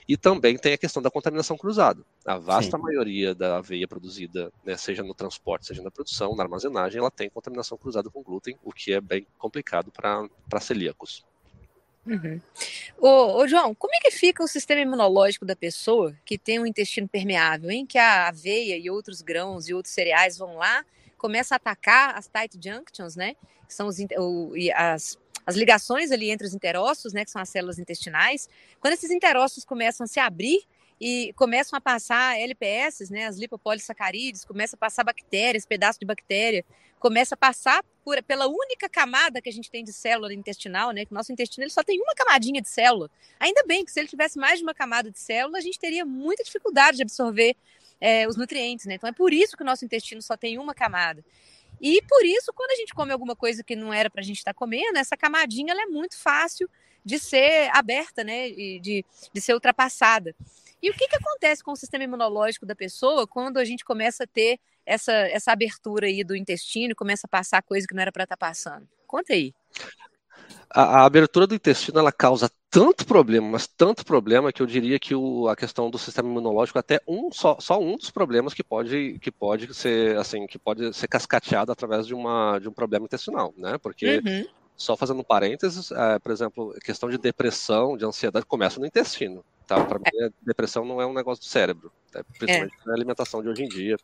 E 0.09 0.17
também 0.17 0.57
tem 0.57 0.73
a 0.73 0.79
questão 0.79 1.03
da 1.03 1.11
contaminação 1.11 1.57
cruzada. 1.57 2.01
A 2.25 2.39
vasta 2.39 2.77
Sim. 2.77 2.83
maioria 2.83 3.35
da 3.35 3.59
aveia 3.59 3.89
produzida, 3.89 4.53
né, 4.65 4.77
seja 4.77 5.03
no 5.03 5.15
transporte, 5.15 5.67
seja 5.67 5.83
na 5.83 5.91
produção, 5.91 6.37
na 6.37 6.45
armazenagem, 6.45 7.01
ela 7.01 7.11
tem 7.11 7.29
contaminação 7.29 7.77
cruzada 7.77 8.09
com 8.09 8.23
glúten, 8.23 8.57
o 8.63 8.73
que 8.73 8.93
é 8.93 9.01
bem 9.01 9.27
complicado 9.37 9.91
para 9.91 10.61
celíacos. 10.61 11.25
Uhum. 12.07 12.41
Ô, 12.99 13.39
ô, 13.39 13.49
João, 13.49 13.74
como 13.74 13.95
é 13.95 13.99
que 13.99 14.11
fica 14.12 14.43
o 14.43 14.47
sistema 14.49 14.81
imunológico 14.81 15.45
da 15.45 15.57
pessoa 15.57 16.14
que 16.24 16.39
tem 16.39 16.59
um 16.61 16.66
intestino 16.66 17.09
permeável, 17.09 17.70
em 17.70 17.85
que 17.85 17.99
a 17.99 18.28
aveia 18.28 18.76
e 18.76 18.89
outros 18.89 19.20
grãos 19.20 19.68
e 19.68 19.74
outros 19.74 19.93
cereais 19.93 20.39
vão 20.39 20.57
lá, 20.57 20.85
começa 21.18 21.55
a 21.55 21.57
atacar 21.57 22.16
as 22.16 22.28
tight 22.28 22.57
junctions, 22.62 23.16
né? 23.16 23.35
Que 23.66 23.74
são 23.74 23.89
os, 23.89 23.97
o, 24.18 24.53
as, 24.74 25.18
as 25.45 25.57
ligações 25.57 26.12
ali 26.12 26.31
entre 26.31 26.47
os 26.47 26.55
interócitos, 26.55 27.12
né? 27.12 27.24
Que 27.24 27.31
são 27.31 27.43
as 27.43 27.49
células 27.49 27.78
intestinais. 27.78 28.49
Quando 28.81 28.95
esses 28.95 29.11
interócitos 29.11 29.64
começam 29.64 30.05
a 30.05 30.07
se 30.07 30.20
abrir 30.20 30.61
e 31.01 31.32
começam 31.36 31.76
a 31.76 31.80
passar 31.80 32.38
LPS, 32.38 33.11
né? 33.11 33.26
As 33.26 33.36
lipopolissacarídeos, 33.36 34.44
começa 34.44 34.76
a 34.76 34.78
passar 34.78 35.05
bactérias, 35.05 35.66
pedaço 35.66 35.99
de 35.99 36.07
bactéria 36.07 36.64
começa 36.99 37.34
a 37.34 37.38
passar 37.38 37.84
por, 38.05 38.22
pela 38.22 38.47
única 38.47 38.88
camada 38.88 39.40
que 39.40 39.49
a 39.49 39.53
gente 39.53 39.70
tem 39.70 39.84
de 39.84 39.92
célula 39.92 40.32
intestinal, 40.32 40.90
né? 40.90 41.05
Que 41.05 41.12
o 41.12 41.14
nosso 41.14 41.32
intestino 41.32 41.64
ele 41.64 41.70
só 41.70 41.82
tem 41.82 42.01
uma 42.01 42.14
camadinha 42.14 42.61
de 42.61 42.68
célula. 42.68 43.11
Ainda 43.38 43.62
bem 43.64 43.84
que 43.84 43.92
se 43.92 44.01
ele 44.01 44.09
tivesse 44.09 44.38
mais 44.38 44.59
de 44.59 44.64
uma 44.64 44.74
camada 44.74 45.11
de 45.11 45.18
célula, 45.18 45.59
a 45.59 45.61
gente 45.61 45.78
teria 45.78 46.05
muita 46.05 46.42
dificuldade 46.42 46.97
de 46.97 47.03
absorver 47.03 47.57
é, 48.01 48.26
os 48.26 48.36
nutrientes, 48.36 48.86
né? 48.86 48.94
Então 48.94 49.09
é 49.09 49.12
por 49.12 49.32
isso 49.32 49.57
que 49.57 49.62
o 49.62 49.66
nosso 49.66 49.84
intestino 49.84 50.22
só 50.22 50.36
tem 50.36 50.59
uma 50.59 50.74
camada. 50.74 51.24
E 51.80 52.01
por 52.03 52.24
isso, 52.24 52.53
quando 52.55 52.70
a 52.70 52.76
gente 52.76 52.94
come 52.94 53.12
alguma 53.12 53.36
coisa 53.36 53.62
que 53.62 53.76
não 53.76 53.92
era 53.92 54.09
para 54.09 54.20
a 54.20 54.24
gente 54.24 54.38
estar 54.38 54.55
tá 54.55 54.59
comendo, 54.59 54.99
essa 54.99 55.16
camadinha 55.16 55.74
é 55.74 55.86
muito 55.86 56.18
fácil 56.18 56.68
de 57.05 57.18
ser 57.18 57.70
aberta, 57.72 58.24
né? 58.24 58.51
De, 58.51 59.05
de 59.32 59.40
ser 59.40 59.55
ultrapassada. 59.55 60.34
E 60.83 60.91
o 60.91 60.95
que, 60.95 61.09
que 61.09 61.16
acontece 61.16 61.64
com 61.64 61.72
o 61.72 61.77
sistema 61.77 62.05
imunológico 62.05 62.66
da 62.66 62.74
pessoa 62.74 63.27
quando 63.27 63.59
a 63.59 63.64
gente 63.64 63.85
começa 63.85 64.24
a 64.24 64.27
ter 64.27 64.59
essa, 64.85 65.12
essa 65.12 65.53
abertura 65.53 66.07
aí 66.07 66.22
do 66.22 66.37
intestino 66.37 66.93
e 66.93 66.95
começa 66.95 67.27
a 67.27 67.29
passar 67.29 67.62
coisa 67.62 67.87
que 67.87 67.95
não 67.95 68.03
era 68.03 68.12
para 68.12 68.24
estar 68.24 68.37
tá 68.37 68.47
passando? 68.47 68.87
Conta 69.07 69.33
aí. 69.33 69.53
A, 70.68 71.01
a, 71.01 71.05
abertura 71.05 71.47
do 71.47 71.55
intestino 71.55 71.99
ela 71.99 72.12
causa 72.12 72.51
tanto 72.70 73.07
problema, 73.07 73.49
mas 73.49 73.66
tanto 73.66 74.05
problema 74.05 74.53
que 74.53 74.61
eu 74.61 74.66
diria 74.66 74.99
que 74.99 75.14
o, 75.14 75.49
a 75.49 75.57
questão 75.57 75.91
do 75.91 75.99
sistema 75.99 76.29
imunológico 76.29 76.79
é 76.79 76.81
até 76.81 77.01
um 77.07 77.33
só, 77.33 77.57
só 77.59 77.81
um 77.81 77.97
dos 77.97 78.11
problemas 78.11 78.53
que 78.53 78.62
pode 78.62 79.18
que 79.20 79.31
pode 79.31 79.72
ser 79.74 80.16
assim 80.18 80.47
que 80.47 80.59
pode 80.59 80.93
ser 80.93 81.09
cascateado 81.09 81.72
através 81.72 82.07
de 82.07 82.14
uma 82.14 82.59
de 82.59 82.68
um 82.68 82.72
problema 82.72 83.07
intestinal, 83.07 83.55
né? 83.57 83.79
Porque 83.79 84.20
uhum. 84.24 84.45
só 84.77 84.97
fazendo 84.97 85.24
parênteses, 85.24 85.91
é, 85.91 86.18
por 86.18 86.31
exemplo, 86.31 86.74
questão 86.85 87.09
de 87.09 87.16
depressão, 87.16 87.97
de 87.97 88.05
ansiedade 88.05 88.45
começa 88.45 88.79
no 88.79 88.87
intestino. 88.87 89.45
Tá? 89.67 89.85
Para 89.85 89.99
mim, 89.99 90.25
a 90.25 90.31
depressão 90.43 90.85
não 90.85 91.01
é 91.01 91.07
um 91.07 91.12
negócio 91.12 91.43
do 91.43 91.49
cérebro, 91.49 91.91
né? 92.14 92.23
principalmente 92.39 92.75
é. 92.85 92.87
na 92.89 92.95
alimentação 92.95 93.43
de 93.43 93.49
hoje 93.49 93.64
em 93.64 93.69
dia, 93.69 93.97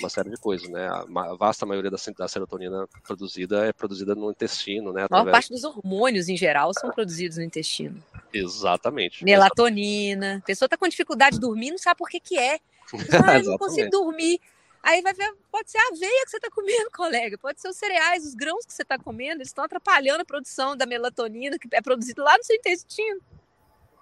uma 0.00 0.08
série 0.08 0.30
de 0.30 0.38
coisas, 0.38 0.66
né? 0.70 0.88
A 0.88 1.34
vasta 1.34 1.66
maioria 1.66 1.90
da, 1.90 1.98
da 2.16 2.28
serotonina 2.28 2.88
produzida 3.04 3.66
é 3.66 3.74
produzida 3.74 4.14
no 4.14 4.30
intestino, 4.30 4.90
né? 4.90 5.06
A 5.10 5.14
maior 5.14 5.30
parte 5.30 5.50
dos 5.50 5.64
hormônios, 5.64 6.30
em 6.30 6.36
geral, 6.36 6.72
são 6.72 6.90
produzidos 6.90 7.36
no 7.36 7.44
intestino. 7.44 8.02
Exatamente. 8.32 9.22
Melatonina. 9.22 10.38
A 10.38 10.46
pessoa 10.46 10.66
está 10.66 10.78
com 10.78 10.88
dificuldade 10.88 11.36
de 11.36 11.40
dormir, 11.40 11.72
não 11.72 11.78
sabe 11.78 11.98
por 11.98 12.08
que 12.08 12.18
que 12.18 12.38
é. 12.38 12.58
Ah, 13.26 13.38
eu 13.38 13.44
não 13.44 13.58
consigo 13.58 13.90
dormir. 13.90 14.40
Aí 14.82 15.00
vai 15.02 15.12
ver, 15.12 15.32
pode 15.50 15.70
ser 15.70 15.78
a 15.78 15.88
aveia 15.88 16.24
que 16.24 16.30
você 16.30 16.38
está 16.38 16.50
comendo, 16.50 16.90
colega, 16.96 17.38
pode 17.38 17.60
ser 17.60 17.68
os 17.68 17.76
cereais, 17.76 18.26
os 18.26 18.34
grãos 18.34 18.64
que 18.64 18.72
você 18.72 18.82
está 18.82 18.98
comendo, 18.98 19.36
eles 19.36 19.48
estão 19.48 19.64
atrapalhando 19.64 20.22
a 20.22 20.24
produção 20.24 20.76
da 20.76 20.86
melatonina 20.86 21.58
que 21.58 21.68
é 21.70 21.82
produzida 21.82 22.22
lá 22.22 22.36
no 22.36 22.42
seu 22.42 22.56
intestino. 22.56 23.20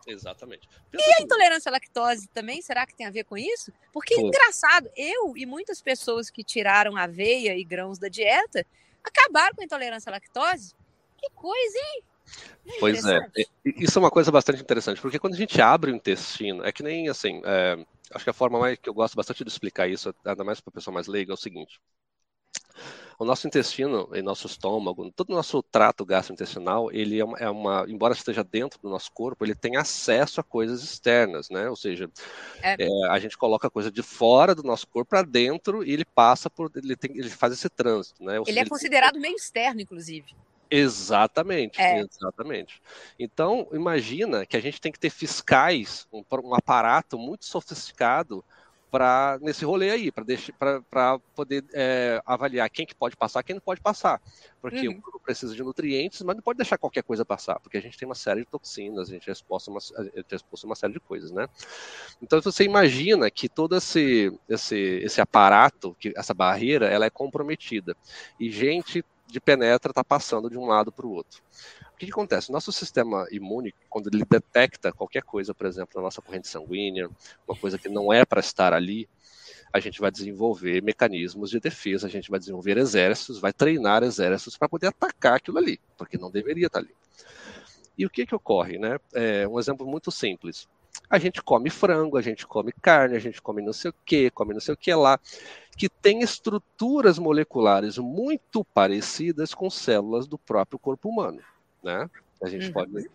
Exatamente. 0.06 0.68
Pensa 0.90 1.04
e 1.08 1.14
a 1.14 1.22
intolerância 1.22 1.68
à 1.68 1.72
lactose 1.72 2.28
também, 2.28 2.62
será 2.62 2.86
que 2.86 2.94
tem 2.94 3.06
a 3.06 3.10
ver 3.10 3.24
com 3.24 3.36
isso? 3.36 3.72
Porque 3.92 4.14
Pô. 4.14 4.26
engraçado, 4.26 4.90
eu 4.96 5.36
e 5.36 5.44
muitas 5.46 5.80
pessoas 5.80 6.30
que 6.30 6.42
tiraram 6.42 6.96
aveia 6.96 7.56
e 7.56 7.64
grãos 7.64 7.98
da 7.98 8.08
dieta 8.08 8.66
acabaram 9.04 9.54
com 9.54 9.62
a 9.62 9.64
intolerância 9.64 10.10
à 10.10 10.12
lactose. 10.12 10.74
Que 11.16 11.28
coisa, 11.30 11.78
hein? 11.78 12.02
É 12.66 12.78
pois 12.78 13.04
é, 13.04 13.18
isso 13.64 13.98
é 13.98 14.02
uma 14.02 14.10
coisa 14.10 14.30
bastante 14.30 14.62
interessante, 14.62 15.00
porque 15.00 15.18
quando 15.18 15.34
a 15.34 15.36
gente 15.36 15.60
abre 15.60 15.90
o 15.90 15.94
intestino, 15.94 16.64
é 16.64 16.70
que 16.70 16.82
nem 16.82 17.08
assim, 17.08 17.42
é, 17.44 17.84
acho 18.14 18.24
que 18.24 18.30
a 18.30 18.34
forma 18.34 18.58
mais 18.58 18.78
que 18.78 18.88
eu 18.88 18.94
gosto 18.94 19.16
bastante 19.16 19.42
de 19.42 19.50
explicar 19.50 19.88
isso, 19.88 20.14
ainda 20.24 20.44
mais 20.44 20.60
para 20.60 20.70
a 20.70 20.74
pessoa 20.74 20.94
mais 20.94 21.06
leiga, 21.06 21.32
é 21.32 21.34
o 21.34 21.36
seguinte: 21.36 21.80
o 23.20 23.24
nosso 23.26 23.46
intestino 23.46 24.08
e 24.14 24.22
nosso 24.22 24.46
estômago, 24.46 25.12
todo 25.14 25.28
o 25.28 25.34
nosso 25.34 25.62
trato 25.62 26.06
gastrointestinal, 26.06 26.90
ele 26.90 27.20
é 27.20 27.24
uma, 27.24 27.38
é 27.38 27.50
uma, 27.50 27.84
embora 27.86 28.14
esteja 28.14 28.42
dentro 28.42 28.80
do 28.80 28.88
nosso 28.88 29.12
corpo, 29.12 29.44
ele 29.44 29.54
tem 29.54 29.76
acesso 29.76 30.40
a 30.40 30.42
coisas 30.42 30.82
externas, 30.82 31.50
né? 31.50 31.68
Ou 31.68 31.76
seja, 31.76 32.10
é. 32.62 32.76
É, 32.78 33.08
a 33.10 33.18
gente 33.18 33.36
coloca 33.36 33.68
coisa 33.68 33.90
de 33.90 34.02
fora 34.02 34.54
do 34.54 34.62
nosso 34.62 34.88
corpo 34.88 35.10
para 35.10 35.20
dentro 35.20 35.84
e 35.84 35.92
ele 35.92 36.04
passa 36.06 36.48
por, 36.48 36.70
ele, 36.74 36.96
tem, 36.96 37.10
ele 37.14 37.28
faz 37.28 37.52
esse 37.52 37.68
trânsito, 37.68 38.24
né? 38.24 38.40
Ou 38.40 38.46
ele 38.46 38.54
seja, 38.54 38.66
é 38.66 38.68
considerado 38.68 39.16
ele... 39.16 39.22
meio 39.22 39.36
externo, 39.36 39.82
inclusive. 39.82 40.34
Exatamente, 40.70 41.78
é. 41.78 42.00
exatamente. 42.00 42.80
Então, 43.18 43.68
imagina 43.70 44.46
que 44.46 44.56
a 44.56 44.60
gente 44.60 44.80
tem 44.80 44.90
que 44.90 44.98
ter 44.98 45.10
fiscais, 45.10 46.08
um, 46.10 46.24
um 46.42 46.54
aparato 46.54 47.18
muito 47.18 47.44
sofisticado 47.44 48.42
para 48.90 49.38
nesse 49.40 49.64
rolê 49.64 49.90
aí, 49.90 50.12
para 50.12 51.18
poder 51.34 51.64
é, 51.72 52.20
avaliar 52.26 52.68
quem 52.68 52.84
que 52.84 52.94
pode 52.94 53.16
passar, 53.16 53.42
quem 53.42 53.54
não 53.54 53.60
pode 53.60 53.80
passar, 53.80 54.20
porque 54.60 54.88
uhum. 54.88 54.94
o 54.94 55.00
corpo 55.00 55.20
precisa 55.20 55.54
de 55.54 55.62
nutrientes, 55.62 56.20
mas 56.22 56.36
não 56.36 56.42
pode 56.42 56.56
deixar 56.56 56.76
qualquer 56.76 57.02
coisa 57.02 57.24
passar, 57.24 57.60
porque 57.60 57.78
a 57.78 57.82
gente 57.82 57.96
tem 57.96 58.06
uma 58.06 58.14
série 58.14 58.40
de 58.40 58.46
toxinas, 58.46 59.08
a 59.08 59.12
gente 59.12 59.28
é 59.28 59.32
exposto 59.32 59.68
a 59.68 59.72
uma, 59.72 59.80
é 60.14 60.34
exposto 60.34 60.64
uma 60.64 60.74
série 60.74 60.92
de 60.92 61.00
coisas, 61.00 61.30
né? 61.30 61.48
Então 62.20 62.40
você 62.42 62.64
imagina 62.64 63.30
que 63.30 63.48
todo 63.48 63.76
esse 63.76 64.32
esse 64.48 64.76
esse 64.76 65.20
aparato, 65.20 65.96
que 65.98 66.12
essa 66.16 66.34
barreira, 66.34 66.86
ela 66.86 67.06
é 67.06 67.10
comprometida 67.10 67.96
e 68.38 68.50
gente 68.50 69.04
de 69.26 69.40
penetra 69.40 69.92
está 69.92 70.02
passando 70.02 70.50
de 70.50 70.58
um 70.58 70.66
lado 70.66 70.90
para 70.90 71.06
o 71.06 71.12
outro 71.12 71.40
que, 72.00 72.06
que 72.06 72.12
acontece? 72.12 72.50
Nosso 72.50 72.72
sistema 72.72 73.26
imune, 73.30 73.74
quando 73.90 74.08
ele 74.08 74.24
detecta 74.24 74.90
qualquer 74.90 75.22
coisa, 75.22 75.52
por 75.52 75.66
exemplo, 75.66 75.92
na 75.96 76.02
nossa 76.02 76.22
corrente 76.22 76.48
sanguínea, 76.48 77.10
uma 77.46 77.54
coisa 77.54 77.78
que 77.78 77.90
não 77.90 78.10
é 78.10 78.24
para 78.24 78.40
estar 78.40 78.72
ali, 78.72 79.06
a 79.70 79.78
gente 79.78 80.00
vai 80.00 80.10
desenvolver 80.10 80.82
mecanismos 80.82 81.50
de 81.50 81.60
defesa, 81.60 82.06
a 82.06 82.10
gente 82.10 82.30
vai 82.30 82.40
desenvolver 82.40 82.78
exércitos, 82.78 83.38
vai 83.38 83.52
treinar 83.52 84.02
exércitos 84.02 84.56
para 84.56 84.68
poder 84.68 84.86
atacar 84.86 85.34
aquilo 85.34 85.58
ali, 85.58 85.78
porque 85.98 86.16
não 86.16 86.30
deveria 86.30 86.68
estar 86.68 86.78
ali. 86.78 86.94
E 87.98 88.06
o 88.06 88.10
que 88.10 88.24
que 88.24 88.34
ocorre, 88.34 88.78
né? 88.78 88.98
É 89.12 89.46
um 89.46 89.58
exemplo 89.58 89.86
muito 89.86 90.10
simples. 90.10 90.66
A 91.08 91.18
gente 91.18 91.42
come 91.42 91.68
frango, 91.68 92.16
a 92.16 92.22
gente 92.22 92.46
come 92.46 92.72
carne, 92.72 93.14
a 93.14 93.20
gente 93.20 93.42
come 93.42 93.60
não 93.60 93.74
sei 93.74 93.90
o 93.90 93.94
que, 94.06 94.30
come 94.30 94.54
não 94.54 94.60
sei 94.60 94.72
o 94.72 94.76
que 94.76 94.92
lá, 94.94 95.20
que 95.76 95.88
tem 95.88 96.22
estruturas 96.22 97.18
moleculares 97.18 97.98
muito 97.98 98.64
parecidas 98.64 99.52
com 99.52 99.68
células 99.68 100.26
do 100.26 100.38
próprio 100.38 100.78
corpo 100.78 101.10
humano 101.10 101.42
né? 101.82 102.08
A 102.42 102.48
gente 102.48 102.66
uhum. 102.66 102.72
pode 102.72 103.10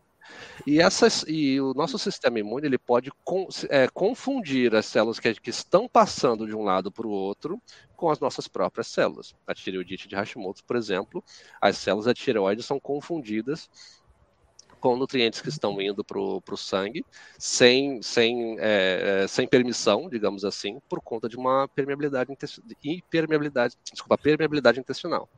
e, 0.66 0.80
essas, 0.82 1.24
e 1.28 1.60
o 1.62 1.74
nosso 1.74 2.00
sistema 2.00 2.40
imune 2.40 2.66
ele 2.66 2.78
pode 2.78 3.12
con, 3.24 3.48
é, 3.70 3.88
confundir 3.88 4.76
as 4.76 4.86
células 4.86 5.20
que, 5.20 5.34
que, 5.36 5.50
estão 5.50 5.88
passando 5.88 6.48
de 6.48 6.56
um 6.56 6.64
lado 6.64 6.92
para 6.92 7.06
o 7.06 7.12
outro 7.12 7.62
com 7.96 8.10
as 8.10 8.20
nossas 8.20 8.48
próprias 8.48 8.88
células. 8.88 9.36
A 9.46 9.54
tireoidite 9.54 10.08
de 10.08 10.16
Hashimoto, 10.16 10.64
por 10.64 10.76
exemplo, 10.76 11.24
as 11.62 11.78
células 11.78 12.06
da 12.06 12.14
tireoide 12.14 12.64
são 12.64 12.80
confundidas 12.80 13.70
com 14.80 14.96
nutrientes 14.96 15.42
que 15.42 15.50
estão 15.50 15.80
indo 15.82 16.04
para 16.04 16.20
o 16.20 16.58
sangue 16.58 17.04
sem, 17.40 18.02
sem, 18.02 18.58
é, 18.60 19.24
é, 19.24 19.28
sem 19.28 19.48
permissão, 19.48 20.10
digamos 20.10 20.46
assim, 20.46 20.80
por 20.88 21.02
conta 21.02 21.28
de 21.28 21.38
uma 21.38 21.68
permeabilidade, 21.70 22.36
permeabilidade, 23.10 23.76
desculpa, 23.92 24.18
permeabilidade 24.18 24.80
intestinal. 24.80 25.30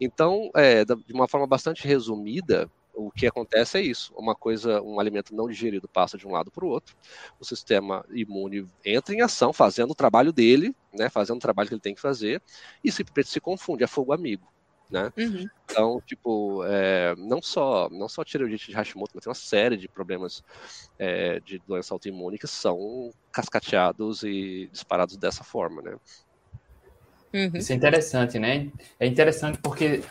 Então, 0.00 0.50
é, 0.54 0.84
de 0.84 1.12
uma 1.12 1.28
forma 1.28 1.46
bastante 1.46 1.86
resumida, 1.86 2.70
o 2.94 3.10
que 3.10 3.26
acontece 3.26 3.78
é 3.78 3.82
isso: 3.82 4.14
uma 4.16 4.34
coisa, 4.34 4.80
um 4.82 5.00
alimento 5.00 5.34
não 5.34 5.48
digerido 5.48 5.88
passa 5.88 6.16
de 6.16 6.26
um 6.26 6.30
lado 6.30 6.50
para 6.50 6.64
o 6.64 6.68
outro, 6.68 6.96
o 7.40 7.44
sistema 7.44 8.04
imune 8.10 8.66
entra 8.84 9.14
em 9.14 9.20
ação, 9.20 9.52
fazendo 9.52 9.90
o 9.90 9.96
trabalho 9.96 10.32
dele, 10.32 10.74
né, 10.92 11.10
fazendo 11.10 11.36
o 11.36 11.40
trabalho 11.40 11.68
que 11.68 11.74
ele 11.74 11.80
tem 11.80 11.94
que 11.94 12.00
fazer, 12.00 12.40
e 12.82 12.90
simplesmente 12.92 13.28
se 13.30 13.40
confunde, 13.40 13.84
é 13.84 13.86
fogo 13.86 14.12
amigo. 14.12 14.52
Né? 14.90 15.10
Uhum. 15.16 15.46
Então, 15.64 16.00
tipo, 16.06 16.62
é, 16.64 17.16
não 17.16 17.40
só 17.40 17.88
não 17.90 18.08
só 18.08 18.22
tireoidite 18.22 18.68
de 18.68 18.76
Hashimoto, 18.76 19.12
mas 19.14 19.24
tem 19.24 19.30
uma 19.30 19.34
série 19.34 19.76
de 19.76 19.88
problemas 19.88 20.42
é, 20.98 21.40
de 21.40 21.58
doença 21.66 21.94
autoimune 21.94 22.38
que 22.38 22.46
são 22.46 23.10
cascateados 23.32 24.22
e 24.22 24.68
disparados 24.70 25.16
dessa 25.16 25.42
forma, 25.42 25.82
né? 25.82 25.96
Uhum. 27.34 27.50
Isso 27.52 27.72
é 27.72 27.74
interessante, 27.74 28.38
né? 28.38 28.68
É 28.98 29.06
interessante 29.08 29.58
porque, 29.58 30.02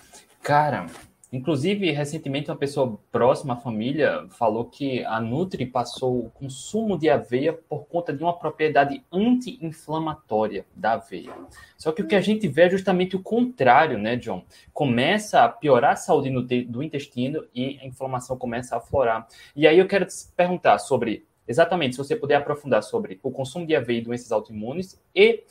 cara, 0.42 0.88
inclusive 1.32 1.90
recentemente 1.90 2.52
uma 2.52 2.58
pessoa 2.58 3.00
próxima 3.14 3.54
à 3.54 3.58
família 3.58 4.28
falou 4.32 4.66
que 4.66 5.06
a 5.06 5.22
Nutri 5.22 5.66
passou 5.66 6.26
o 6.26 6.30
consumo 6.30 7.00
de 7.00 7.10
aveia 7.10 7.54
por 7.54 7.86
conta 7.88 8.12
de 8.12 8.22
uma 8.22 8.38
propriedade 8.38 9.02
anti-inflamatória 9.10 10.66
da 10.76 10.94
aveia. 10.94 11.32
Só 11.78 11.94
que 11.94 12.02
o 12.02 12.08
que 12.08 12.14
a 12.14 12.20
gente 12.20 12.46
vê 12.50 12.64
é 12.64 12.70
justamente 12.70 13.16
o 13.16 13.24
contrário, 13.24 13.98
né, 13.98 14.18
John? 14.18 14.44
Começa 14.74 15.46
a 15.46 15.50
piorar 15.50 15.94
a 15.94 15.96
saúde 15.96 16.30
do 16.66 16.84
intestino 16.84 17.46
e 17.56 17.80
a 17.82 17.88
inflamação 17.88 18.38
começa 18.38 18.76
a 18.76 18.80
aflorar. 18.80 19.26
E 19.56 19.66
aí 19.66 19.80
eu 19.80 19.88
quero 19.88 20.06
te 20.06 20.14
perguntar 20.36 20.78
sobre, 20.78 21.26
exatamente, 21.48 21.96
se 21.96 22.00
você 22.00 22.18
puder 22.18 22.36
aprofundar 22.36 22.84
sobre 22.84 23.18
o 23.24 23.32
consumo 23.32 23.66
de 23.66 23.74
aveia 23.74 24.00
e 24.00 24.04
doenças 24.04 24.30
autoimunes 24.30 25.02
e 25.16 25.42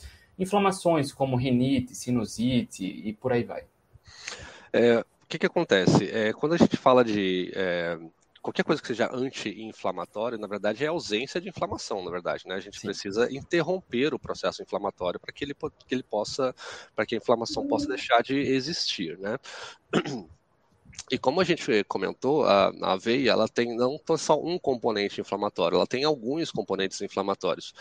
inflamações 0.43 1.12
como 1.12 1.36
rinite, 1.36 1.95
sinusite 1.95 2.84
e 2.84 3.12
por 3.12 3.32
aí 3.32 3.45
vai. 3.45 3.64
É, 4.72 4.99
o 4.99 5.26
que, 5.28 5.38
que 5.38 5.47
acontece? 5.47 6.11
É, 6.11 6.32
quando 6.32 6.55
a 6.55 6.59
gente 6.59 6.76
fala 6.76 7.05
de 7.05 7.53
é, 7.55 7.99
qualquer 8.43 8.64
coisa 8.64 8.82
que 8.82 8.88
seja 8.88 9.09
anti-inflamatório, 9.14 10.36
na 10.36 10.49
verdade, 10.49 10.84
é 10.84 10.88
ausência 10.88 11.40
de 11.40 11.49
inflamação, 11.49 12.05
na 12.05 12.11
verdade, 12.11 12.43
né? 12.47 12.57
A 12.57 12.61
gente 12.61 12.78
Sim. 12.80 12.88
precisa 12.88 13.32
interromper 13.32 14.12
o 14.12 14.18
processo 14.18 14.62
inflamatório 14.62 15.20
para 15.20 15.32
que 15.32 15.45
ele, 15.45 15.55
que 15.55 15.95
ele 15.95 16.03
possa, 16.03 16.55
para 16.95 17.07
que 17.07 17.14
a 17.14 17.18
inflamação 17.18 17.66
possa 17.68 17.86
deixar 17.86 18.22
de 18.22 18.36
existir, 18.36 19.16
né? 19.18 19.38
E 21.11 21.18
como 21.18 21.40
a 21.40 21.45
gente 21.45 21.84
comentou, 21.84 22.45
a, 22.45 22.72
a 22.82 22.93
aveia 22.93 23.32
ela 23.32 23.49
tem 23.49 23.76
não 23.76 23.99
só 24.16 24.38
um 24.40 24.59
componente 24.59 25.20
inflamatório, 25.20 25.76
ela 25.76 25.86
tem 25.86 26.05
alguns 26.05 26.51
componentes 26.51 27.01
inflamatórios 27.01 27.74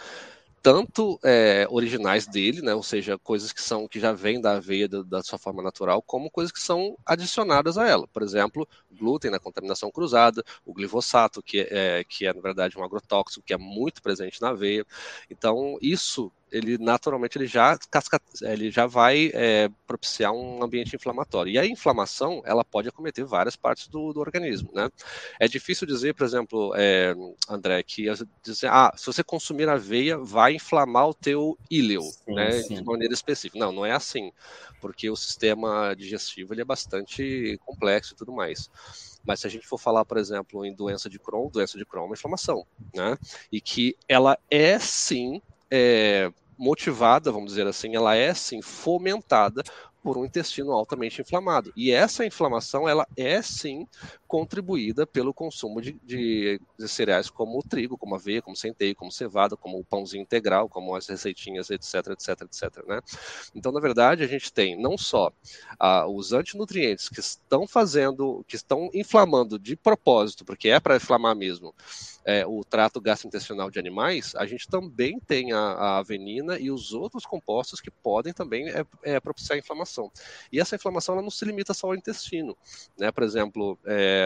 tanto 0.61 1.19
é, 1.23 1.65
originais 1.69 2.27
dele, 2.27 2.61
né, 2.61 2.73
ou 2.73 2.83
seja, 2.83 3.17
coisas 3.17 3.51
que 3.51 3.61
são 3.61 3.87
que 3.87 3.99
já 3.99 4.13
vêm 4.13 4.39
da 4.39 4.57
aveia 4.57 4.87
da, 4.87 5.01
da, 5.01 5.23
sua 5.23 5.39
forma 5.39 5.63
natural, 5.63 6.01
como 6.01 6.29
coisas 6.29 6.51
que 6.51 6.61
são 6.61 6.95
adicionadas 7.05 7.77
a 7.77 7.87
ela. 7.87 8.07
Por 8.07 8.21
exemplo, 8.21 8.67
glúten 8.91 9.31
na 9.31 9.39
contaminação 9.39 9.91
cruzada, 9.91 10.43
o 10.65 10.73
glifosato, 10.73 11.41
que 11.41 11.61
é, 11.69 12.03
que 12.03 12.25
é 12.27 12.33
na 12.33 12.41
verdade 12.41 12.77
um 12.77 12.83
agrotóxico 12.83 13.43
que 13.45 13.53
é 13.53 13.57
muito 13.57 14.01
presente 14.01 14.41
na 14.41 14.49
aveia. 14.49 14.85
Então, 15.29 15.77
isso 15.81 16.31
ele 16.51 16.77
naturalmente 16.77 17.37
ele 17.37 17.47
já 17.47 17.77
casca, 17.89 18.19
ele 18.41 18.69
já 18.69 18.85
vai 18.85 19.31
é, 19.33 19.69
propiciar 19.87 20.33
um 20.33 20.63
ambiente 20.63 20.95
inflamatório. 20.95 21.51
E 21.51 21.57
a 21.57 21.65
inflamação 21.65 22.41
ela 22.45 22.63
pode 22.63 22.89
acometer 22.89 23.23
várias 23.25 23.55
partes 23.55 23.87
do, 23.87 24.11
do 24.11 24.19
organismo, 24.19 24.69
né? 24.73 24.89
É 25.39 25.47
difícil 25.47 25.87
dizer, 25.87 26.13
por 26.13 26.25
exemplo, 26.25 26.73
é, 26.75 27.15
André, 27.49 27.81
que 27.83 28.05
dizer, 28.43 28.67
ah, 28.67 28.93
se 28.95 29.05
você 29.05 29.23
consumir 29.23 29.69
aveia 29.69 30.17
vai 30.17 30.55
inflamar 30.55 31.07
o 31.07 31.13
teu 31.13 31.57
íleo, 31.69 32.01
sim, 32.01 32.33
né? 32.33 32.51
Sim. 32.51 32.75
De 32.75 32.83
maneira 32.83 33.13
específica. 33.13 33.57
Não, 33.57 33.71
não 33.71 33.85
é 33.85 33.91
assim, 33.91 34.31
porque 34.81 35.09
o 35.09 35.15
sistema 35.15 35.95
digestivo 35.95 36.53
ele 36.53 36.61
é 36.61 36.65
bastante 36.65 37.57
complexo 37.65 38.13
e 38.13 38.17
tudo 38.17 38.33
mais. 38.33 38.69
Mas 39.23 39.39
se 39.39 39.47
a 39.47 39.49
gente 39.49 39.67
for 39.67 39.77
falar, 39.77 40.03
por 40.03 40.17
exemplo, 40.17 40.65
em 40.65 40.73
doença 40.73 41.09
de 41.09 41.19
Crohn, 41.19 41.49
doença 41.49 41.77
de 41.77 41.85
Crohn 41.85 42.03
é 42.03 42.05
uma 42.07 42.15
inflamação, 42.15 42.65
né? 42.93 43.17
E 43.51 43.61
que 43.61 43.95
ela 44.07 44.37
é 44.49 44.79
sim 44.79 45.41
é, 45.71 46.29
motivada, 46.61 47.31
vamos 47.31 47.49
dizer 47.49 47.65
assim, 47.65 47.95
ela 47.95 48.15
é 48.15 48.35
sim 48.35 48.61
fomentada 48.61 49.63
por 50.03 50.15
um 50.15 50.23
intestino 50.23 50.71
altamente 50.71 51.19
inflamado. 51.19 51.73
E 51.75 51.91
essa 51.91 52.23
inflamação, 52.23 52.87
ela 52.87 53.07
é 53.17 53.41
sim 53.41 53.87
contribuída 54.31 55.05
pelo 55.05 55.33
consumo 55.33 55.81
de, 55.81 55.91
de, 56.05 56.57
de, 56.79 56.87
cereais 56.87 57.29
como 57.29 57.59
o 57.59 57.61
trigo, 57.61 57.97
como 57.97 58.15
aveia, 58.15 58.41
como 58.41 58.55
centeio, 58.55 58.95
como 58.95 59.11
cevada, 59.11 59.57
como 59.57 59.77
o 59.77 59.83
pãozinho 59.83 60.21
integral, 60.21 60.69
como 60.69 60.95
as 60.95 61.05
receitinhas, 61.05 61.69
etc, 61.69 61.95
etc, 62.11 62.41
etc, 62.43 62.87
né? 62.87 63.01
Então, 63.53 63.73
na 63.73 63.81
verdade, 63.81 64.23
a 64.23 64.27
gente 64.27 64.53
tem 64.53 64.81
não 64.81 64.97
só 64.97 65.33
ah, 65.77 66.07
os 66.07 66.31
antinutrientes 66.31 67.09
que 67.09 67.19
estão 67.19 67.67
fazendo, 67.67 68.45
que 68.47 68.55
estão 68.55 68.89
inflamando 68.93 69.59
de 69.59 69.75
propósito, 69.75 70.45
porque 70.45 70.69
é 70.69 70.79
para 70.79 70.95
inflamar 70.95 71.35
mesmo, 71.35 71.75
é, 72.23 72.45
o 72.45 72.63
trato 72.63 73.01
gastrointestinal 73.01 73.69
de 73.69 73.79
animais, 73.79 74.33
a 74.35 74.45
gente 74.45 74.67
também 74.67 75.19
tem 75.19 75.51
a, 75.51 75.59
a 75.59 75.97
avenina 75.97 76.59
e 76.59 76.69
os 76.69 76.93
outros 76.93 77.25
compostos 77.25 77.81
que 77.81 77.89
podem 77.89 78.31
também 78.31 78.69
é, 78.69 78.85
é, 79.03 79.19
propiciar 79.19 79.57
inflamação. 79.57 80.11
E 80.51 80.59
essa 80.59 80.75
inflamação 80.75 81.15
ela 81.15 81.21
não 81.21 81.31
se 81.31 81.43
limita 81.45 81.73
só 81.73 81.87
ao 81.87 81.95
intestino, 81.95 82.55
né? 82.97 83.11
Por 83.11 83.23
exemplo, 83.23 83.77
é, 83.85 84.20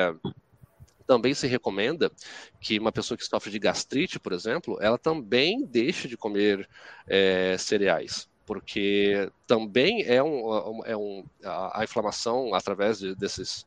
também 1.05 1.33
se 1.33 1.47
recomenda 1.47 2.11
que 2.59 2.79
uma 2.79 2.91
pessoa 2.91 3.17
que 3.17 3.25
sofre 3.25 3.51
de 3.51 3.59
gastrite, 3.59 4.19
por 4.19 4.33
exemplo, 4.33 4.77
ela 4.81 4.97
também 4.97 5.65
deixe 5.65 6.07
de 6.07 6.17
comer 6.17 6.67
é, 7.07 7.55
cereais, 7.57 8.27
porque 8.45 9.29
também 9.45 10.03
é 10.03 10.21
um, 10.21 10.83
é 10.85 10.97
um 10.97 11.25
a, 11.43 11.81
a 11.81 11.83
inflamação 11.83 12.53
através 12.53 12.99
de, 12.99 13.15
desses 13.15 13.65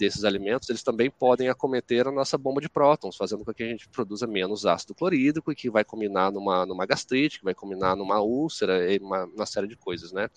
desses 0.00 0.24
alimentos, 0.24 0.68
eles 0.70 0.82
também 0.82 1.10
podem 1.10 1.50
acometer 1.50 2.08
a 2.08 2.10
nossa 2.10 2.38
bomba 2.38 2.58
de 2.58 2.70
prótons, 2.70 3.18
fazendo 3.18 3.44
com 3.44 3.52
que 3.52 3.62
a 3.62 3.68
gente 3.68 3.86
produza 3.90 4.26
menos 4.26 4.64
ácido 4.64 4.94
clorídrico 4.94 5.52
e 5.52 5.54
que 5.54 5.68
vai 5.68 5.84
combinar 5.84 6.32
numa, 6.32 6.64
numa 6.64 6.86
gastrite, 6.86 7.38
que 7.38 7.44
vai 7.44 7.54
combinar 7.54 7.94
numa 7.94 8.18
úlcera 8.18 8.90
e 8.90 8.98
uma, 8.98 9.26
uma 9.26 9.44
série 9.44 9.68
de 9.68 9.76
coisas, 9.76 10.10
né? 10.10 10.30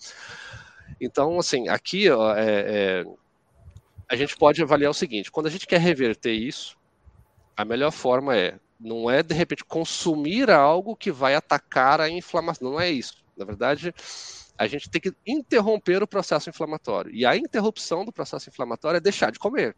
Então, 1.00 1.38
assim, 1.38 1.66
aqui 1.68 2.10
ó, 2.10 2.36
é, 2.36 3.00
é 3.00 3.04
a 4.10 4.16
gente 4.16 4.36
pode 4.36 4.62
avaliar 4.62 4.90
o 4.90 4.94
seguinte: 4.94 5.30
quando 5.30 5.46
a 5.46 5.50
gente 5.50 5.66
quer 5.66 5.80
reverter 5.80 6.32
isso, 6.32 6.76
a 7.56 7.64
melhor 7.64 7.90
forma 7.90 8.36
é 8.36 8.58
não 8.78 9.10
é 9.10 9.22
de 9.22 9.34
repente 9.34 9.64
consumir 9.64 10.50
algo 10.50 10.96
que 10.96 11.10
vai 11.10 11.34
atacar 11.34 12.00
a 12.00 12.10
inflamação. 12.10 12.70
Não 12.70 12.80
é 12.80 12.90
isso. 12.90 13.24
Na 13.36 13.44
verdade, 13.44 13.94
a 14.58 14.66
gente 14.66 14.90
tem 14.90 15.00
que 15.00 15.14
interromper 15.26 16.02
o 16.02 16.06
processo 16.06 16.50
inflamatório. 16.50 17.10
E 17.14 17.24
a 17.24 17.36
interrupção 17.36 18.04
do 18.04 18.12
processo 18.12 18.48
inflamatório 18.48 18.98
é 18.98 19.00
deixar 19.00 19.30
de 19.30 19.38
comer. 19.38 19.74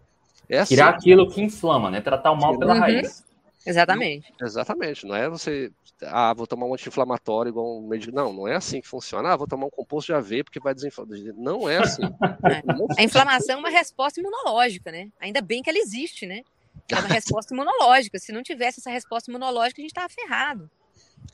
É 0.49 0.59
assim. 0.59 0.75
Tirar 0.75 0.91
aquilo 0.91 1.29
que 1.29 1.43
inflama, 1.43 1.91
né? 1.91 2.01
Tratar 2.01 2.33
o 2.33 2.37
mal 2.37 2.59
pela 2.59 2.75
uhum. 2.75 2.81
raiz. 2.81 3.25
Exatamente. 3.67 4.33
Não, 4.39 4.47
exatamente. 4.47 5.07
Não 5.07 5.17
é 5.17 5.29
você, 5.29 5.73
ah, 6.03 6.33
vou 6.33 6.47
tomar 6.47 6.67
um 6.67 6.75
anti-inflamatório 6.75 7.51
igual 7.51 7.79
um 7.79 7.87
médico. 7.87 8.15
Não, 8.15 8.33
não 8.33 8.47
é 8.47 8.55
assim 8.55 8.81
que 8.81 8.87
funciona. 8.87 9.33
Ah, 9.33 9.37
vou 9.37 9.47
tomar 9.47 9.67
um 9.67 9.71
composto 9.71 10.13
de 10.13 10.17
aveia 10.17 10.45
porque 10.45 10.61
vai 10.61 10.73
desinflamar. 10.73 11.19
Não 11.37 11.69
é 11.69 11.79
assim. 11.79 12.03
É. 12.47 12.63
A 13.01 13.03
inflamação 13.03 13.57
é 13.57 13.59
uma 13.59 13.71
resposta 13.71 14.21
imunológica, 14.21 14.93
né? 14.93 15.11
Ainda 15.19 15.41
bem 15.41 15.63
que 15.63 15.69
ela 15.69 15.79
existe, 15.79 16.27
né? 16.27 16.43
É 16.89 16.95
uma 16.95 17.09
resposta 17.09 17.53
imunológica. 17.53 18.19
Se 18.19 18.31
não 18.31 18.43
tivesse 18.43 18.79
essa 18.79 18.91
resposta 18.91 19.31
imunológica, 19.31 19.81
a 19.81 19.83
gente 19.83 19.91
estava 19.91 20.09
ferrado. 20.09 20.71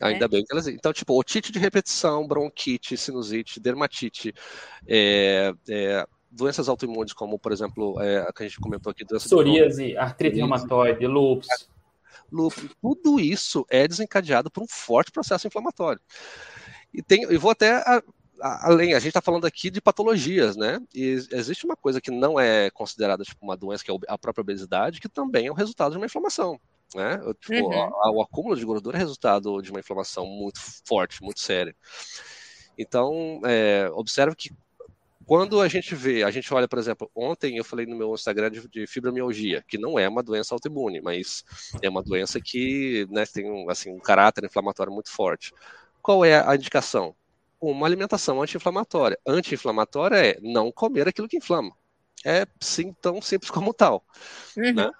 Ainda 0.00 0.26
né? 0.26 0.28
bem 0.28 0.44
que 0.44 0.52
elas. 0.52 0.66
Então, 0.68 0.92
tipo, 0.92 1.18
otite 1.18 1.52
de 1.52 1.58
repetição, 1.58 2.26
bronquite, 2.26 2.96
sinusite, 2.96 3.60
dermatite, 3.60 4.32
é, 4.86 5.52
é, 5.68 6.06
doenças 6.30 6.68
autoimunes, 6.68 7.12
como, 7.12 7.38
por 7.38 7.52
exemplo, 7.52 8.00
é, 8.00 8.20
a 8.20 8.32
que 8.32 8.42
a 8.42 8.48
gente 8.48 8.58
comentou 8.58 8.90
aqui, 8.90 9.04
doença 9.04 9.26
psoríase, 9.26 9.96
artrite 9.96 10.36
reumatoide, 10.36 11.06
lúpus 11.06 11.48
lúpus, 12.32 12.70
tudo 12.80 13.20
isso 13.20 13.66
é 13.68 13.86
desencadeado 13.86 14.50
por 14.50 14.62
um 14.62 14.66
forte 14.68 15.12
processo 15.12 15.46
inflamatório. 15.46 16.00
E 16.92 17.02
tem, 17.02 17.22
eu 17.22 17.38
vou 17.38 17.50
até 17.50 17.72
a, 17.72 18.02
a, 18.40 18.68
além, 18.68 18.94
a 18.94 18.98
gente 18.98 19.08
está 19.08 19.20
falando 19.20 19.46
aqui 19.46 19.70
de 19.70 19.80
patologias, 19.80 20.56
né? 20.56 20.80
E 20.94 21.18
existe 21.30 21.64
uma 21.64 21.76
coisa 21.76 22.00
que 22.00 22.10
não 22.10 22.38
é 22.38 22.70
considerada 22.70 23.24
tipo 23.24 23.44
uma 23.44 23.56
doença, 23.56 23.84
que 23.84 23.90
é 23.90 23.94
a 24.08 24.18
própria 24.18 24.42
obesidade, 24.42 25.00
que 25.00 25.08
também 25.08 25.46
é 25.46 25.50
o 25.50 25.54
resultado 25.54 25.92
de 25.92 25.98
uma 25.98 26.06
inflamação. 26.06 26.58
Né? 26.94 27.18
Tipo, 27.40 27.68
uhum. 27.68 27.72
a, 27.72 28.10
o 28.10 28.20
acúmulo 28.20 28.56
de 28.56 28.64
gordura 28.64 28.98
é 28.98 29.00
resultado 29.00 29.62
de 29.62 29.70
uma 29.70 29.80
inflamação 29.80 30.26
muito 30.26 30.60
forte, 30.84 31.22
muito 31.22 31.40
séria. 31.40 31.74
Então, 32.76 33.40
é, 33.44 33.88
observe 33.94 34.34
que 34.34 34.50
quando 35.32 35.62
a 35.62 35.66
gente 35.66 35.94
vê, 35.94 36.22
a 36.24 36.30
gente 36.30 36.52
olha, 36.52 36.68
por 36.68 36.78
exemplo, 36.78 37.10
ontem 37.16 37.56
eu 37.56 37.64
falei 37.64 37.86
no 37.86 37.96
meu 37.96 38.12
Instagram 38.12 38.50
de, 38.50 38.68
de 38.68 38.86
fibromialgia, 38.86 39.64
que 39.66 39.78
não 39.78 39.98
é 39.98 40.06
uma 40.06 40.22
doença 40.22 40.54
autoimune, 40.54 41.00
mas 41.00 41.42
é 41.80 41.88
uma 41.88 42.02
doença 42.02 42.38
que 42.38 43.06
né, 43.10 43.24
tem 43.24 43.50
um, 43.50 43.70
assim, 43.70 43.90
um 43.90 43.98
caráter 43.98 44.44
inflamatório 44.44 44.92
muito 44.92 45.10
forte. 45.10 45.54
Qual 46.02 46.22
é 46.22 46.46
a 46.46 46.54
indicação? 46.54 47.14
Uma 47.58 47.86
alimentação 47.86 48.42
anti-inflamatória. 48.42 49.18
Anti-inflamatória 49.26 50.16
é 50.16 50.38
não 50.42 50.70
comer 50.70 51.08
aquilo 51.08 51.26
que 51.26 51.38
inflama. 51.38 51.74
É 52.26 52.46
sim 52.60 52.94
tão 53.00 53.22
simples 53.22 53.50
como 53.50 53.72
tal. 53.72 54.04
Uhum. 54.54 54.74
Né? 54.74 54.90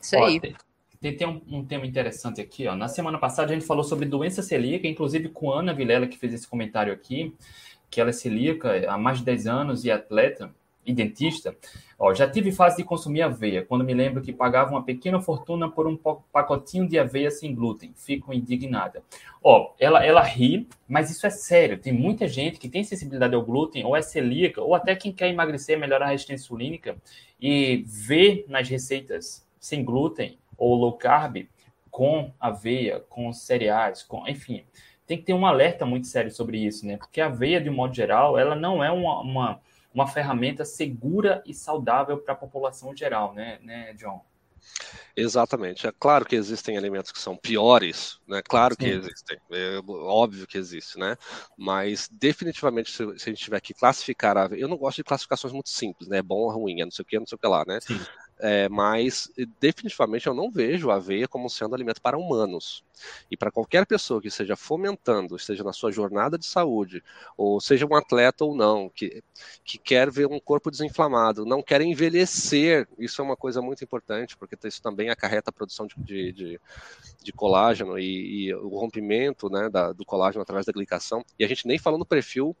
Isso 0.00 0.16
aí. 0.16 0.40
Ó, 0.42 0.56
tem, 1.02 1.14
tem 1.14 1.28
um, 1.28 1.42
um, 1.48 1.62
tema 1.66 1.84
interessante 1.84 2.40
aqui. 2.40 2.66
Ó. 2.66 2.74
Na 2.74 2.88
semana 2.88 3.18
passada 3.18 3.50
a 3.50 3.54
gente 3.54 3.66
falou 3.66 3.84
sobre 3.84 4.06
doença 4.06 4.40
celíaca, 4.40 4.88
inclusive 4.88 5.28
com 5.28 5.52
a 5.52 5.60
Ana 5.60 5.74
Vilela, 5.74 6.06
que 6.06 6.16
fez 6.16 6.32
esse 6.32 6.48
comentário 6.48 6.94
aqui 6.94 7.36
que 7.90 8.00
ela 8.00 8.10
é 8.10 8.12
celíaca 8.12 8.90
há 8.90 8.98
mais 8.98 9.18
de 9.18 9.24
10 9.24 9.46
anos 9.46 9.84
e 9.84 9.90
atleta 9.90 10.50
e 10.86 10.92
dentista, 10.92 11.56
ó, 11.98 12.14
já 12.14 12.30
tive 12.30 12.52
fase 12.52 12.76
de 12.76 12.84
consumir 12.84 13.22
aveia, 13.22 13.64
quando 13.64 13.84
me 13.84 13.92
lembro 13.92 14.22
que 14.22 14.32
pagava 14.32 14.70
uma 14.70 14.84
pequena 14.84 15.20
fortuna 15.20 15.68
por 15.68 15.86
um 15.86 15.96
pacotinho 16.32 16.88
de 16.88 16.96
aveia 16.96 17.30
sem 17.30 17.52
glúten. 17.52 17.92
Fico 17.96 18.32
indignada. 18.32 19.02
Ó, 19.42 19.74
ela, 19.80 20.04
ela 20.04 20.22
ri, 20.22 20.68
mas 20.86 21.10
isso 21.10 21.26
é 21.26 21.30
sério. 21.30 21.78
Tem 21.78 21.92
muita 21.92 22.28
gente 22.28 22.60
que 22.60 22.68
tem 22.68 22.84
sensibilidade 22.84 23.34
ao 23.34 23.42
glúten, 23.42 23.84
ou 23.84 23.96
é 23.96 24.02
celíaca, 24.02 24.62
ou 24.62 24.74
até 24.74 24.94
quem 24.94 25.12
quer 25.12 25.28
emagrecer, 25.28 25.78
melhorar 25.78 26.06
a 26.06 26.10
resistência 26.10 26.44
insulínica, 26.44 26.96
e 27.40 27.84
vê 27.86 28.44
nas 28.48 28.68
receitas 28.68 29.44
sem 29.58 29.84
glúten 29.84 30.38
ou 30.56 30.74
low 30.74 30.92
carb 30.92 31.48
com 31.90 32.32
aveia, 32.38 33.00
com 33.08 33.32
cereais, 33.32 34.02
com 34.02 34.28
enfim, 34.28 34.64
tem 35.06 35.16
que 35.18 35.24
ter 35.24 35.34
um 35.34 35.46
alerta 35.46 35.86
muito 35.86 36.06
sério 36.06 36.30
sobre 36.30 36.58
isso, 36.58 36.86
né? 36.86 36.96
Porque 36.96 37.20
a 37.20 37.26
aveia, 37.26 37.60
de 37.60 37.70
um 37.70 37.74
modo 37.74 37.94
geral, 37.94 38.38
ela 38.38 38.56
não 38.56 38.82
é 38.82 38.90
uma, 38.90 39.20
uma, 39.20 39.60
uma 39.94 40.06
ferramenta 40.06 40.64
segura 40.64 41.42
e 41.46 41.54
saudável 41.54 42.18
para 42.18 42.34
a 42.34 42.36
população 42.36 42.94
geral, 42.94 43.32
né, 43.32 43.58
né, 43.62 43.94
John? 43.94 44.22
Exatamente. 45.16 45.86
É 45.86 45.92
claro 45.98 46.26
que 46.26 46.36
existem 46.36 46.76
alimentos 46.76 47.10
que 47.10 47.18
são 47.18 47.36
piores, 47.36 48.18
né? 48.26 48.42
Claro 48.42 48.74
Sim. 48.74 48.84
que 48.84 48.90
existem, 48.90 49.38
é 49.50 49.80
óbvio 49.88 50.46
que 50.46 50.58
existe, 50.58 50.98
né? 50.98 51.16
Mas 51.56 52.08
definitivamente, 52.08 52.90
se, 52.90 53.02
a 53.02 53.16
gente 53.16 53.36
tiver 53.36 53.60
que 53.60 53.72
classificar 53.72 54.36
a 54.36 54.46
eu 54.56 54.68
não 54.68 54.76
gosto 54.76 54.96
de 54.96 55.04
classificações 55.04 55.52
muito 55.52 55.70
simples, 55.70 56.08
né? 56.08 56.20
Bom 56.20 56.40
ou 56.40 56.50
ruim, 56.50 56.80
é 56.80 56.84
não 56.84 56.92
sei 56.92 57.02
o 57.02 57.06
que, 57.06 57.18
não 57.18 57.26
sei 57.26 57.36
o 57.36 57.38
que 57.38 57.46
lá, 57.46 57.64
né? 57.66 57.80
Sim. 57.80 57.98
É, 58.38 58.68
mas 58.68 59.30
definitivamente 59.58 60.26
eu 60.26 60.34
não 60.34 60.50
vejo 60.50 60.90
a 60.90 60.96
aveia 60.96 61.26
como 61.26 61.48
sendo 61.48 61.74
alimento 61.74 62.02
para 62.02 62.18
humanos. 62.18 62.84
E 63.30 63.36
para 63.36 63.50
qualquer 63.50 63.86
pessoa 63.86 64.20
que 64.20 64.28
esteja 64.28 64.56
fomentando, 64.56 65.36
esteja 65.36 65.64
na 65.64 65.72
sua 65.72 65.90
jornada 65.90 66.38
de 66.38 66.44
saúde, 66.44 67.02
ou 67.36 67.60
seja 67.60 67.86
um 67.86 67.94
atleta 67.94 68.44
ou 68.44 68.54
não, 68.54 68.90
que, 68.90 69.22
que 69.64 69.78
quer 69.78 70.10
ver 70.10 70.26
um 70.26 70.38
corpo 70.38 70.70
desinflamado, 70.70 71.46
não 71.46 71.62
quer 71.62 71.80
envelhecer, 71.80 72.86
isso 72.98 73.22
é 73.22 73.24
uma 73.24 73.36
coisa 73.36 73.62
muito 73.62 73.82
importante, 73.82 74.36
porque 74.36 74.56
isso 74.66 74.82
também 74.82 75.08
acarreta 75.08 75.50
a 75.50 75.52
produção 75.52 75.86
de, 75.86 75.94
de, 75.96 76.32
de, 76.32 76.60
de 77.22 77.32
colágeno 77.32 77.98
e, 77.98 78.48
e, 78.48 78.54
o 78.54 78.68
rompimento 78.68 79.48
né, 79.48 79.68
da, 79.70 79.92
do 79.92 80.04
colágeno 80.04 80.42
através 80.42 80.66
da 80.66 80.72
glicação. 80.72 81.24
E 81.38 81.44
a 81.44 81.48
gente 81.48 81.66
nem 81.66 81.78
falou 81.78 81.98
no 81.98 82.06
perfil 82.06 82.54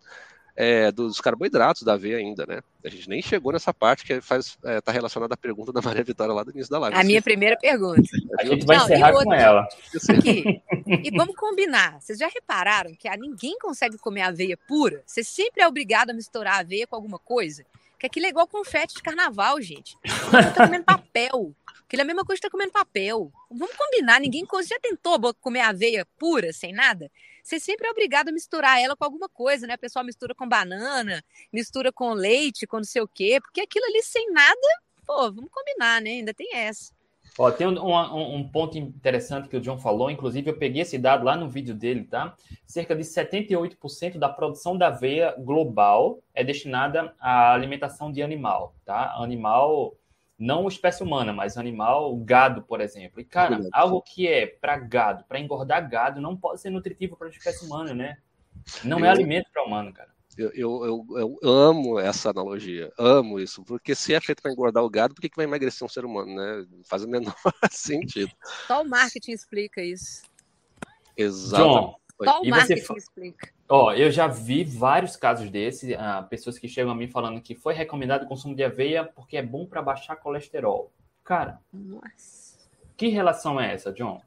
é, 0.56 0.90
dos 0.90 1.20
carboidratos 1.20 1.82
da 1.82 1.92
aveia 1.92 2.16
ainda, 2.16 2.46
né? 2.46 2.60
A 2.82 2.88
gente 2.88 3.08
nem 3.08 3.20
chegou 3.20 3.52
nessa 3.52 3.74
parte 3.74 4.04
que 4.04 4.20
faz 4.22 4.46
está 4.46 4.70
é, 4.70 4.80
tá 4.80 4.90
relacionada 4.90 5.34
à 5.34 5.36
pergunta 5.36 5.70
da 5.70 5.82
Maria 5.82 6.02
Vitória 6.02 6.32
lá 6.32 6.42
do 6.42 6.50
início 6.50 6.70
da 6.70 6.78
live. 6.78 6.96
A 6.96 7.04
minha 7.04 7.20
primeira 7.20 7.56
pergunta. 7.58 8.02
A 8.40 8.44
gente 8.44 8.64
vai 8.64 8.78
Não, 8.78 8.84
encerrar 8.84 9.12
com 9.12 9.34
ela. 9.34 9.68
Aqui, 10.08 10.62
e 11.04 11.10
vamos 11.10 11.36
combinar. 11.36 12.00
Vocês 12.00 12.18
já 12.18 12.28
repararam 12.28 12.94
que 12.98 13.06
a 13.06 13.16
ninguém 13.16 13.58
consegue 13.58 13.98
comer 13.98 14.22
aveia 14.22 14.56
pura? 14.56 15.02
Você 15.04 15.22
sempre 15.22 15.62
é 15.62 15.68
obrigado 15.68 16.10
a 16.10 16.14
misturar 16.14 16.60
aveia 16.60 16.86
com 16.86 16.96
alguma 16.96 17.18
coisa? 17.18 17.64
Que 17.98 18.06
aquilo 18.06 18.26
é 18.26 18.28
igual 18.30 18.46
confete 18.46 18.94
de 18.94 19.02
carnaval, 19.02 19.60
gente. 19.60 19.96
Você 20.04 20.50
tá 20.52 20.66
comendo 20.66 20.84
papel. 20.84 21.54
Aquilo 21.86 22.00
é 22.00 22.04
a 22.04 22.06
mesma 22.06 22.24
coisa 22.24 22.40
que 22.40 22.46
tá 22.46 22.50
comendo 22.50 22.72
papel. 22.72 23.32
Vamos 23.50 23.74
combinar. 23.74 24.20
Ninguém 24.20 24.46
já 24.66 24.78
tentou 24.80 25.18
comer 25.34 25.60
aveia 25.60 26.06
pura, 26.18 26.52
sem 26.52 26.72
nada? 26.72 27.10
Você 27.46 27.60
sempre 27.60 27.86
é 27.86 27.90
obrigado 27.92 28.28
a 28.28 28.32
misturar 28.32 28.80
ela 28.82 28.96
com 28.96 29.04
alguma 29.04 29.28
coisa, 29.28 29.68
né? 29.68 29.76
O 29.76 29.78
pessoal 29.78 30.04
mistura 30.04 30.34
com 30.34 30.48
banana, 30.48 31.22
mistura 31.52 31.92
com 31.92 32.12
leite, 32.12 32.66
com 32.66 32.78
não 32.78 32.84
sei 32.84 33.00
o 33.00 33.06
quê, 33.06 33.38
porque 33.40 33.60
aquilo 33.60 33.84
ali 33.86 34.02
sem 34.02 34.32
nada, 34.32 34.68
pô, 35.06 35.30
vamos 35.30 35.50
combinar, 35.52 36.02
né? 36.02 36.10
Ainda 36.10 36.34
tem 36.34 36.56
essa. 36.56 36.92
Ó, 37.38 37.48
tem 37.52 37.68
um, 37.68 37.78
um, 37.78 38.36
um, 38.36 38.48
ponto 38.48 38.76
interessante 38.76 39.48
que 39.48 39.56
o 39.56 39.60
John 39.60 39.78
falou, 39.78 40.10
inclusive 40.10 40.50
eu 40.50 40.58
peguei 40.58 40.82
esse 40.82 40.98
dado 40.98 41.24
lá 41.24 41.36
no 41.36 41.48
vídeo 41.48 41.74
dele, 41.74 42.02
tá? 42.04 42.34
Cerca 42.66 42.96
de 42.96 43.02
78% 43.04 44.18
da 44.18 44.28
produção 44.28 44.76
da 44.76 44.88
aveia 44.88 45.32
global 45.38 46.18
é 46.34 46.42
destinada 46.42 47.14
à 47.20 47.52
alimentação 47.52 48.10
de 48.10 48.22
animal, 48.22 48.74
tá? 48.84 49.14
Animal, 49.18 49.94
não 50.38 50.68
espécie 50.68 51.02
humana, 51.02 51.32
mas 51.32 51.56
animal, 51.56 52.16
gado, 52.18 52.62
por 52.62 52.80
exemplo. 52.80 53.20
E, 53.20 53.24
cara, 53.24 53.60
algo 53.72 54.02
que 54.02 54.28
é 54.28 54.46
para 54.46 54.76
gado, 54.76 55.24
para 55.24 55.40
engordar 55.40 55.88
gado, 55.88 56.20
não 56.20 56.36
pode 56.36 56.60
ser 56.60 56.70
nutritivo 56.70 57.16
para 57.16 57.28
a 57.28 57.30
espécie 57.30 57.64
humana, 57.64 57.94
né? 57.94 58.18
Não 58.84 59.04
é 59.04 59.08
alimento 59.08 59.50
para 59.52 59.64
humano, 59.64 59.92
cara. 59.92 60.14
Eu, 60.36 60.50
eu, 60.50 60.84
eu, 60.84 61.06
eu, 61.18 61.38
amo 61.42 61.98
essa 61.98 62.28
analogia, 62.28 62.92
amo 62.98 63.40
isso, 63.40 63.64
porque 63.64 63.94
se 63.94 64.12
é 64.12 64.20
feito 64.20 64.42
para 64.42 64.52
engordar 64.52 64.84
o 64.84 64.90
gado, 64.90 65.14
por 65.14 65.22
que, 65.22 65.30
que 65.30 65.36
vai 65.36 65.46
emagrecer 65.46 65.82
um 65.82 65.88
ser 65.88 66.04
humano, 66.04 66.34
né? 66.34 66.66
Faz 66.84 67.02
o 67.04 67.08
menor 67.08 67.34
sentido. 67.72 68.30
Só 68.66 68.82
o 68.82 68.88
marketing 68.88 69.32
explica 69.32 69.82
isso. 69.82 70.22
Exato. 71.16 71.64
John, 71.64 71.96
Só 72.22 72.42
o 72.42 72.48
marketing 72.50 72.82
você... 72.82 72.98
explica. 72.98 73.55
Ó, 73.68 73.92
eu 73.92 74.10
já 74.12 74.28
vi 74.28 74.62
vários 74.62 75.16
casos 75.16 75.50
desses, 75.50 75.92
ah, 75.98 76.22
pessoas 76.22 76.58
que 76.58 76.68
chegam 76.68 76.92
a 76.92 76.94
mim 76.94 77.08
falando 77.08 77.40
que 77.40 77.54
foi 77.54 77.74
recomendado 77.74 78.22
o 78.22 78.28
consumo 78.28 78.54
de 78.54 78.62
aveia 78.62 79.04
porque 79.04 79.36
é 79.36 79.42
bom 79.42 79.66
para 79.66 79.82
baixar 79.82 80.16
colesterol. 80.16 80.92
Cara, 81.24 81.58
Nossa. 81.72 82.58
que 82.96 83.08
relação 83.08 83.60
é 83.60 83.74
essa, 83.74 83.92
John? 83.92 84.20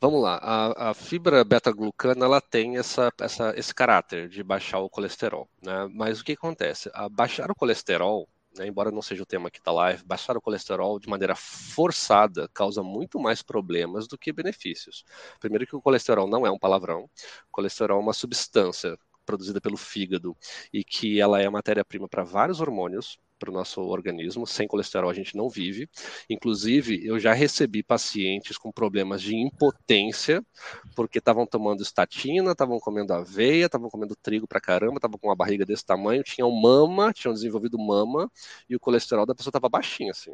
Vamos 0.00 0.22
lá, 0.22 0.38
a, 0.40 0.90
a 0.90 0.94
fibra 0.94 1.44
beta-glucana 1.44 2.24
ela 2.24 2.40
tem 2.40 2.76
essa, 2.76 3.12
essa, 3.20 3.52
esse 3.56 3.74
caráter 3.74 4.28
de 4.28 4.44
baixar 4.44 4.78
o 4.78 4.88
colesterol, 4.88 5.48
né? 5.60 5.88
Mas 5.92 6.20
o 6.20 6.24
que 6.24 6.32
acontece? 6.32 6.88
A 6.94 7.08
baixar 7.08 7.50
o 7.50 7.54
colesterol, 7.54 8.28
né, 8.58 8.66
embora 8.66 8.90
não 8.90 9.02
seja 9.02 9.22
o 9.22 9.26
tema 9.26 9.48
aqui 9.48 9.60
da 9.62 9.72
live, 9.72 10.04
baixar 10.04 10.36
o 10.36 10.40
colesterol 10.40 10.98
de 10.98 11.08
maneira 11.08 11.34
forçada 11.34 12.48
causa 12.52 12.82
muito 12.82 13.18
mais 13.18 13.42
problemas 13.42 14.06
do 14.06 14.18
que 14.18 14.32
benefícios. 14.32 15.04
Primeiro 15.40 15.66
que 15.66 15.76
o 15.76 15.82
colesterol 15.82 16.28
não 16.28 16.46
é 16.46 16.50
um 16.50 16.58
palavrão, 16.58 17.04
o 17.04 17.50
colesterol 17.50 17.98
é 17.98 18.02
uma 18.02 18.12
substância 18.12 18.98
produzida 19.24 19.60
pelo 19.60 19.76
fígado 19.76 20.36
e 20.72 20.82
que 20.82 21.20
ela 21.20 21.40
é 21.40 21.48
matéria-prima 21.48 22.08
para 22.08 22.24
vários 22.24 22.60
hormônios, 22.60 23.18
para 23.38 23.50
o 23.50 23.52
nosso 23.52 23.80
organismo. 23.80 24.46
Sem 24.46 24.66
colesterol 24.66 25.10
a 25.10 25.14
gente 25.14 25.36
não 25.36 25.48
vive. 25.48 25.88
Inclusive, 26.28 27.06
eu 27.06 27.18
já 27.18 27.32
recebi 27.32 27.82
pacientes 27.82 28.58
com 28.58 28.72
problemas 28.72 29.22
de 29.22 29.36
impotência, 29.36 30.44
porque 30.96 31.18
estavam 31.18 31.46
tomando 31.46 31.82
estatina, 31.82 32.52
estavam 32.52 32.78
comendo 32.80 33.12
aveia, 33.12 33.66
estavam 33.66 33.88
comendo 33.88 34.16
trigo 34.16 34.46
para 34.46 34.60
caramba, 34.60 34.96
estavam 34.96 35.18
com 35.18 35.28
uma 35.28 35.36
barriga 35.36 35.64
desse 35.64 35.84
tamanho, 35.84 36.22
tinham 36.22 36.50
mama, 36.50 37.12
tinham 37.12 37.32
desenvolvido 37.32 37.78
mama, 37.78 38.30
e 38.68 38.76
o 38.76 38.80
colesterol 38.80 39.26
da 39.26 39.34
pessoa 39.34 39.50
estava 39.50 39.68
baixinho, 39.68 40.10
assim. 40.10 40.32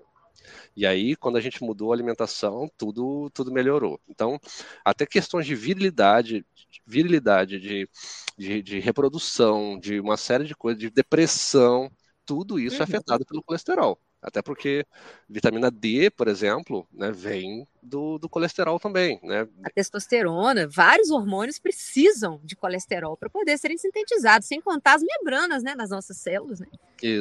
E 0.76 0.86
aí, 0.86 1.16
quando 1.16 1.36
a 1.36 1.40
gente 1.40 1.62
mudou 1.62 1.92
a 1.92 1.94
alimentação, 1.94 2.68
tudo, 2.76 3.30
tudo 3.30 3.52
melhorou. 3.52 4.00
Então, 4.08 4.38
até 4.84 5.06
questões 5.06 5.46
de 5.46 5.54
virilidade, 5.54 6.44
virilidade, 6.86 7.58
de, 7.60 7.88
de, 8.36 8.62
de 8.62 8.80
reprodução, 8.80 9.78
de 9.78 10.00
uma 10.00 10.16
série 10.16 10.44
de 10.44 10.54
coisas, 10.54 10.80
de 10.80 10.90
depressão, 10.90 11.90
tudo 12.24 12.58
isso 12.58 12.80
é 12.80 12.84
afetado 12.84 13.24
pelo 13.24 13.42
colesterol. 13.42 13.98
Até 14.24 14.40
porque 14.40 14.86
vitamina 15.28 15.70
D, 15.70 16.10
por 16.10 16.28
exemplo, 16.28 16.88
né, 16.90 17.12
vem 17.12 17.68
do, 17.82 18.18
do 18.18 18.26
colesterol 18.26 18.80
também. 18.80 19.20
Né? 19.22 19.46
A 19.62 19.68
testosterona, 19.68 20.66
vários 20.66 21.10
hormônios 21.10 21.58
precisam 21.58 22.40
de 22.42 22.56
colesterol 22.56 23.18
para 23.18 23.28
poder 23.28 23.58
serem 23.58 23.76
sintetizados, 23.76 24.48
sem 24.48 24.62
contar 24.62 24.94
as 24.94 25.02
membranas 25.02 25.62
né, 25.62 25.74
nas 25.74 25.90
nossas 25.90 26.16
células. 26.16 26.58
Né? 26.60 26.66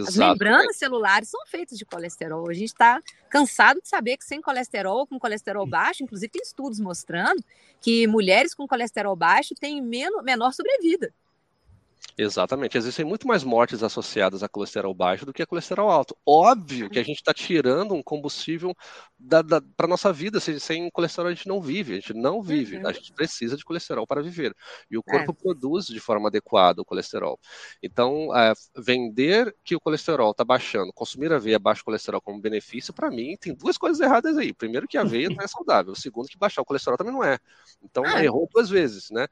As 0.07 0.15
membranas 0.15 0.77
celulares 0.77 1.27
são 1.27 1.45
feitas 1.45 1.77
de 1.77 1.83
colesterol. 1.83 2.49
A 2.49 2.53
gente 2.53 2.69
está 2.69 3.03
cansado 3.29 3.81
de 3.81 3.89
saber 3.89 4.15
que 4.15 4.23
sem 4.23 4.41
colesterol, 4.41 5.05
com 5.05 5.19
colesterol 5.19 5.67
baixo, 5.67 6.03
inclusive 6.03 6.31
tem 6.31 6.41
estudos 6.41 6.79
mostrando 6.79 7.43
que 7.81 8.07
mulheres 8.07 8.53
com 8.53 8.65
colesterol 8.65 9.15
baixo 9.15 9.53
têm 9.55 9.81
menor 9.81 10.53
sobrevida. 10.53 11.13
Exatamente. 12.17 12.77
Existem 12.77 13.03
muito 13.03 13.27
mais 13.27 13.43
mortes 13.43 13.81
associadas 13.81 14.43
a 14.43 14.49
colesterol 14.49 14.93
baixo 14.93 15.25
do 15.25 15.33
que 15.33 15.41
a 15.41 15.47
colesterol 15.47 15.89
alto. 15.89 16.15
Óbvio 16.25 16.89
que 16.89 16.99
a 16.99 17.03
gente 17.03 17.17
está 17.17 17.33
tirando 17.33 17.93
um 17.93 18.03
combustível 18.03 18.75
para 19.27 19.85
a 19.85 19.87
nossa 19.87 20.13
vida. 20.13 20.39
Sem, 20.39 20.59
sem, 20.59 20.89
colesterol 20.91 21.31
a 21.31 21.33
gente 21.33 21.47
não 21.47 21.59
vive. 21.61 21.93
A 21.93 21.95
gente 21.95 22.13
não 22.13 22.41
vive. 22.41 22.77
Uhum. 22.77 22.87
A 22.87 22.91
gente 22.91 23.11
precisa 23.13 23.57
de 23.57 23.63
colesterol 23.63 24.05
para 24.05 24.21
viver. 24.21 24.55
E 24.89 24.97
o 24.97 25.03
corpo 25.03 25.31
é. 25.31 25.35
produz 25.35 25.87
de 25.87 25.99
forma 25.99 26.27
adequada 26.29 26.81
o 26.81 26.85
colesterol. 26.85 27.39
Então, 27.81 28.35
é, 28.35 28.53
vender 28.77 29.55
que 29.63 29.75
o 29.75 29.79
colesterol 29.79 30.31
está 30.31 30.43
baixando, 30.43 30.93
consumir 30.93 31.33
aveia 31.33 31.57
baixo 31.57 31.83
colesterol 31.83 32.21
como 32.21 32.39
benefício, 32.39 32.93
para 32.93 33.09
mim, 33.09 33.35
tem 33.39 33.55
duas 33.55 33.77
coisas 33.77 33.99
erradas 33.99 34.37
aí. 34.37 34.53
Primeiro, 34.53 34.87
que 34.87 34.97
a 34.97 35.01
aveia 35.01 35.29
não 35.29 35.43
é 35.43 35.47
saudável. 35.47 35.95
Segundo, 35.95 36.27
que 36.27 36.37
baixar 36.37 36.61
o 36.61 36.65
colesterol 36.65 36.97
também 36.97 37.13
não 37.13 37.23
é. 37.23 37.39
Então, 37.81 38.03
ah. 38.05 38.23
errou 38.23 38.47
duas 38.51 38.69
vezes, 38.69 39.09
né? 39.09 39.27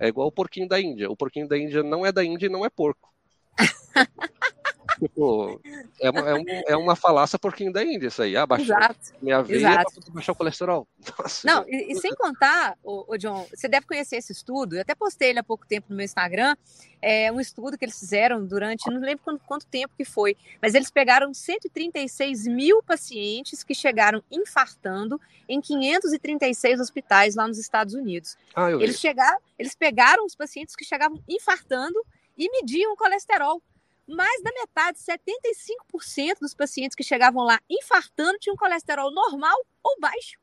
É 0.00 0.08
igual 0.08 0.28
o 0.28 0.32
porquinho 0.32 0.66
da 0.66 0.80
Índia. 0.80 1.10
O 1.10 1.16
porquinho 1.16 1.46
da 1.46 1.58
Índia 1.58 1.82
não 1.82 2.06
é 2.06 2.10
da 2.10 2.24
Índia 2.24 2.46
e 2.46 2.48
não 2.48 2.64
é 2.64 2.70
porco. 2.70 3.12
tipo, 5.00 5.60
é 6.00 6.10
uma, 6.10 6.20
é, 6.20 6.34
um, 6.34 6.44
é 6.68 6.76
uma 6.76 6.94
falácia 6.94 7.38
porquinho 7.38 7.72
da 7.72 7.82
Índia, 7.82 8.08
isso 8.08 8.22
aí. 8.22 8.36
Ah, 8.36 8.46
baixou 8.46 8.76
minha 9.20 9.42
veia 9.42 9.82
para 9.82 10.12
baixar 10.12 10.32
o 10.32 10.34
colesterol. 10.36 10.86
Nossa, 11.18 11.46
não, 11.46 11.64
e, 11.66 11.92
e, 11.92 12.00
sem 12.00 12.14
contar, 12.14 12.76
o, 12.84 13.16
John, 13.16 13.46
você 13.52 13.66
deve 13.68 13.86
conhecer 13.86 14.16
esse 14.16 14.32
estudo, 14.32 14.76
eu 14.76 14.82
até 14.82 14.94
postei 14.94 15.30
ele 15.30 15.38
há 15.38 15.44
pouco 15.44 15.66
tempo 15.66 15.86
no 15.90 15.96
meu 15.96 16.04
Instagram, 16.04 16.54
é 17.02 17.32
um 17.32 17.40
estudo 17.40 17.78
que 17.78 17.84
eles 17.84 17.98
fizeram 17.98 18.44
durante, 18.44 18.90
não 18.90 19.00
lembro 19.00 19.24
quanto, 19.24 19.42
quanto 19.44 19.66
tempo 19.66 19.94
que 19.96 20.04
foi, 20.04 20.36
mas 20.60 20.74
eles 20.74 20.90
pegaram 20.90 21.32
136 21.32 22.46
mil 22.46 22.82
pacientes 22.82 23.64
que 23.64 23.74
chegaram 23.74 24.22
infartando 24.30 25.20
em 25.48 25.60
536 25.60 26.78
hospitais 26.80 27.34
lá 27.34 27.48
nos 27.48 27.58
Estados 27.58 27.94
Unidos. 27.94 28.36
Ah, 28.54 28.70
eles, 28.70 29.00
chegaram, 29.00 29.38
eles 29.58 29.74
pegaram 29.74 30.24
os 30.26 30.34
pacientes 30.34 30.76
que 30.76 30.84
chegavam 30.84 31.20
infartando 31.28 31.98
e 32.36 32.50
mediam 32.50 32.92
o 32.92 32.96
colesterol 32.96 33.62
mais 34.10 34.42
da 34.42 34.50
metade, 34.52 34.98
75% 34.98 36.40
dos 36.40 36.54
pacientes 36.54 36.94
que 36.94 37.02
chegavam 37.02 37.44
lá 37.44 37.60
infartando 37.68 38.38
tinham 38.38 38.56
colesterol 38.56 39.10
normal 39.10 39.56
ou 39.82 39.98
baixo. 40.00 40.38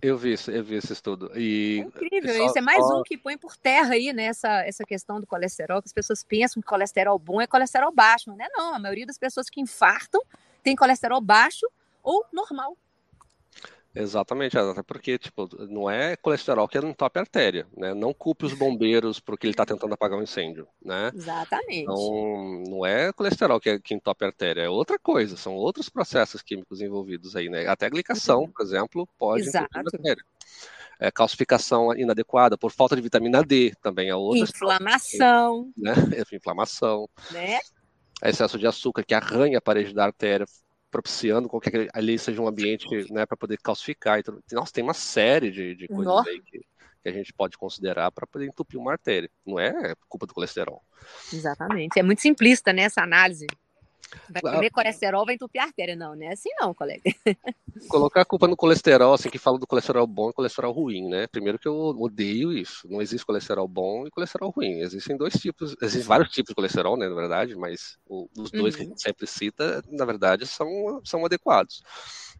Eu 0.00 0.16
vi 0.16 0.32
isso, 0.32 0.50
eu 0.50 0.62
vi 0.62 0.76
esse 0.76 0.92
estudo. 0.92 1.30
E 1.36 1.80
é 1.80 1.82
incrível, 1.82 2.34
só, 2.34 2.46
isso 2.46 2.58
é 2.58 2.60
mais 2.60 2.86
só... 2.86 3.00
um 3.00 3.02
que 3.02 3.18
põe 3.18 3.36
por 3.36 3.56
terra 3.56 3.94
aí 3.94 4.12
nessa 4.12 4.48
né, 4.48 4.68
essa 4.68 4.84
questão 4.84 5.20
do 5.20 5.26
colesterol, 5.26 5.82
que 5.82 5.88
as 5.88 5.92
pessoas 5.92 6.22
pensam 6.22 6.62
que 6.62 6.68
colesterol 6.68 7.18
bom 7.18 7.40
é 7.40 7.46
colesterol 7.46 7.92
baixo, 7.92 8.30
não 8.30 8.44
é 8.44 8.48
não, 8.52 8.74
a 8.74 8.78
maioria 8.78 9.06
das 9.06 9.18
pessoas 9.18 9.50
que 9.50 9.60
infartam 9.60 10.22
tem 10.62 10.76
colesterol 10.76 11.20
baixo 11.20 11.66
ou 12.02 12.24
normal. 12.32 12.76
Exatamente, 13.94 14.56
até 14.56 14.82
porque, 14.82 15.18
tipo, 15.18 15.48
não 15.66 15.90
é 15.90 16.14
colesterol 16.16 16.68
que 16.68 16.78
entope 16.78 17.18
a 17.18 17.22
artéria, 17.22 17.66
né? 17.76 17.94
Não 17.94 18.12
culpe 18.12 18.44
os 18.44 18.52
bombeiros 18.52 19.18
porque 19.18 19.46
ele 19.46 19.52
está 19.52 19.64
tentando 19.64 19.94
apagar 19.94 20.18
um 20.18 20.22
incêndio, 20.22 20.68
né? 20.82 21.10
Exatamente. 21.14 21.82
Então, 21.82 22.62
não 22.68 22.86
é 22.86 23.12
colesterol 23.12 23.58
que, 23.58 23.70
é, 23.70 23.78
que 23.78 23.94
entope 23.94 24.24
a 24.24 24.28
artéria, 24.28 24.62
é 24.62 24.68
outra 24.68 24.98
coisa, 24.98 25.36
são 25.36 25.54
outros 25.54 25.88
processos 25.88 26.42
químicos 26.42 26.80
envolvidos 26.80 27.34
aí, 27.34 27.48
né? 27.48 27.66
Até 27.66 27.86
a 27.86 27.90
glicação, 27.90 28.42
uhum. 28.42 28.50
por 28.50 28.62
exemplo, 28.62 29.08
pode 29.18 29.42
Exato. 29.42 29.68
a 29.74 29.78
artéria. 29.80 30.24
É, 31.00 31.10
calcificação 31.12 31.94
inadequada 31.94 32.58
por 32.58 32.72
falta 32.72 32.96
de 32.96 33.02
vitamina 33.02 33.42
D 33.42 33.72
também 33.80 34.08
é 34.08 34.14
outra. 34.16 34.42
Inflamação. 34.42 35.70
Né? 35.76 35.92
Inflamação. 36.32 37.08
Né? 37.30 37.58
Excesso 38.22 38.58
de 38.58 38.66
açúcar 38.66 39.04
que 39.04 39.14
arranha 39.14 39.58
a 39.58 39.60
parede 39.60 39.94
da 39.94 40.04
artéria, 40.04 40.44
propiciando 40.90 41.48
com 41.48 41.60
que 41.60 41.88
ali 41.92 42.18
seja 42.18 42.40
um 42.40 42.48
ambiente 42.48 42.86
né, 43.12 43.26
para 43.26 43.36
poder 43.36 43.58
calcificar. 43.58 44.18
Então, 44.18 44.38
nossa, 44.52 44.72
tem 44.72 44.84
uma 44.84 44.94
série 44.94 45.50
de, 45.50 45.74
de 45.74 45.88
coisas 45.88 46.06
Nossa. 46.06 46.30
aí 46.30 46.40
que, 46.40 46.58
que, 47.02 47.08
a 47.08 47.12
gente 47.12 47.32
pode 47.32 47.56
considerar 47.56 48.10
para 48.10 48.26
poder 48.26 48.46
entupir 48.46 48.78
uma 48.78 48.92
artéria. 48.92 49.30
Não 49.46 49.58
é 49.58 49.94
culpa 50.08 50.26
do 50.26 50.34
colesterol. 50.34 50.82
Exatamente. 51.32 51.98
É 51.98 52.02
muito 52.02 52.22
simplista 52.22 52.72
né, 52.72 52.88
análise. 52.96 53.46
Vai 54.30 54.42
comer 54.42 54.70
colesterol, 54.70 55.24
vai 55.24 55.34
entupir 55.34 55.60
a 55.60 55.64
artéria. 55.64 55.96
Não, 55.96 56.14
não 56.14 56.22
é 56.22 56.32
assim 56.32 56.50
não, 56.58 56.74
colega. 56.74 57.02
Colocar 57.88 58.22
a 58.22 58.24
culpa 58.24 58.48
no 58.48 58.56
colesterol, 58.56 59.14
assim, 59.14 59.30
que 59.30 59.38
fala 59.38 59.58
do 59.58 59.66
colesterol 59.66 60.06
bom 60.06 60.30
e 60.30 60.32
colesterol 60.32 60.72
ruim, 60.72 61.08
né? 61.08 61.26
Primeiro 61.26 61.58
que 61.58 61.68
eu 61.68 61.74
odeio 61.74 62.52
isso. 62.52 62.88
Não 62.88 63.00
existe 63.00 63.24
colesterol 63.24 63.68
bom 63.68 64.06
e 64.06 64.10
colesterol 64.10 64.50
ruim. 64.50 64.80
Existem 64.80 65.16
dois 65.16 65.34
tipos, 65.34 65.76
existem 65.80 66.06
vários 66.06 66.30
tipos 66.30 66.50
de 66.50 66.54
colesterol, 66.54 66.96
né, 66.96 67.08
na 67.08 67.14
verdade, 67.14 67.54
mas 67.54 67.98
os 68.08 68.50
dois 68.50 68.74
uhum. 68.74 68.80
que 68.80 68.86
a 68.86 68.88
gente 68.88 69.02
sempre 69.02 69.26
cita, 69.26 69.82
na 69.88 70.04
verdade, 70.04 70.46
são, 70.46 71.00
são 71.04 71.24
adequados. 71.24 71.82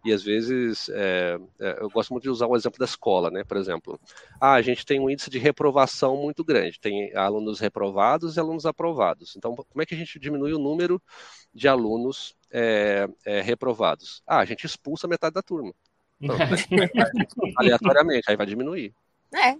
E 0.05 0.13
às 0.13 0.23
vezes, 0.23 0.89
é, 0.91 1.39
é, 1.61 1.79
eu 1.81 1.91
gosto 1.91 2.13
muito 2.13 2.23
de 2.23 2.31
usar 2.31 2.47
o 2.47 2.57
exemplo 2.57 2.79
da 2.79 2.85
escola, 2.85 3.31
né? 3.31 3.45
Por 3.45 3.57
exemplo, 3.57 4.01
ah, 4.41 4.55
a 4.55 4.63
gente 4.63 4.87
tem 4.87 5.01
um 5.01 5.11
índice 5.11 5.29
de 5.31 5.39
reprovação 5.39 6.17
muito 6.17 6.45
grande. 6.45 6.79
Tem 6.79 7.15
alunos 7.15 7.61
reprovados 7.61 8.37
e 8.37 8.41
alunos 8.41 8.65
aprovados. 8.65 9.35
Então, 9.37 9.55
como 9.55 9.83
é 9.83 9.87
que 9.87 9.95
a 9.95 9.99
gente 9.99 10.19
diminui 10.19 10.53
o 10.53 10.59
número 10.59 11.03
de 11.53 11.69
alunos 11.69 12.37
é, 12.51 13.09
é, 13.25 13.41
reprovados? 13.41 14.23
Ah, 14.27 14.39
a 14.39 14.45
gente 14.45 14.65
expulsa 14.65 15.09
metade 15.09 15.35
da 15.35 15.43
turma. 15.43 15.75
Então, 16.21 16.37
aleatoriamente, 17.57 18.25
aí 18.29 18.37
vai 18.37 18.47
diminuir. 18.47 18.95
É. 19.35 19.57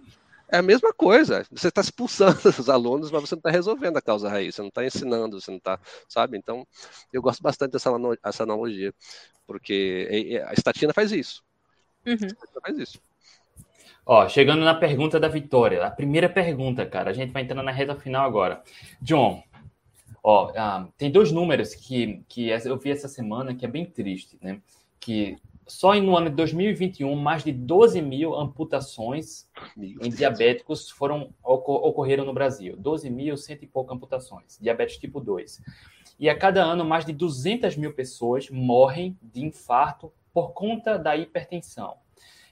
É 0.51 0.59
a 0.59 0.63
mesma 0.63 0.93
coisa. 0.93 1.45
Você 1.51 1.69
está 1.69 1.81
expulsando 1.81 2.39
os 2.49 2.69
alunos, 2.69 3.11
mas 3.11 3.23
você 3.23 3.35
não 3.35 3.41
está 3.41 3.51
resolvendo 3.51 3.97
a 3.97 4.03
causa 4.03 4.29
raiz, 4.29 4.55
você 4.55 4.63
não 4.63 4.69
está 4.69 4.85
ensinando, 4.85 5.41
você 5.41 5.51
não 5.51 5.59
está, 5.59 5.79
sabe? 6.09 6.39
Então, 6.39 6.67
eu 7.13 7.21
gosto 7.21 7.43
bastante 7.43 7.73
dessa 7.73 7.91
essa 8.25 8.43
analogia, 8.43 8.93
porque 9.47 10.41
a 10.47 10.53
estatina 10.53 10.93
faz 10.93 11.13
isso. 11.13 11.43
Uhum. 12.07 12.15
A 12.15 12.27
estatina 12.27 12.61
faz 12.63 12.79
isso. 12.79 13.01
Ó, 14.07 14.27
chegando 14.27 14.65
na 14.65 14.75
pergunta 14.75 15.21
da 15.21 15.29
Vitória, 15.29 15.85
a 15.85 15.91
primeira 15.91 16.31
pergunta, 16.31 16.87
cara, 16.87 17.11
a 17.11 17.13
gente 17.13 17.31
vai 17.31 17.43
entrando 17.43 17.63
na 17.63 17.71
reta 17.71 17.95
final 17.95 18.27
agora. 18.27 18.63
John, 19.03 19.43
ó, 20.23 20.51
ah, 20.57 20.89
tem 20.97 21.11
dois 21.11 21.31
números 21.31 21.75
que, 21.75 22.25
que 22.27 22.49
eu 22.49 22.79
vi 22.79 22.91
essa 22.91 23.07
semana 23.07 23.55
que 23.55 23.67
é 23.67 23.69
bem 23.69 23.85
triste, 23.85 24.39
né? 24.41 24.63
Que 24.99 25.37
só 25.69 25.95
no 25.95 26.17
ano 26.17 26.31
de 26.31 26.37
2021, 26.37 27.15
mais 27.15 27.45
de 27.45 27.53
12 27.53 28.01
mil 28.01 28.35
amputações 28.35 29.47
Meu 29.77 29.91
em 29.91 29.99
Deus. 29.99 30.17
diabéticos 30.17 30.91
foram 30.91 31.33
ocorreram 31.43 32.25
no 32.25 32.33
Brasil. 32.33 32.75
12 32.77 33.11
mil, 33.11 33.37
cento 33.37 33.63
e 33.63 33.67
pouco 33.67 33.93
amputações. 33.93 34.59
Diabetes 34.61 34.97
tipo 34.97 35.21
2. 35.21 35.63
E 36.19 36.29
a 36.29 36.37
cada 36.37 36.65
ano, 36.65 36.85
mais 36.85 37.05
de 37.05 37.13
200 37.13 37.77
mil 37.77 37.93
pessoas 37.93 38.51
morrem 38.51 39.17
de 39.23 39.45
infarto 39.45 40.13
por 40.33 40.53
conta 40.53 40.99
da 40.99 41.17
hipertensão. 41.17 41.97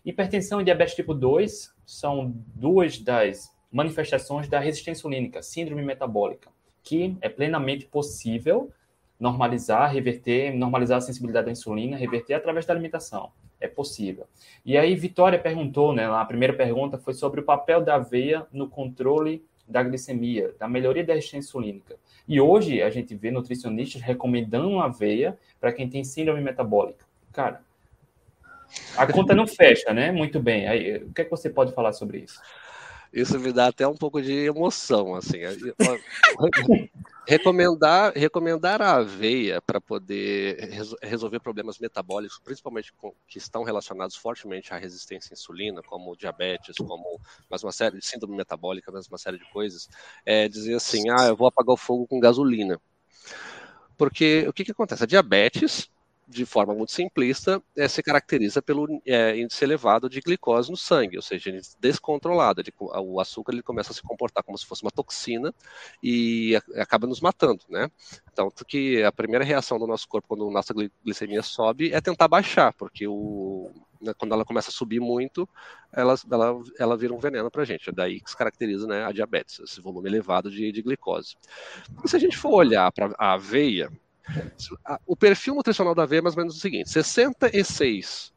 Hipertensão 0.05 0.61
e 0.61 0.65
diabetes 0.65 0.95
tipo 0.95 1.15
2 1.15 1.75
são 1.85 2.33
duas 2.55 2.99
das 2.99 3.53
manifestações 3.73 4.47
da 4.49 4.61
resistência 4.61 5.01
insulínica, 5.01 5.43
síndrome 5.43 5.83
metabólica, 5.83 6.51
que 6.83 7.17
é 7.21 7.29
plenamente 7.29 7.87
possível 7.87 8.71
normalizar, 9.19 9.93
reverter, 9.93 10.55
normalizar 10.55 10.99
a 10.99 11.01
sensibilidade 11.01 11.49
à 11.49 11.53
insulina, 11.53 11.97
reverter 11.97 12.35
através 12.35 12.67
da 12.67 12.73
alimentação. 12.73 13.33
É 13.61 13.67
possível. 13.67 14.27
E 14.65 14.77
aí, 14.77 14.95
Vitória 14.95 15.39
perguntou, 15.39 15.95
né? 15.95 16.07
A 16.07 16.25
primeira 16.25 16.53
pergunta 16.53 16.99
foi 16.99 17.15
sobre 17.15 17.41
o 17.41 17.45
papel 17.45 17.83
da 17.83 17.95
aveia 17.95 18.47
no 18.53 18.69
controle 18.69 19.45
da 19.67 19.83
glicemia, 19.83 20.55
da 20.59 20.69
melhoria 20.69 21.05
da 21.05 21.15
resistência 21.15 21.49
insulínica. 21.49 21.97
E 22.29 22.41
hoje 22.41 22.83
a 22.83 22.91
gente 22.91 23.15
vê 23.15 23.31
nutricionistas 23.31 24.03
recomendando 24.03 24.79
aveia 24.79 25.39
para 25.61 25.73
quem 25.73 25.89
tem 25.89 26.05
síndrome 26.05 26.41
metabólica. 26.41 27.05
Cara, 27.33 27.63
a 28.97 29.07
conta 29.07 29.35
não 29.35 29.47
fecha, 29.47 29.93
né? 29.93 30.13
Muito 30.13 30.41
bem. 30.41 30.69
Aí, 30.69 30.97
o 30.99 31.13
que, 31.13 31.23
é 31.23 31.25
que 31.25 31.31
você 31.31 31.49
pode 31.49 31.73
falar 31.73 31.93
sobre 31.93 32.19
isso? 32.19 32.41
Isso 33.13 33.39
me 33.39 33.53
dá 33.53 33.69
até 33.69 33.87
um 33.87 33.97
pouco 33.97 34.21
de 34.21 34.33
emoção, 34.33 35.15
assim. 35.15 35.39
recomendar, 37.27 38.13
recomendar 38.15 38.81
a 38.81 38.97
aveia 38.97 39.61
para 39.61 39.81
poder 39.81 40.71
resolver 41.03 41.41
problemas 41.41 41.79
metabólicos, 41.79 42.39
principalmente 42.39 42.93
com, 42.93 43.15
que 43.27 43.39
estão 43.39 43.65
relacionados 43.65 44.17
fortemente 44.17 44.73
à 44.73 44.79
resistência 44.79 45.33
à 45.33 45.35
insulina, 45.35 45.83
como 45.83 46.17
diabetes, 46.17 46.77
como 46.77 47.21
mais 47.51 47.63
uma 47.65 47.73
série 47.73 47.99
de 47.99 48.07
síndrome 48.07 48.37
metabólica, 48.37 48.93
mais 48.93 49.09
uma 49.09 49.19
série 49.19 49.39
de 49.39 49.51
coisas, 49.51 49.89
é 50.25 50.49
dizer 50.49 50.75
assim, 50.75 51.11
ah, 51.11 51.27
eu 51.27 51.37
vou 51.37 51.49
apagar 51.49 51.75
o 51.75 51.77
fogo 51.77 52.07
com 52.07 52.21
gasolina. 52.21 52.81
Porque 53.97 54.47
o 54.49 54.53
que, 54.53 54.65
que 54.65 54.73
acontece? 54.73 55.03
A 55.03 55.07
diabetes 55.07 55.91
de 56.27 56.45
forma 56.45 56.75
muito 56.75 56.91
simplista, 56.91 57.63
é, 57.77 57.87
se 57.87 58.03
caracteriza 58.03 58.61
pelo 58.61 59.01
é, 59.07 59.39
índice 59.39 59.65
elevado 59.65 60.09
de 60.09 60.21
glicose 60.21 60.71
no 60.71 60.77
sangue, 60.77 61.17
ou 61.17 61.23
seja, 61.23 61.53
descontrolado. 61.79 62.63
O 62.81 63.21
açúcar 63.21 63.53
ele 63.53 63.63
começa 63.63 63.93
a 63.93 63.95
se 63.95 64.03
comportar 64.03 64.43
como 64.43 64.59
se 64.59 64.67
fosse 64.67 64.83
uma 64.83 64.91
toxina 64.91 65.55
e 66.03 66.57
a, 66.57 66.83
acaba 66.83 67.07
nos 67.07 67.21
matando, 67.21 67.63
né? 67.69 67.89
Tanto 68.35 68.65
que 68.65 69.03
a 69.03 69.13
primeira 69.13 69.45
reação 69.45 69.79
do 69.79 69.87
nosso 69.87 70.09
corpo 70.09 70.29
quando 70.29 70.49
a 70.49 70.53
nossa 70.53 70.75
glicemia 71.05 71.43
sobe 71.43 71.93
é 71.93 72.01
tentar 72.01 72.27
baixar, 72.27 72.73
porque 72.73 73.07
o, 73.07 73.71
né, 74.01 74.13
quando 74.19 74.33
ela 74.33 74.45
começa 74.45 74.71
a 74.71 74.73
subir 74.73 75.01
muito, 75.01 75.49
ela, 75.93 76.15
ela, 76.31 76.61
ela 76.79 76.97
vira 76.97 77.15
um 77.15 77.19
veneno 77.19 77.51
para 77.51 77.63
a 77.63 77.65
gente. 77.65 77.89
É 77.89 77.93
daí 77.93 78.21
que 78.21 78.31
se 78.31 78.37
caracteriza 78.37 78.87
né, 78.87 79.05
a 79.05 79.13
diabetes, 79.13 79.61
esse 79.61 79.81
volume 79.81 80.09
elevado 80.09 80.51
de, 80.51 80.73
de 80.73 80.83
glicose. 80.83 81.37
E 82.05 82.09
se 82.09 82.17
a 82.17 82.19
gente 82.19 82.37
for 82.37 82.53
olhar 82.53 82.91
para 82.93 83.15
a 83.19 83.35
aveia, 83.35 83.91
o 85.07 85.17
perfil 85.17 85.55
nutricional 85.55 85.95
da 85.95 86.03
aveia 86.03 86.19
é 86.19 86.23
mais 86.23 86.37
ou 86.37 86.43
menos 86.43 86.57
o 86.57 86.61
seguinte: 86.61 86.91
66% 86.91 88.33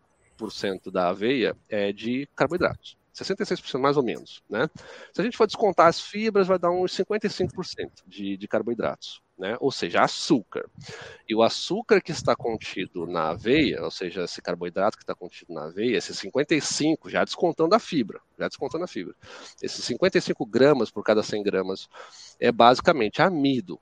da 0.91 1.09
aveia 1.09 1.55
é 1.69 1.91
de 1.91 2.27
carboidratos. 2.35 2.99
66% 3.23 3.79
mais 3.79 3.97
ou 3.97 4.03
menos, 4.03 4.41
né? 4.49 4.69
Se 5.13 5.21
a 5.21 5.23
gente 5.23 5.37
for 5.37 5.45
descontar 5.45 5.87
as 5.87 5.99
fibras, 5.99 6.47
vai 6.47 6.57
dar 6.57 6.71
uns 6.71 6.95
55% 6.95 8.03
de, 8.07 8.37
de 8.37 8.47
carboidratos, 8.47 9.21
né? 9.37 9.57
Ou 9.59 9.71
seja, 9.71 10.01
açúcar. 10.01 10.69
E 11.27 11.35
o 11.35 11.43
açúcar 11.43 12.01
que 12.01 12.11
está 12.11 12.35
contido 12.35 13.05
na 13.05 13.29
aveia, 13.29 13.83
ou 13.83 13.91
seja, 13.91 14.23
esse 14.23 14.41
carboidrato 14.41 14.97
que 14.97 15.03
está 15.03 15.15
contido 15.15 15.53
na 15.53 15.65
aveia, 15.65 15.97
esse 15.97 16.13
55, 16.13 17.09
já 17.09 17.23
descontando 17.23 17.75
a 17.75 17.79
fibra, 17.79 18.21
já 18.37 18.47
descontando 18.47 18.83
a 18.85 18.87
fibra, 18.87 19.15
esses 19.61 19.83
55 19.83 20.45
gramas 20.45 20.89
por 20.91 21.03
cada 21.03 21.23
100 21.23 21.43
gramas 21.43 21.89
é 22.39 22.51
basicamente 22.51 23.21
amido, 23.21 23.79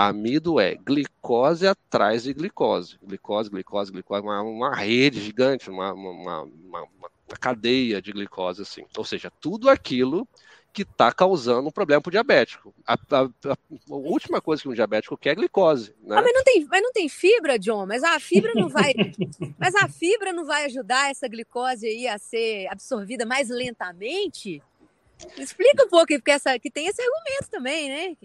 Amido 0.00 0.60
é 0.60 0.76
glicose 0.76 1.66
atrás 1.66 2.22
de 2.22 2.32
glicose. 2.32 2.96
Glicose, 3.02 3.50
glicose, 3.50 3.90
glicose, 3.90 4.22
uma, 4.22 4.40
uma 4.42 4.72
rede 4.72 5.20
gigante, 5.20 5.68
uma, 5.68 5.92
uma, 5.92 6.42
uma, 6.42 6.82
uma 6.82 7.10
cadeia 7.40 8.00
de 8.00 8.12
glicose, 8.12 8.62
assim. 8.62 8.84
Ou 8.96 9.04
seja, 9.04 9.28
tudo 9.40 9.68
aquilo 9.68 10.24
que 10.72 10.82
está 10.82 11.10
causando 11.10 11.66
um 11.66 11.72
problema 11.72 12.00
para 12.00 12.10
o 12.10 12.12
diabético. 12.12 12.72
A, 12.86 12.94
a, 12.94 13.22
a, 13.24 13.56
última 13.88 14.40
coisa 14.40 14.62
que 14.62 14.68
um 14.68 14.72
diabético 14.72 15.16
quer 15.16 15.30
é 15.30 15.34
glicose. 15.34 15.92
Né? 16.00 16.16
Ah, 16.16 16.22
mas, 16.22 16.32
não 16.32 16.44
tem, 16.44 16.64
mas 16.70 16.80
não 16.80 16.92
tem 16.92 17.08
fibra, 17.08 17.58
John? 17.58 17.84
Mas 17.84 18.04
a 18.04 18.20
fibra 18.20 18.52
não 18.54 18.68
vai. 18.68 18.94
mas 19.58 19.74
a 19.74 19.88
fibra 19.88 20.32
não 20.32 20.44
vai 20.44 20.66
ajudar 20.66 21.10
essa 21.10 21.26
glicose 21.26 21.88
aí 21.88 22.06
a 22.06 22.18
ser 22.18 22.68
absorvida 22.68 23.26
mais 23.26 23.48
lentamente? 23.48 24.62
Explica 25.36 25.86
um 25.86 25.88
pouco, 25.88 26.06
porque 26.06 26.30
essa, 26.30 26.56
que 26.56 26.70
tem 26.70 26.86
esse 26.86 27.02
argumento 27.02 27.50
também, 27.50 27.88
né? 27.88 28.16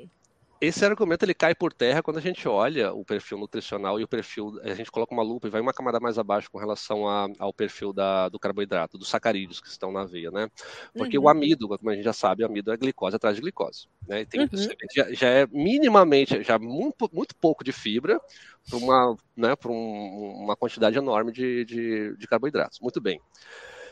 Esse 0.65 0.85
argumento 0.85 1.23
ele 1.23 1.33
cai 1.33 1.53
por 1.53 1.73
terra 1.73 2.01
quando 2.01 2.17
a 2.17 2.21
gente 2.21 2.47
olha 2.47 2.93
o 2.93 3.03
perfil 3.03 3.37
nutricional 3.37 3.99
e 3.99 4.03
o 4.03 4.07
perfil, 4.07 4.59
a 4.63 4.73
gente 4.73 4.89
coloca 4.89 5.13
uma 5.13 5.21
lupa 5.21 5.47
e 5.47 5.49
vai 5.49 5.59
uma 5.59 5.73
camada 5.73 5.99
mais 5.99 6.17
abaixo 6.17 6.49
com 6.49 6.57
relação 6.57 7.05
a, 7.07 7.27
ao 7.37 7.53
perfil 7.53 7.91
da, 7.91 8.29
do 8.29 8.39
carboidrato, 8.39 8.97
dos 8.97 9.09
sacarídeos 9.09 9.59
que 9.59 9.67
estão 9.67 9.91
na 9.91 10.01
aveia, 10.01 10.31
né? 10.31 10.49
Porque 10.95 11.17
uhum. 11.17 11.25
o 11.25 11.29
amido, 11.29 11.67
como 11.67 11.89
a 11.89 11.95
gente 11.95 12.05
já 12.05 12.13
sabe, 12.13 12.43
o 12.43 12.45
amido 12.45 12.71
é 12.71 12.77
glicose 12.77 13.15
atrás 13.15 13.35
de 13.35 13.41
glicose, 13.41 13.87
né? 14.07 14.23
Tem, 14.23 14.41
uhum. 14.41 14.47
já, 14.95 15.11
já, 15.11 15.27
é 15.27 15.47
minimamente, 15.47 16.41
já 16.43 16.57
muito, 16.57 17.09
muito 17.11 17.35
pouco 17.35 17.61
de 17.61 17.73
fibra 17.73 18.21
para 18.69 18.77
uma, 18.77 19.17
né, 19.35 19.53
um, 19.65 20.43
uma 20.43 20.55
quantidade 20.55 20.97
enorme 20.97 21.33
de, 21.33 21.65
de, 21.65 22.15
de 22.15 22.27
carboidratos. 22.27 22.79
Muito 22.79 23.01
bem. 23.01 23.19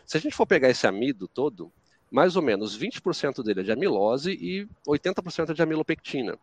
Se 0.06 0.16
a 0.16 0.22
gente 0.22 0.36
for 0.36 0.46
pegar 0.46 0.70
esse 0.70 0.88
amido 0.88 1.28
todo, 1.28 1.70
mais 2.12 2.36
ou 2.36 2.42
menos 2.42 2.78
20% 2.78 3.42
dele 3.42 3.62
é 3.62 3.64
de 3.64 3.72
amilose 3.72 4.32
e 4.32 4.68
80% 4.86 5.50
é 5.50 5.54
de 5.54 5.62
amilopectina. 5.62 6.38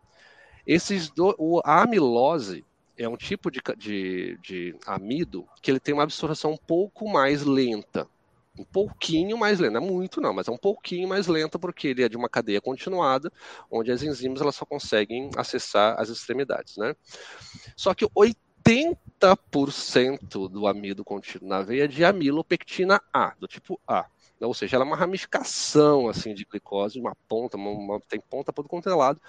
Esses 0.69 1.09
do, 1.09 1.35
o, 1.39 1.59
a 1.65 1.81
amilose 1.81 2.63
é 2.95 3.09
um 3.09 3.17
tipo 3.17 3.49
de, 3.49 3.59
de, 3.75 4.37
de 4.37 4.77
amido 4.85 5.47
que 5.63 5.71
ele 5.71 5.79
tem 5.79 5.95
uma 5.95 6.03
absorção 6.03 6.51
um 6.51 6.57
pouco 6.57 7.09
mais 7.09 7.41
lenta. 7.41 8.07
Um 8.55 8.63
pouquinho 8.63 9.35
mais 9.35 9.59
lenta, 9.59 9.79
não 9.79 9.87
é 9.87 9.91
muito 9.91 10.21
não, 10.21 10.31
mas 10.31 10.47
é 10.47 10.51
um 10.51 10.59
pouquinho 10.59 11.09
mais 11.09 11.25
lenta 11.25 11.57
porque 11.57 11.87
ele 11.87 12.03
é 12.03 12.09
de 12.09 12.15
uma 12.15 12.29
cadeia 12.29 12.61
continuada, 12.61 13.33
onde 13.71 13.91
as 13.91 14.03
enzimas 14.03 14.41
elas 14.41 14.53
só 14.53 14.63
conseguem 14.63 15.31
acessar 15.35 15.99
as 15.99 16.09
extremidades, 16.09 16.77
né? 16.77 16.95
Só 17.75 17.95
que 17.95 18.05
80% 18.05 20.47
do 20.47 20.67
amido 20.67 21.03
contido 21.03 21.47
na 21.47 21.57
aveia 21.57 21.85
é 21.85 21.87
de 21.87 22.05
amilopectina 22.05 23.01
A, 23.11 23.33
do 23.39 23.47
tipo 23.47 23.81
A. 23.87 24.05
Ou 24.41 24.53
seja, 24.53 24.77
ela 24.77 24.85
é 24.85 24.87
uma 24.87 24.95
ramificação 24.95 26.07
assim 26.07 26.33
de 26.33 26.45
glicose, 26.45 26.99
uma 26.99 27.15
ponta, 27.27 27.57
uma, 27.57 27.71
uma, 27.71 27.99
tem 28.01 28.19
ponta 28.19 28.53
por 28.53 28.67
todo 28.67 28.89
é 28.89 28.95
lado. 28.95 29.21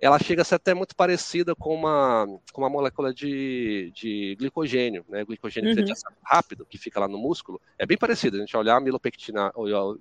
Ela 0.00 0.18
chega 0.18 0.42
a 0.42 0.44
ser 0.44 0.56
até 0.56 0.74
muito 0.74 0.94
parecida 0.94 1.54
com 1.54 1.74
uma, 1.74 2.26
com 2.52 2.60
uma 2.60 2.68
molécula 2.68 3.14
de, 3.14 3.90
de 3.94 4.36
glicogênio, 4.38 5.04
né? 5.08 5.24
Glicogênio 5.24 5.74
uhum. 5.74 5.94
rápido, 6.22 6.66
que 6.66 6.76
fica 6.76 7.00
lá 7.00 7.08
no 7.08 7.18
músculo. 7.18 7.60
É 7.78 7.86
bem 7.86 7.96
parecido. 7.96 8.36
A 8.36 8.40
gente 8.40 8.56
olhar 8.56 8.76
a 8.76 8.80
milopectina 8.80 9.52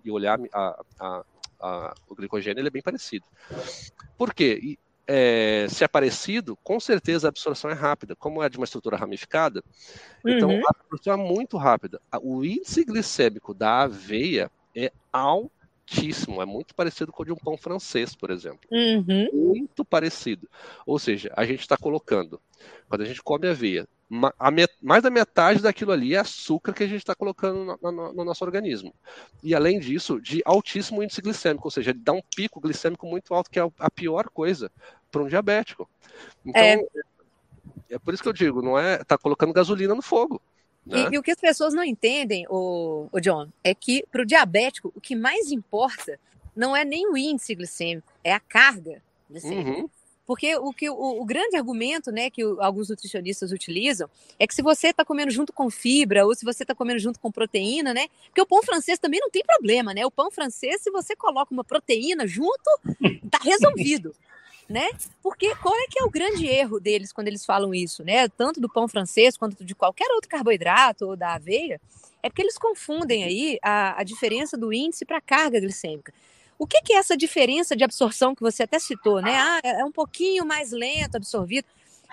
e 0.04 0.12
olhar 0.12 0.40
a, 0.54 0.84
a, 1.00 1.26
a, 1.60 1.94
o 2.10 2.16
glicogênio, 2.16 2.60
ele 2.60 2.68
é 2.68 2.72
bem 2.72 2.82
parecido. 2.82 3.26
Por 4.18 4.34
quê? 4.34 4.78
É, 5.14 5.68
se 5.68 5.84
é 5.84 5.88
parecido, 5.90 6.58
com 6.64 6.80
certeza 6.80 7.28
a 7.28 7.30
absorção 7.30 7.70
é 7.70 7.74
rápida. 7.74 8.16
Como 8.16 8.42
é 8.42 8.48
de 8.48 8.58
uma 8.58 8.64
estrutura 8.64 8.96
ramificada, 8.96 9.62
então 10.26 10.50
uhum. 10.50 10.62
a 10.66 10.70
absorção 10.70 11.14
é 11.14 11.18
muito 11.18 11.58
rápida. 11.58 12.02
O 12.22 12.46
índice 12.46 12.86
glicêmico 12.86 13.54
da 13.54 13.82
aveia 13.82 14.50
é 14.74 14.90
altíssimo, 15.92 16.42
é 16.42 16.46
muito 16.46 16.74
parecido 16.74 17.12
com 17.12 17.24
o 17.24 17.26
de 17.26 17.32
um 17.32 17.36
pão 17.36 17.58
francês, 17.58 18.16
por 18.16 18.32
exemplo. 18.32 18.62
Uhum. 18.72 19.30
Muito 19.34 19.84
parecido. 19.84 20.50
Ou 20.86 20.98
seja, 20.98 21.32
a 21.36 21.46
gente 21.46 21.60
está 21.60 21.76
colocando, 21.78 22.42
quando 22.88 23.02
a 23.02 23.06
gente 23.06 23.22
come 23.22 23.48
aveia, 23.48 23.88
mais 24.82 25.04
da 25.04 25.10
metade 25.10 25.62
daquilo 25.62 25.92
ali 25.92 26.16
é 26.16 26.20
açúcar 26.20 26.74
que 26.74 26.84
a 26.84 26.88
gente 26.88 27.00
está 27.00 27.16
colocando 27.16 27.78
no, 27.82 27.92
no, 27.92 28.14
no, 28.14 28.26
nosso 28.26 28.44
organismo. 28.44 28.94
E 29.42 29.56
além 29.56 29.80
disso, 29.80 30.20
de 30.20 30.42
altíssimo 30.46 31.02
índice 31.02 31.22
glicêmico, 31.22 31.68
ou 31.68 31.72
seja, 31.72 31.92
ele 31.92 32.00
dá 32.00 32.12
um 32.12 32.22
pico 32.36 32.60
glicêmico 32.60 33.06
muito 33.08 33.34
alto, 33.34 33.50
que 33.50 33.60
é 33.60 33.70
a 33.80 33.92
pior 33.92 34.30
coisa 34.30 34.72
para 35.10 35.24
um 35.24 35.28
diabético. 35.28 35.90
Então, 36.46 36.62
é... 36.62 36.86
é 37.92 38.00
por 38.00 38.14
isso 38.14 38.24
que 38.24 38.30
eu 38.30 38.34
digo, 38.34 38.62
não 38.62 38.78
é 38.78 38.98
tá 39.04 39.18
colocando 39.18 39.54
gasolina 39.54 39.96
no 39.96 40.02
fogo. 40.02 40.42
Né? 40.86 41.10
E, 41.12 41.16
e, 41.16 41.18
o 41.18 41.24
que 41.24 41.32
as 41.32 41.40
pessoas 41.40 41.74
não 41.74 41.84
entendem, 41.84 42.46
o, 42.50 43.08
o 43.12 43.20
John, 43.20 43.48
é 43.64 43.74
que 43.74 44.04
para 44.12 44.22
o 44.22 44.26
diabético 44.26 44.92
o 44.96 45.02
que 45.02 45.16
mais 45.16 45.52
importa 45.52 46.20
não 46.56 46.76
é 46.76 46.84
nem 46.84 47.08
o 47.10 47.18
índice 47.18 47.56
glicêmico, 47.56 48.12
é 48.24 48.34
a 48.34 48.40
carga 48.40 49.02
glicêmica. 49.30 49.82
Uhum. 49.82 49.90
Porque 50.26 50.56
o, 50.56 50.72
que, 50.72 50.90
o, 50.90 51.22
o, 51.22 51.26
grande 51.26 51.58
argumento 51.58 52.12
né, 52.12 52.30
que 52.30 52.46
o, 52.46 52.62
alguns 52.62 52.90
nutricionistas 52.90 53.52
utilizam 53.52 54.10
é 54.40 54.48
que 54.48 54.56
se 54.56 54.62
você 54.62 54.88
está 54.88 55.04
comendo 55.04 55.32
junto 55.32 55.52
com 55.52 55.70
fibra 55.70 56.26
ou 56.26 56.34
se 56.34 56.46
você 56.46 56.64
está 56.64 56.74
comendo 56.74 57.00
junto 57.00 57.20
com 57.20 57.32
proteína, 57.32 57.94
né? 57.94 58.08
Porque 58.28 58.42
o 58.42 58.46
pão 58.46 58.64
francês 58.64 58.98
também 58.98 59.20
não 59.20 59.30
tem 59.30 59.44
problema, 59.44 59.94
né? 59.94 60.06
O 60.06 60.12
pão 60.12 60.32
francês, 60.32 60.82
se 60.82 60.92
você 60.92 61.16
coloca 61.16 61.54
uma 61.54 61.66
proteína 61.66 62.26
junto, 62.26 62.70
está 63.02 63.40
resolvido. 63.44 64.16
Né? 64.72 64.90
Porque 65.22 65.56
qual 65.58 65.76
é 65.76 65.86
que 65.90 66.02
é 66.02 66.04
o 66.04 66.10
grande 66.10 66.48
erro 66.48 66.80
deles 66.80 67.12
quando 67.12 67.28
eles 67.28 67.46
falam 67.46 67.74
isso, 67.74 68.04
né? 68.04 68.28
Tanto 68.30 68.60
do 68.60 68.70
pão 68.70 68.88
francês 68.88 69.38
quanto 69.38 69.64
de 69.64 69.76
qualquer 69.76 70.10
outro 70.12 70.30
carboidrato 70.30 71.06
ou 71.08 71.16
da 71.16 71.36
aveia, 71.36 71.80
é 72.24 72.30
porque 72.30 72.42
eles 72.42 72.58
confundem 72.58 73.24
aí 73.24 73.60
a, 73.62 74.00
a 74.00 74.04
diferença 74.04 74.58
do 74.58 74.72
índice 74.72 75.06
para 75.06 75.18
a 75.18 75.22
carga 75.22 75.60
glicêmica. 75.60 76.14
O 76.58 76.68
que, 76.68 76.82
que, 76.82 76.94
é 76.94 76.98
essa 76.98 77.18
diferença 77.18 77.76
de 77.76 77.84
absorção 77.84 78.36
que 78.36 78.42
você 78.42 78.64
até 78.64 78.78
citou, 78.78 79.22
né? 79.22 79.36
Ah, 79.36 79.60
é, 79.64 79.82
é 79.82 79.86
um 79.86 79.92
pouquinho 79.92 80.46
mais 80.46 80.72
lento 80.72 81.16
absorvido. 81.16 81.66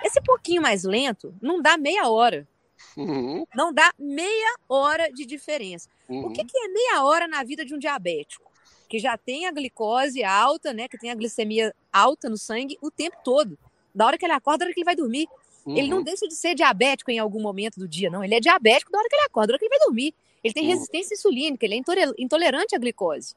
Esse 0.03 0.21
pouquinho 0.23 0.63
mais 0.63 0.85
lento 0.85 1.35
não 1.41 1.61
dá 1.61 1.77
meia 1.77 2.09
hora. 2.09 2.49
Uhum. 2.97 3.45
Não 3.55 3.73
dá 3.73 3.93
meia 3.99 4.57
hora 4.69 5.13
de 5.13 5.27
diferença. 5.27 5.89
Uhum. 6.09 6.27
O 6.27 6.33
que, 6.33 6.45
que 6.45 6.57
é 6.57 6.69
meia 6.69 7.05
hora 7.05 7.29
na 7.29 7.45
vida 7.45 7.65
de 7.65 7.75
um 7.75 7.79
diabético? 7.79 8.47
Que 8.89 8.99
já 8.99 9.16
tem 9.18 9.47
a 9.47 9.53
glicose 9.53 10.24
alta, 10.24 10.72
né? 10.72 10.89
Que 10.89 10.99
tem 10.99 11.11
a 11.11 11.14
glicemia 11.14 11.74
alta 11.93 12.28
no 12.28 12.39
sangue 12.39 12.78
o 12.80 12.91
tempo 12.91 13.16
todo. 13.22 13.59
Da 13.95 14.07
hora 14.07 14.18
que 14.18 14.24
ele 14.24 14.32
acorda, 14.32 14.59
da 14.59 14.64
hora 14.66 14.74
que 14.74 14.80
ele 14.80 14.84
vai 14.84 14.97
dormir. 14.97 15.28
Uhum. 15.66 15.76
Ele 15.76 15.89
não 15.89 15.99
uhum. 15.99 16.05
deixa 16.05 16.26
de 16.26 16.34
ser 16.34 16.55
diabético 16.55 17.11
em 17.11 17.18
algum 17.18 17.41
momento 17.41 17.78
do 17.78 17.86
dia, 17.86 18.09
não. 18.09 18.24
Ele 18.24 18.34
é 18.34 18.41
diabético 18.41 18.91
da 18.91 18.99
hora 18.99 19.09
que 19.09 19.16
ele 19.16 19.24
acorda, 19.24 19.49
da 19.49 19.53
hora 19.53 19.59
que 19.59 19.64
ele 19.66 19.76
vai 19.76 19.86
dormir. 19.86 20.14
Ele 20.43 20.55
tem 20.55 20.64
uhum. 20.64 20.70
resistência 20.70 21.14
insulínica, 21.14 21.66
ele 21.66 21.74
é 21.74 22.12
intolerante 22.18 22.74
à 22.74 22.78
glicose. 22.78 23.34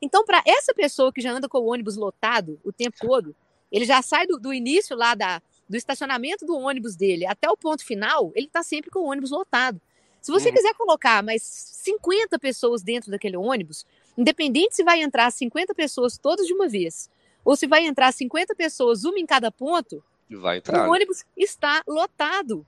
Então, 0.00 0.24
para 0.24 0.42
essa 0.46 0.72
pessoa 0.72 1.12
que 1.12 1.20
já 1.20 1.32
anda 1.32 1.48
com 1.48 1.58
o 1.58 1.72
ônibus 1.72 1.96
lotado 1.96 2.58
o 2.64 2.72
tempo 2.72 2.96
todo, 3.00 3.34
ele 3.70 3.84
já 3.84 4.00
sai 4.02 4.26
do, 4.26 4.38
do 4.38 4.52
início 4.52 4.96
lá 4.96 5.14
da, 5.14 5.42
do 5.68 5.76
estacionamento 5.76 6.46
do 6.46 6.56
ônibus 6.56 6.94
dele 6.94 7.26
até 7.26 7.50
o 7.50 7.56
ponto 7.56 7.84
final, 7.84 8.30
ele 8.34 8.46
está 8.46 8.62
sempre 8.62 8.90
com 8.90 9.00
o 9.00 9.10
ônibus 9.10 9.30
lotado. 9.30 9.80
Se 10.20 10.30
você 10.30 10.48
uhum. 10.48 10.54
quiser 10.54 10.74
colocar 10.74 11.22
mais 11.22 11.42
50 11.42 12.38
pessoas 12.38 12.82
dentro 12.82 13.10
daquele 13.10 13.36
ônibus, 13.36 13.84
independente 14.16 14.76
se 14.76 14.84
vai 14.84 15.02
entrar 15.02 15.30
50 15.30 15.74
pessoas 15.74 16.16
todas 16.18 16.46
de 16.46 16.52
uma 16.52 16.68
vez, 16.68 17.10
ou 17.44 17.56
se 17.56 17.66
vai 17.66 17.86
entrar 17.86 18.12
50 18.12 18.54
pessoas, 18.54 19.04
uma 19.04 19.18
em 19.18 19.26
cada 19.26 19.50
ponto, 19.50 20.02
vai 20.30 20.58
entrar. 20.58 20.88
o 20.88 20.92
ônibus 20.92 21.24
está 21.36 21.82
lotado. 21.86 22.66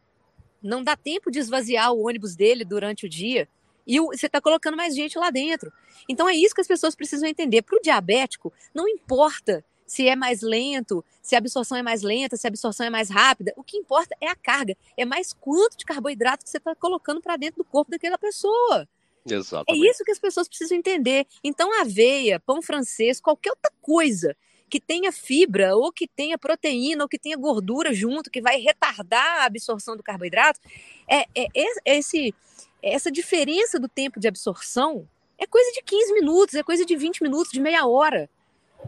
Não 0.63 0.83
dá 0.83 0.97
tempo 0.97 1.31
de 1.31 1.39
esvaziar 1.39 1.93
o 1.93 2.07
ônibus 2.07 2.35
dele 2.35 2.65
durante 2.65 3.07
o 3.07 3.09
dia 3.09 3.49
e 3.87 4.01
você 4.01 4.27
está 4.27 4.41
colocando 4.41 4.77
mais 4.77 4.95
gente 4.95 5.19
lá 5.19 5.31
dentro. 5.31 5.73
Então 6.09 6.29
é 6.29 6.35
isso 6.35 6.55
que 6.55 6.61
as 6.61 6.67
pessoas 6.67 6.95
precisam 6.95 7.29
entender. 7.29 7.63
Para 7.63 7.77
o 7.77 7.81
diabético, 7.81 8.53
não 8.75 8.89
importa 8.89 9.65
se 9.87 10.09
é 10.09 10.17
mais 10.17 10.43
lento, 10.43 11.05
se 11.23 11.37
a 11.37 11.39
absorção 11.39 11.79
é 11.79 11.83
mais 11.83 12.03
lenta, 12.03 12.37
se 12.37 12.47
a 12.47 12.51
absorção 12.51 12.85
é 12.85 12.91
mais 12.91 13.09
rápida. 13.09 13.53
O 13.57 13.63
que 13.63 13.77
importa 13.77 14.17
é 14.21 14.29
a 14.29 14.35
carga. 14.35 14.77
É 14.97 15.05
mais 15.05 15.33
quanto 15.33 15.77
de 15.77 15.85
carboidrato 15.85 16.45
que 16.45 16.51
você 16.51 16.59
está 16.59 16.75
colocando 16.75 17.21
para 17.21 17.37
dentro 17.37 17.59
do 17.59 17.65
corpo 17.65 17.91
daquela 17.91 18.19
pessoa. 18.19 18.89
Exatamente. 19.29 19.87
É 19.87 19.91
isso 19.91 20.05
que 20.05 20.11
as 20.11 20.19
pessoas 20.19 20.49
precisam 20.49 20.77
entender. 20.77 21.27
Então, 21.43 21.81
aveia, 21.81 22.41
pão 22.41 22.63
francês, 22.63 23.21
qualquer 23.21 23.51
outra 23.51 23.73
coisa 23.81 24.37
que 24.69 24.81
tenha 24.81 25.13
fibra, 25.13 25.77
ou 25.77 25.93
que 25.93 26.09
tenha 26.09 26.37
proteína, 26.37 27.05
ou 27.05 27.09
que 27.09 27.19
tenha 27.19 27.37
gordura 27.37 27.93
junto, 27.95 28.31
que 28.31 28.41
vai 28.41 28.61
retardar 28.61 29.43
a 29.43 29.45
absorção 29.45 29.97
do 29.97 30.03
carboidrato, 30.03 30.61
é, 31.09 31.21
é, 31.35 31.47
é 31.55 31.99
esse 31.99 32.35
essa 32.83 33.11
diferença 33.11 33.81
do 33.81 33.89
tempo 33.89 34.21
de 34.21 34.29
absorção 34.29 35.09
é 35.39 35.47
coisa 35.47 35.71
de 35.73 35.83
15 35.83 36.13
minutos, 36.15 36.55
é 36.55 36.63
coisa 36.63 36.85
de 36.85 36.97
20 36.97 37.23
minutos, 37.23 37.53
de 37.53 37.61
meia 37.61 37.87
hora. 37.87 38.31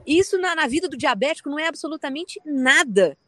Isso 0.07 0.39
na, 0.39 0.55
na 0.55 0.67
vida 0.67 0.89
do 0.89 0.97
diabético 0.97 1.51
não 1.51 1.59
é 1.59 1.67
absolutamente 1.67 2.41
nada. 2.45 3.19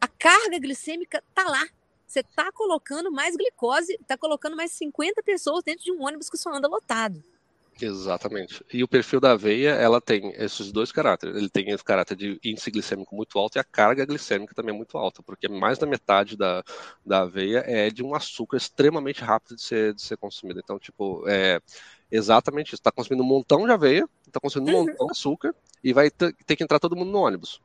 A 0.00 0.08
carga 0.08 0.58
glicêmica 0.58 1.22
tá 1.34 1.44
lá. 1.44 1.64
Você 2.08 2.22
tá 2.22 2.50
colocando 2.50 3.12
mais 3.12 3.36
glicose, 3.36 3.98
tá 4.06 4.16
colocando 4.16 4.56
mais 4.56 4.72
50 4.72 5.22
pessoas 5.22 5.62
dentro 5.62 5.84
de 5.84 5.92
um 5.92 6.02
ônibus 6.02 6.30
que 6.30 6.38
só 6.38 6.50
anda 6.50 6.66
lotado. 6.66 7.22
Exatamente. 7.80 8.64
E 8.72 8.82
o 8.82 8.88
perfil 8.88 9.20
da 9.20 9.32
aveia, 9.32 9.70
ela 9.70 10.00
tem 10.00 10.32
esses 10.36 10.72
dois 10.72 10.90
caráteres. 10.90 11.36
Ele 11.36 11.48
tem 11.48 11.68
esse 11.70 11.84
caráter 11.84 12.16
de 12.16 12.40
índice 12.42 12.70
glicêmico 12.70 13.14
muito 13.14 13.38
alto 13.38 13.56
e 13.56 13.60
a 13.60 13.64
carga 13.64 14.04
glicêmica 14.04 14.54
também 14.54 14.74
é 14.74 14.76
muito 14.76 14.96
alta, 14.98 15.22
porque 15.22 15.48
mais 15.48 15.78
da 15.78 15.86
metade 15.86 16.36
da, 16.36 16.64
da 17.04 17.20
aveia 17.20 17.62
é 17.66 17.90
de 17.90 18.02
um 18.02 18.14
açúcar 18.14 18.56
extremamente 18.56 19.22
rápido 19.22 19.54
de 19.54 19.62
ser, 19.62 19.94
de 19.94 20.02
ser 20.02 20.16
consumido. 20.16 20.58
Então, 20.58 20.78
tipo, 20.78 21.22
é 21.28 21.60
exatamente 22.10 22.68
isso. 22.68 22.76
Está 22.76 22.90
consumindo 22.92 23.22
um 23.22 23.26
montão 23.26 23.64
de 23.64 23.72
aveia, 23.72 24.08
está 24.26 24.40
consumindo 24.40 24.76
um 24.76 24.80
montão 24.86 25.06
de 25.06 25.12
açúcar 25.12 25.54
e 25.82 25.92
vai 25.92 26.10
ter, 26.10 26.32
que 26.32 26.64
entrar 26.64 26.78
todo 26.78 26.96
mundo 26.96 27.10
no 27.10 27.18
ônibus. 27.18 27.60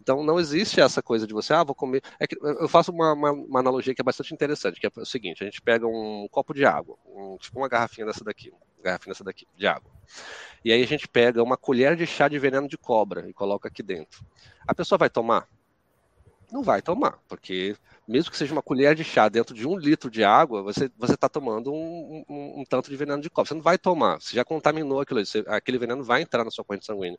Então 0.00 0.22
não 0.22 0.38
existe 0.38 0.80
essa 0.80 1.02
coisa 1.02 1.26
de 1.26 1.32
você, 1.32 1.52
ah, 1.54 1.64
vou 1.64 1.74
comer. 1.74 2.02
É 2.18 2.26
que 2.26 2.36
eu 2.40 2.68
faço 2.68 2.92
uma, 2.92 3.12
uma, 3.12 3.32
uma, 3.32 3.60
analogia 3.60 3.94
que 3.94 4.00
é 4.00 4.04
bastante 4.04 4.34
interessante, 4.34 4.80
que 4.80 4.86
é 4.86 4.90
o 4.96 5.04
seguinte: 5.04 5.42
a 5.42 5.46
gente 5.46 5.62
pega 5.62 5.86
um 5.86 6.28
copo 6.30 6.54
de 6.54 6.64
água, 6.64 6.96
um, 7.06 7.36
tipo 7.38 7.58
uma 7.58 7.68
garrafinha 7.68 8.06
dessa 8.06 8.24
daqui, 8.24 8.52
garrafinha 8.82 9.12
dessa 9.12 9.24
daqui, 9.24 9.46
de 9.56 9.66
água. 9.66 9.90
E 10.64 10.72
aí 10.72 10.82
a 10.82 10.86
gente 10.86 11.08
pega 11.08 11.42
uma 11.42 11.56
colher 11.56 11.96
de 11.96 12.06
chá 12.06 12.28
de 12.28 12.38
veneno 12.38 12.68
de 12.68 12.78
cobra 12.78 13.28
e 13.28 13.32
coloca 13.32 13.68
aqui 13.68 13.82
dentro. 13.82 14.24
A 14.66 14.74
pessoa 14.74 14.98
vai 14.98 15.10
tomar? 15.10 15.48
Não 16.52 16.62
vai 16.62 16.82
tomar, 16.82 17.18
porque 17.28 17.76
mesmo 18.06 18.30
que 18.30 18.36
seja 18.36 18.52
uma 18.52 18.62
colher 18.62 18.94
de 18.94 19.02
chá 19.02 19.28
dentro 19.28 19.54
de 19.54 19.66
um 19.66 19.76
litro 19.76 20.10
de 20.10 20.22
água, 20.22 20.62
você 20.62 20.90
está 21.00 21.28
tomando 21.28 21.72
um, 21.72 22.24
um, 22.28 22.60
um, 22.60 22.64
tanto 22.64 22.90
de 22.90 22.96
veneno 22.96 23.22
de 23.22 23.30
cobra. 23.30 23.48
Você 23.48 23.54
não 23.54 23.62
vai 23.62 23.78
tomar, 23.78 24.20
você 24.20 24.36
já 24.36 24.44
contaminou 24.44 25.00
aquilo, 25.00 25.24
você, 25.24 25.42
aquele 25.46 25.78
veneno 25.78 26.04
vai 26.04 26.22
entrar 26.22 26.44
na 26.44 26.50
sua 26.50 26.64
corrente 26.64 26.86
sanguínea. 26.86 27.18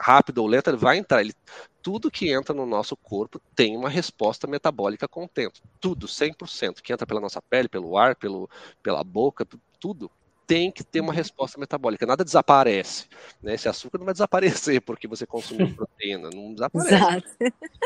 Rápido 0.00 0.38
ou 0.38 0.46
lento, 0.46 0.68
ele 0.68 0.76
vai 0.76 0.98
entrar. 0.98 1.20
Ele, 1.20 1.34
tudo 1.82 2.10
que 2.10 2.30
entra 2.30 2.54
no 2.54 2.66
nosso 2.66 2.96
corpo 2.96 3.40
tem 3.54 3.76
uma 3.76 3.88
resposta 3.88 4.46
metabólica 4.46 5.08
com 5.08 5.24
o 5.24 5.28
tempo. 5.28 5.58
Tudo, 5.80 6.06
100%, 6.06 6.82
que 6.82 6.92
entra 6.92 7.06
pela 7.06 7.20
nossa 7.20 7.40
pele, 7.40 7.68
pelo 7.68 7.96
ar, 7.96 8.16
pelo, 8.16 8.48
pela 8.82 9.02
boca, 9.02 9.46
tudo 9.80 10.10
tem 10.48 10.72
que 10.72 10.82
ter 10.82 11.00
uma 11.00 11.12
resposta 11.12 11.60
metabólica. 11.60 12.06
Nada 12.06 12.24
desaparece. 12.24 13.06
Né? 13.42 13.52
Esse 13.52 13.68
açúcar 13.68 13.98
não 13.98 14.06
vai 14.06 14.14
desaparecer 14.14 14.80
porque 14.80 15.06
você 15.06 15.26
consumiu 15.26 15.68
proteína. 15.76 16.30
Não 16.30 16.54
desaparece. 16.54 16.94
Exato. 16.94 17.28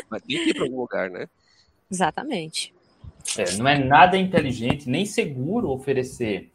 Mas 0.08 0.22
tem 0.22 0.36
que 0.44 0.50
ir 0.50 0.54
para 0.54 0.62
algum 0.62 0.80
lugar, 0.80 1.10
né? 1.10 1.28
Exatamente. 1.92 2.74
É, 3.36 3.56
não 3.56 3.68
é 3.68 3.78
nada 3.78 4.16
inteligente 4.16 4.88
nem 4.88 5.04
seguro 5.04 5.70
oferecer 5.70 6.50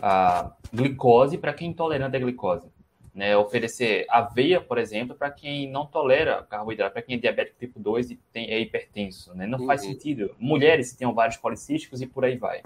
a 0.00 0.52
glicose 0.72 1.38
para 1.38 1.54
quem 1.54 1.68
é 1.68 1.70
intolerante 1.70 2.16
à 2.16 2.20
glicose. 2.20 2.66
Né, 3.14 3.36
oferecer 3.36 4.06
aveia, 4.08 4.58
por 4.58 4.78
exemplo, 4.78 5.14
para 5.14 5.30
quem 5.30 5.70
não 5.70 5.84
tolera 5.84 6.42
carboidrato, 6.44 6.94
para 6.94 7.02
quem 7.02 7.16
é 7.16 7.18
diabético 7.18 7.58
tipo 7.60 7.78
2 7.78 8.10
e 8.10 8.16
tem, 8.32 8.50
é 8.50 8.58
hipertenso. 8.58 9.34
Né? 9.34 9.46
Não 9.46 9.58
uhum. 9.58 9.66
faz 9.66 9.82
sentido. 9.82 10.34
Mulheres 10.38 10.92
que 10.92 10.98
têm 10.98 11.12
vários 11.12 11.36
policísticos 11.36 12.00
e 12.00 12.06
por 12.06 12.24
aí 12.24 12.38
vai. 12.38 12.62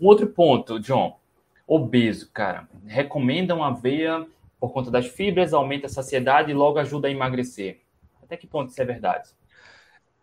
Um 0.00 0.06
outro 0.06 0.26
ponto, 0.26 0.80
John, 0.80 1.18
obeso, 1.66 2.30
cara. 2.32 2.66
Recomendam 2.86 3.62
aveia 3.62 4.26
por 4.58 4.72
conta 4.72 4.90
das 4.90 5.06
fibras, 5.06 5.52
aumenta 5.52 5.86
a 5.86 5.90
saciedade 5.90 6.50
e 6.50 6.54
logo 6.54 6.78
ajuda 6.78 7.08
a 7.08 7.10
emagrecer. 7.10 7.80
Até 8.22 8.38
que 8.38 8.46
ponto 8.46 8.70
isso 8.70 8.80
é 8.80 8.84
verdade? 8.86 9.28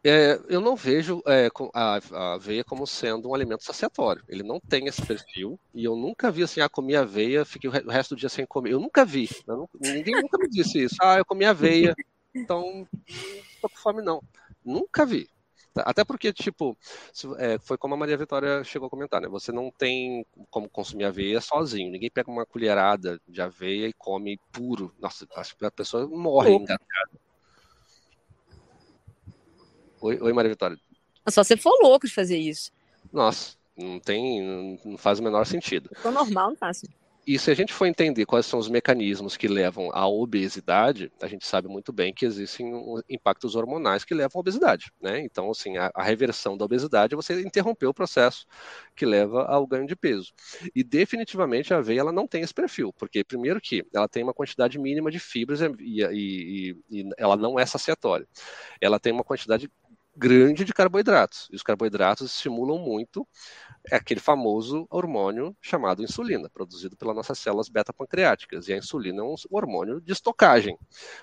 É, 0.04 0.40
eu 0.48 0.62
não 0.62 0.76
vejo 0.76 1.22
é, 1.26 1.50
a, 1.74 2.00
a, 2.12 2.34
aveia 2.36 2.64
como 2.64 2.86
sendo 2.86 3.30
um 3.30 3.34
alimento 3.34 3.64
saciatório. 3.64 4.24
Ele 4.28 4.44
não 4.44 4.60
tem 4.60 4.88
esse 4.88 5.06
perfil. 5.06 5.60
E 5.74 5.84
eu 5.84 5.96
nunca 5.96 6.32
vi 6.32 6.44
assim, 6.44 6.62
ah, 6.62 6.70
comi 6.70 6.96
aveia, 6.96 7.44
fiquei 7.44 7.70
o 7.70 7.74
resto 7.74 8.16
do 8.16 8.20
dia 8.20 8.30
sem 8.30 8.46
comer. 8.46 8.72
Eu 8.72 8.80
nunca 8.80 9.04
vi. 9.04 9.30
Eu 9.48 9.70
ninguém 9.80 10.16
nunca 10.22 10.38
me 10.38 10.48
disse 10.48 10.84
isso. 10.84 10.96
Ah, 11.02 11.18
eu 11.18 11.26
comi 11.26 11.46
aveia, 11.46 11.96
então 12.34 12.62
não 12.62 12.88
tô 13.62 13.70
com 13.70 13.78
fome, 13.78 14.02
não. 14.02 14.22
Nunca 14.64 15.06
vi. 15.06 15.28
Até 15.76 16.04
porque, 16.04 16.34
tipo, 16.34 16.78
é, 17.38 17.60
foi 17.60 17.78
como 17.78 17.94
a 17.94 17.98
Maria 17.98 18.18
Vitória 18.18 18.64
chegou 18.64 18.88
a 18.88 18.90
comentar, 18.90 19.22
né? 19.22 19.28
Você 19.28 19.52
não 19.52 19.72
tem 19.72 20.26
como 20.50 20.70
consumir 20.70 21.06
aveia 21.06 21.40
sozinho. 21.42 21.92
Ninguém 21.92 22.10
pega 22.10 22.32
uma 22.32 22.46
colherada 22.46 23.20
de 23.28 23.42
aveia 23.42 23.88
e 23.88 23.94
come 23.94 24.40
puro. 24.52 24.94
Nossa, 25.00 25.28
acho 25.36 25.56
que 25.56 25.66
a 25.66 25.72
pessoa 25.72 26.08
morre 26.08 26.52
engasgada. 26.52 27.27
Oi, 30.02 30.20
oi, 30.22 30.34
Maria 30.34 30.50
Vitória. 30.50 30.78
Só 31.30 31.44
você 31.44 31.58
for 31.58 31.78
louco 31.82 32.08
de 32.08 32.14
fazer 32.14 32.38
isso. 32.38 32.72
Nossa, 33.12 33.56
não 33.76 34.00
tem, 34.00 34.80
não 34.86 34.98
faz 34.98 35.20
o 35.20 35.24
menor 35.24 35.46
sentido. 35.46 35.90
Ficou 35.94 36.12
normal, 36.12 36.50
não 36.50 36.56
faz. 36.56 36.82
E 37.28 37.38
se 37.38 37.52
a 37.52 37.54
gente 37.54 37.74
for 37.74 37.86
entender 37.86 38.26
quais 38.26 38.46
são 38.46 38.58
os 38.58 38.70
mecanismos 38.70 39.36
que 39.36 39.50
levam 39.50 39.90
à 39.92 40.08
obesidade, 40.08 41.12
a 41.22 41.28
gente 41.28 41.46
sabe 41.46 41.68
muito 41.68 41.92
bem 41.92 42.14
que 42.14 42.26
existem 42.26 42.72
impactos 43.10 43.54
hormonais 43.54 44.06
que 44.06 44.14
levam 44.14 44.40
à 44.40 44.40
obesidade, 44.40 44.94
né? 45.02 45.20
Então, 45.20 45.52
assim, 45.52 45.76
a, 45.76 45.92
a 45.94 46.04
reversão 46.04 46.56
da 46.56 46.64
obesidade 46.64 47.14
é 47.14 47.18
você 47.18 47.42
interromper 47.42 47.86
o 47.86 47.94
processo 47.94 48.46
que 48.96 49.06
leva 49.06 49.44
ao 49.44 49.68
ganho 49.68 49.86
de 49.86 49.94
peso. 49.94 50.32
E 50.74 50.86
definitivamente 50.86 51.74
a 51.74 51.80
aveia 51.80 52.00
ela 52.00 52.14
não 52.14 52.26
tem 52.26 52.44
esse 52.44 52.54
perfil, 52.54 52.94
porque 52.94 53.26
primeiro 53.26 53.60
que 53.60 53.86
ela 53.94 54.08
tem 54.08 54.24
uma 54.24 54.34
quantidade 54.34 54.80
mínima 54.80 55.12
de 55.12 55.20
fibras 55.20 55.60
e, 55.60 55.66
e, 55.82 56.06
e, 56.10 56.78
e 56.90 57.10
ela 57.18 57.36
não 57.36 57.60
é 57.60 57.66
saciatória. 57.66 58.26
Ela 58.80 59.02
tem 59.02 59.12
uma 59.12 59.26
quantidade 59.26 59.70
grande 60.18 60.66
de 60.66 60.74
carboidratos. 60.74 61.48
E 61.52 61.56
os 61.56 61.62
carboidratos 61.62 62.32
estimulam 62.34 62.80
muito 62.80 63.26
aquele 63.92 64.20
famoso 64.20 64.88
hormônio 64.90 65.56
chamado 65.62 66.04
insulina, 66.04 66.50
produzido 66.50 66.98
pelas 66.98 67.16
nossas 67.16 67.38
células 67.38 67.70
beta-pancreáticas. 67.70 68.68
E 68.68 68.74
a 68.74 68.78
insulina 68.78 69.22
é 69.22 69.24
um 69.24 69.36
hormônio 69.52 70.02
de 70.02 70.12
estocagem, 70.12 70.78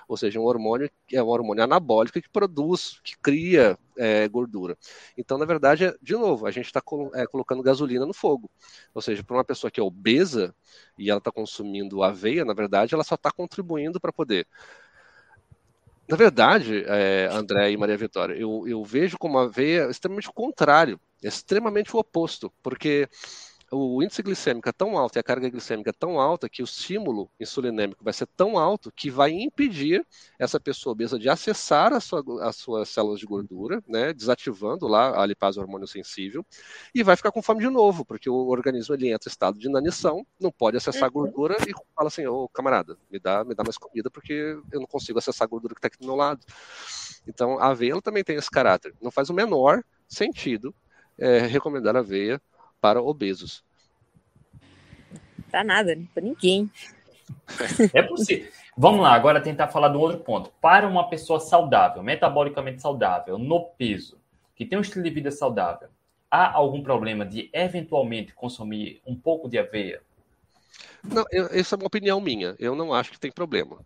ou 0.07 0.15
seja, 0.15 0.39
um 0.39 0.43
hormônio 0.43 0.89
é 1.11 1.21
um 1.21 1.27
hormônio 1.27 1.63
anabólico 1.63 2.21
que 2.21 2.29
produz, 2.29 2.99
que 3.03 3.17
cria 3.17 3.77
é, 3.97 4.27
gordura. 4.29 4.77
Então, 5.17 5.37
na 5.37 5.45
verdade, 5.45 5.85
é, 5.85 5.95
de 6.01 6.13
novo, 6.13 6.45
a 6.45 6.51
gente 6.51 6.65
está 6.65 6.81
é, 7.13 7.27
colocando 7.27 7.61
gasolina 7.61 8.05
no 8.05 8.13
fogo. 8.13 8.49
Ou 8.93 9.01
seja, 9.01 9.23
para 9.23 9.35
uma 9.35 9.43
pessoa 9.43 9.69
que 9.69 9.79
é 9.79 9.83
obesa 9.83 10.55
e 10.97 11.09
ela 11.09 11.19
está 11.19 11.31
consumindo 11.31 12.01
aveia, 12.01 12.45
na 12.45 12.53
verdade, 12.53 12.93
ela 12.93 13.03
só 13.03 13.15
está 13.15 13.29
contribuindo 13.29 13.99
para 13.99 14.13
poder 14.13 14.47
na 16.07 16.15
verdade, 16.15 16.83
é, 16.87 17.27
André 17.31 17.71
e 17.71 17.77
Maria 17.77 17.97
Vitória, 17.97 18.35
eu, 18.35 18.67
eu 18.67 18.83
vejo 18.83 19.17
como 19.17 19.39
a 19.39 19.43
aveia 19.43 19.89
extremamente 19.89 20.31
contrário, 20.33 20.99
extremamente 21.23 21.95
o 21.95 21.99
oposto, 21.99 22.53
porque 22.61 23.09
o 23.75 24.01
índice 24.03 24.21
glicêmico 24.23 24.69
é 24.69 24.71
tão 24.71 24.97
alto 24.97 25.17
e 25.17 25.19
a 25.19 25.23
carga 25.23 25.49
glicêmica 25.49 25.89
é 25.89 25.93
tão 25.93 26.19
alta 26.19 26.49
que 26.49 26.61
o 26.61 26.65
estímulo 26.65 27.29
insulinêmico 27.39 28.03
vai 28.03 28.13
ser 28.13 28.27
tão 28.27 28.57
alto 28.57 28.91
que 28.91 29.09
vai 29.09 29.31
impedir 29.31 30.05
essa 30.39 30.59
pessoa 30.59 30.93
obesa 30.93 31.19
de 31.19 31.29
acessar 31.29 31.93
a 31.93 31.99
sua, 31.99 32.23
as 32.41 32.55
suas 32.55 32.89
células 32.89 33.19
de 33.19 33.25
gordura, 33.25 33.83
né, 33.87 34.13
desativando 34.13 34.87
lá 34.87 35.21
a 35.21 35.25
lipase 35.25 35.59
hormônio 35.59 35.87
sensível, 35.87 36.45
e 36.93 37.03
vai 37.03 37.15
ficar 37.15 37.31
com 37.31 37.41
fome 37.41 37.61
de 37.61 37.69
novo, 37.69 38.05
porque 38.05 38.29
o 38.29 38.47
organismo 38.47 38.95
ele 38.95 39.09
entra 39.09 39.29
em 39.29 39.31
estado 39.31 39.59
de 39.59 39.67
inanição, 39.67 40.25
não 40.39 40.51
pode 40.51 40.77
acessar 40.77 41.03
a 41.03 41.07
uhum. 41.07 41.13
gordura 41.13 41.57
e 41.67 41.73
fala 41.95 42.07
assim, 42.07 42.25
ô 42.25 42.47
camarada, 42.49 42.97
me 43.11 43.19
dá, 43.19 43.43
me 43.43 43.53
dá 43.53 43.63
mais 43.63 43.77
comida 43.77 44.09
porque 44.09 44.57
eu 44.71 44.79
não 44.79 44.87
consigo 44.87 45.19
acessar 45.19 45.45
a 45.45 45.49
gordura 45.49 45.73
que 45.73 45.79
está 45.79 45.87
aqui 45.87 45.97
do 45.99 46.05
meu 46.05 46.15
lado. 46.15 46.45
Então 47.27 47.59
a 47.59 47.67
aveia 47.67 47.99
também 48.01 48.23
tem 48.23 48.35
esse 48.35 48.49
caráter. 48.49 48.93
Não 49.01 49.11
faz 49.11 49.29
o 49.29 49.33
menor 49.33 49.83
sentido 50.07 50.73
é, 51.17 51.39
recomendar 51.39 51.95
aveia 51.95 52.41
para 52.81 53.01
obesos. 53.01 53.63
Para 55.49 55.63
nada, 55.63 55.95
né? 55.95 56.05
para 56.13 56.23
ninguém. 56.23 56.69
É 57.93 58.03
possível. 58.03 58.51
Vamos 58.77 59.01
lá, 59.01 59.13
agora 59.13 59.41
tentar 59.41 59.69
falar 59.69 59.89
de 59.89 59.97
um 59.97 60.01
outro 60.01 60.19
ponto. 60.19 60.51
Para 60.61 60.87
uma 60.87 61.09
pessoa 61.09 61.39
saudável, 61.39 62.03
metabolicamente 62.03 62.81
saudável, 62.81 63.37
no 63.37 63.63
peso, 63.63 64.17
que 64.55 64.65
tem 64.65 64.77
um 64.77 64.81
estilo 64.81 65.03
de 65.03 65.09
vida 65.09 65.31
saudável, 65.31 65.87
há 66.29 66.51
algum 66.51 66.83
problema 66.83 67.25
de 67.25 67.49
eventualmente 67.53 68.33
consumir 68.33 69.01
um 69.05 69.15
pouco 69.15 69.47
de 69.47 69.57
aveia? 69.57 70.01
Não, 71.01 71.23
eu, 71.31 71.47
essa 71.51 71.75
é 71.75 71.77
uma 71.77 71.87
opinião 71.87 72.19
minha. 72.19 72.55
Eu 72.59 72.75
não 72.75 72.93
acho 72.93 73.11
que 73.11 73.19
tem 73.19 73.31
problema. 73.31 73.79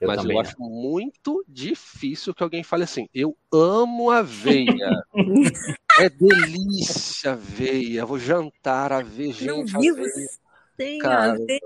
Eu 0.00 0.08
mas 0.08 0.24
eu 0.24 0.38
acho 0.38 0.60
muito 0.60 1.44
difícil 1.48 2.34
que 2.34 2.42
alguém 2.42 2.62
fale 2.62 2.84
assim: 2.84 3.08
eu 3.14 3.36
amo 3.52 4.10
aveia. 4.10 5.04
é 5.98 6.08
delícia 6.08 7.32
aveia. 7.32 8.04
Vou 8.04 8.18
jantar 8.18 8.92
aveia. 8.92 9.32
Gente, 9.32 9.46
não 9.46 9.64
vivo 9.64 10.00
aveia. 10.00 10.28
sem 10.76 10.98
Cara, 10.98 11.32
aveia. 11.32 11.60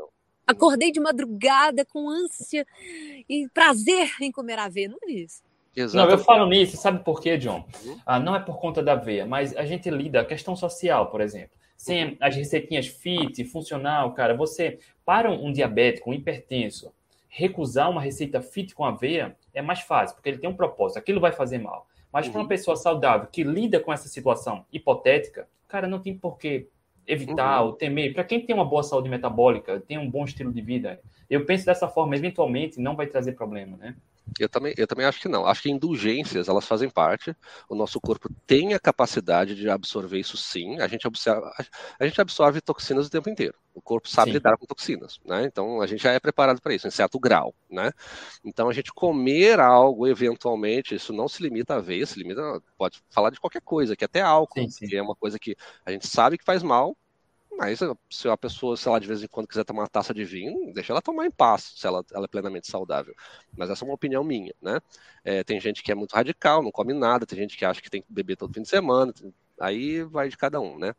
Acordei 0.46 0.90
de 0.90 1.00
madrugada 1.00 1.84
com 1.84 2.08
ânsia 2.08 2.66
e 3.28 3.46
prazer 3.52 4.10
em 4.20 4.32
comer 4.32 4.58
aveia. 4.58 4.88
Não 4.88 4.98
é 5.02 5.12
isso. 5.12 5.42
Não, 5.94 6.10
eu 6.10 6.18
falo 6.18 6.46
nisso, 6.46 6.76
sabe 6.76 7.04
por 7.04 7.20
quê, 7.20 7.36
John? 7.36 7.64
Uhum. 7.84 7.98
Ah, 8.04 8.18
não 8.18 8.34
é 8.34 8.40
por 8.40 8.58
conta 8.58 8.82
da 8.82 8.94
aveia, 8.94 9.24
mas 9.24 9.56
a 9.56 9.64
gente 9.64 9.88
lida 9.90 10.20
a 10.20 10.24
questão 10.24 10.56
social, 10.56 11.10
por 11.10 11.20
exemplo. 11.20 11.50
Sem 11.76 12.04
uhum. 12.04 12.16
as 12.20 12.34
receitinhas 12.34 12.88
fit, 12.88 13.44
funcional, 13.44 14.12
cara, 14.12 14.36
você, 14.36 14.80
para 15.04 15.30
um 15.30 15.52
diabético, 15.52 16.10
um 16.10 16.14
hipertenso, 16.14 16.92
recusar 17.28 17.90
uma 17.90 18.00
receita 18.00 18.40
fit 18.40 18.74
com 18.74 18.84
aveia 18.84 19.36
é 19.52 19.62
mais 19.62 19.80
fácil, 19.80 20.16
porque 20.16 20.28
ele 20.28 20.38
tem 20.38 20.48
um 20.48 20.56
propósito, 20.56 20.98
aquilo 20.98 21.20
vai 21.20 21.32
fazer 21.32 21.58
mal. 21.58 21.86
Mas 22.12 22.26
uhum. 22.26 22.32
para 22.32 22.40
uma 22.42 22.48
pessoa 22.48 22.76
saudável 22.76 23.28
que 23.30 23.44
lida 23.44 23.78
com 23.78 23.92
essa 23.92 24.08
situação 24.08 24.64
hipotética, 24.72 25.48
cara, 25.66 25.86
não 25.86 26.00
tem 26.00 26.16
por 26.16 26.38
que 26.38 26.68
evitar 27.06 27.60
uhum. 27.60 27.68
ou 27.68 27.72
temer. 27.72 28.14
Para 28.14 28.24
quem 28.24 28.44
tem 28.44 28.54
uma 28.54 28.64
boa 28.64 28.82
saúde 28.82 29.08
metabólica, 29.08 29.80
tem 29.80 29.98
um 29.98 30.10
bom 30.10 30.24
estilo 30.24 30.52
de 30.52 30.60
vida, 30.60 31.00
eu 31.28 31.44
penso 31.44 31.66
dessa 31.66 31.88
forma, 31.88 32.16
eventualmente 32.16 32.80
não 32.80 32.96
vai 32.96 33.06
trazer 33.06 33.32
problema, 33.32 33.76
né? 33.76 33.96
Eu 34.38 34.48
também, 34.48 34.74
eu 34.76 34.86
também 34.86 35.06
acho 35.06 35.20
que 35.20 35.28
não. 35.28 35.46
Acho 35.46 35.62
que 35.62 35.70
indulgências, 35.70 36.48
elas 36.48 36.64
fazem 36.64 36.88
parte. 36.88 37.34
O 37.68 37.74
nosso 37.74 38.00
corpo 38.00 38.28
tem 38.46 38.74
a 38.74 38.80
capacidade 38.80 39.54
de 39.54 39.68
absorver 39.68 40.18
isso 40.18 40.36
sim. 40.36 40.78
A 40.80 40.88
gente, 40.88 41.06
observa, 41.06 41.52
a 41.98 42.06
gente 42.06 42.20
absorve 42.20 42.60
toxinas 42.60 43.06
o 43.06 43.10
tempo 43.10 43.28
inteiro. 43.30 43.54
O 43.74 43.80
corpo 43.80 44.08
sabe 44.08 44.30
sim. 44.30 44.34
lidar 44.34 44.56
com 44.56 44.66
toxinas, 44.66 45.20
né? 45.24 45.44
Então 45.44 45.80
a 45.80 45.86
gente 45.86 46.02
já 46.02 46.12
é 46.12 46.18
preparado 46.18 46.60
para 46.60 46.74
isso, 46.74 46.88
em 46.88 46.90
certo 46.90 47.18
grau, 47.18 47.54
né? 47.70 47.92
Então 48.44 48.68
a 48.68 48.72
gente 48.72 48.92
comer 48.92 49.60
algo, 49.60 50.06
eventualmente, 50.06 50.94
isso 50.94 51.12
não 51.12 51.28
se 51.28 51.42
limita 51.42 51.76
a 51.76 51.80
ver, 51.80 52.06
se 52.06 52.18
limita, 52.18 52.60
pode 52.76 53.00
falar 53.08 53.30
de 53.30 53.38
qualquer 53.38 53.62
coisa, 53.62 53.94
que 53.94 54.04
até 54.04 54.20
álcool, 54.20 54.62
sim, 54.62 54.70
sim. 54.70 54.86
que 54.88 54.96
é 54.96 55.02
uma 55.02 55.14
coisa 55.14 55.38
que 55.38 55.56
a 55.86 55.92
gente 55.92 56.08
sabe 56.08 56.36
que 56.36 56.44
faz 56.44 56.62
mal, 56.62 56.96
mas 57.58 57.80
se 58.08 58.28
a 58.28 58.36
pessoa, 58.36 58.76
sei 58.76 58.92
lá, 58.92 59.00
de 59.00 59.06
vez 59.08 59.20
em 59.20 59.26
quando 59.26 59.48
quiser 59.48 59.64
tomar 59.64 59.82
uma 59.82 59.88
taça 59.88 60.14
de 60.14 60.24
vinho, 60.24 60.72
deixa 60.72 60.92
ela 60.92 61.02
tomar 61.02 61.26
em 61.26 61.30
paz, 61.30 61.72
se 61.76 61.84
ela, 61.84 62.04
ela 62.14 62.26
é 62.26 62.28
plenamente 62.28 62.70
saudável. 62.70 63.12
Mas 63.56 63.68
essa 63.68 63.84
é 63.84 63.88
uma 63.88 63.94
opinião 63.94 64.22
minha, 64.22 64.54
né? 64.62 64.78
É, 65.24 65.42
tem 65.42 65.58
gente 65.60 65.82
que 65.82 65.90
é 65.90 65.94
muito 65.94 66.12
radical, 66.12 66.62
não 66.62 66.70
come 66.70 66.94
nada, 66.94 67.26
tem 67.26 67.36
gente 67.36 67.56
que 67.56 67.64
acha 67.64 67.82
que 67.82 67.90
tem 67.90 68.00
que 68.00 68.12
beber 68.12 68.36
todo 68.36 68.54
fim 68.54 68.62
de 68.62 68.68
semana, 68.68 69.12
aí 69.60 70.04
vai 70.04 70.28
de 70.28 70.36
cada 70.36 70.60
um, 70.60 70.78
né? 70.78 70.94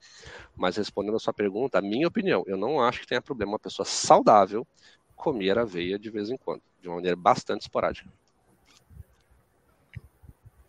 Mas 0.53 0.75
respondendo 0.75 1.15
a 1.15 1.19
sua 1.19 1.33
pergunta, 1.33 1.79
a 1.79 1.81
minha 1.81 2.07
opinião, 2.07 2.43
eu 2.45 2.57
não 2.57 2.81
acho 2.81 2.99
que 2.99 3.07
tenha 3.07 3.21
problema 3.21 3.53
uma 3.53 3.59
pessoa 3.59 3.85
saudável 3.85 4.67
comer 5.15 5.57
aveia 5.57 5.97
de 5.97 6.09
vez 6.09 6.29
em 6.29 6.37
quando, 6.37 6.61
de 6.81 6.89
uma 6.89 6.95
maneira 6.95 7.15
bastante 7.15 7.61
esporádica. 7.61 8.09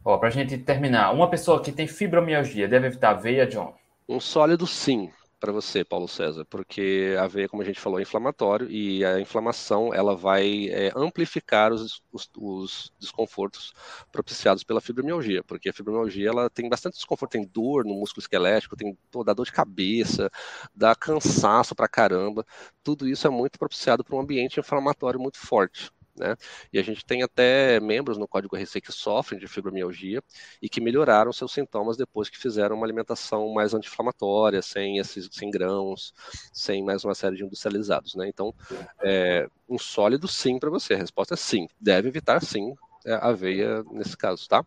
Ó, 0.04 0.16
pra 0.18 0.30
gente 0.30 0.56
terminar, 0.56 1.12
uma 1.12 1.28
pessoa 1.28 1.60
que 1.60 1.72
tem 1.72 1.88
fibromialgia 1.88 2.68
deve 2.68 2.86
evitar 2.86 3.10
aveia, 3.10 3.46
John? 3.46 3.74
Um 4.08 4.18
sólido 4.18 4.66
sim, 4.66 5.10
para 5.40 5.50
você, 5.52 5.82
Paulo 5.84 6.06
César, 6.06 6.44
porque 6.44 7.16
a 7.18 7.26
veia, 7.26 7.48
como 7.48 7.62
a 7.62 7.64
gente 7.64 7.80
falou, 7.80 7.98
é 7.98 8.02
inflamatório 8.02 8.70
e 8.70 9.04
a 9.04 9.18
inflamação 9.18 9.92
ela 9.94 10.14
vai 10.14 10.68
é, 10.68 10.92
amplificar 10.94 11.72
os, 11.72 12.02
os, 12.12 12.30
os, 12.36 12.92
desconfortos 13.00 13.72
propiciados 14.12 14.62
pela 14.62 14.80
fibromialgia, 14.80 15.42
porque 15.42 15.70
a 15.70 15.72
fibromialgia 15.72 16.28
ela 16.28 16.50
tem 16.50 16.68
bastante 16.68 16.94
desconforto, 16.94 17.32
tem 17.32 17.46
dor 17.46 17.84
no 17.84 17.94
músculo 17.94 18.22
esquelético, 18.22 18.76
tem 18.76 18.96
pô, 19.10 19.24
dá 19.24 19.32
dor 19.32 19.46
de 19.46 19.52
cabeça, 19.52 20.30
dá 20.74 20.94
cansaço 20.94 21.74
para 21.74 21.88
caramba. 21.88 22.44
Tudo 22.84 23.08
isso 23.08 23.26
é 23.26 23.30
muito 23.30 23.58
propiciado 23.58 24.04
por 24.04 24.14
um 24.16 24.20
ambiente 24.20 24.60
inflamatório 24.60 25.18
muito 25.18 25.38
forte. 25.38 25.90
Né? 26.16 26.36
E 26.72 26.78
a 26.78 26.82
gente 26.82 27.04
tem 27.04 27.22
até 27.22 27.80
membros 27.80 28.18
no 28.18 28.28
Código 28.28 28.56
RC 28.56 28.80
que 28.80 28.92
sofrem 28.92 29.40
de 29.40 29.46
fibromialgia 29.46 30.22
e 30.60 30.68
que 30.68 30.80
melhoraram 30.80 31.32
seus 31.32 31.52
sintomas 31.52 31.96
depois 31.96 32.28
que 32.28 32.38
fizeram 32.38 32.76
uma 32.76 32.86
alimentação 32.86 33.52
mais 33.52 33.74
anti-inflamatória, 33.74 34.60
sem 34.62 34.98
esses 34.98 35.28
sem 35.32 35.50
grãos, 35.50 36.12
sem 36.52 36.82
mais 36.82 37.04
uma 37.04 37.14
série 37.14 37.36
de 37.36 37.44
industrializados. 37.44 38.14
Né? 38.14 38.28
Então, 38.28 38.54
é, 39.02 39.48
um 39.68 39.78
sólido 39.78 40.28
sim 40.28 40.58
para 40.58 40.70
você. 40.70 40.94
A 40.94 40.98
resposta 40.98 41.34
é 41.34 41.36
sim. 41.36 41.68
Deve 41.80 42.08
evitar 42.08 42.42
sim 42.42 42.74
é, 43.04 43.14
aveia 43.14 43.82
nesse 43.90 44.16
caso, 44.16 44.48
tá? 44.48 44.64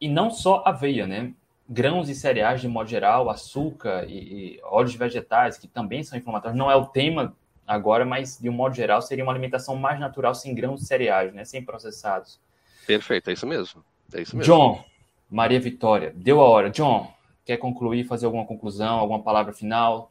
E 0.00 0.08
não 0.08 0.30
só 0.30 0.62
aveia, 0.66 1.06
né? 1.06 1.32
Grãos 1.68 2.08
e 2.08 2.14
cereais 2.14 2.60
de 2.60 2.68
modo 2.68 2.88
geral, 2.88 3.28
açúcar 3.28 4.04
e, 4.08 4.56
e 4.56 4.60
óleos 4.64 4.94
vegetais, 4.94 5.58
que 5.58 5.68
também 5.68 6.02
são 6.02 6.18
inflamatórios, 6.18 6.58
não 6.58 6.70
é 6.70 6.76
o 6.76 6.86
tema 6.86 7.36
agora, 7.68 8.04
mas 8.04 8.38
de 8.40 8.48
um 8.48 8.52
modo 8.52 8.74
geral 8.74 9.02
seria 9.02 9.22
uma 9.22 9.32
alimentação 9.32 9.76
mais 9.76 10.00
natural, 10.00 10.34
sem 10.34 10.54
grãos 10.54 10.86
cereais, 10.86 11.34
né? 11.34 11.44
Sem 11.44 11.62
processados. 11.62 12.40
Perfeito, 12.86 13.28
é 13.28 13.34
isso 13.34 13.46
mesmo. 13.46 13.84
É 14.12 14.22
isso 14.22 14.34
mesmo. 14.34 14.52
John, 14.52 14.82
Maria 15.30 15.60
Vitória, 15.60 16.12
deu 16.16 16.40
a 16.40 16.48
hora. 16.48 16.70
John, 16.70 17.12
quer 17.44 17.58
concluir, 17.58 18.04
fazer 18.04 18.24
alguma 18.24 18.46
conclusão, 18.46 18.98
alguma 18.98 19.22
palavra 19.22 19.52
final? 19.52 20.10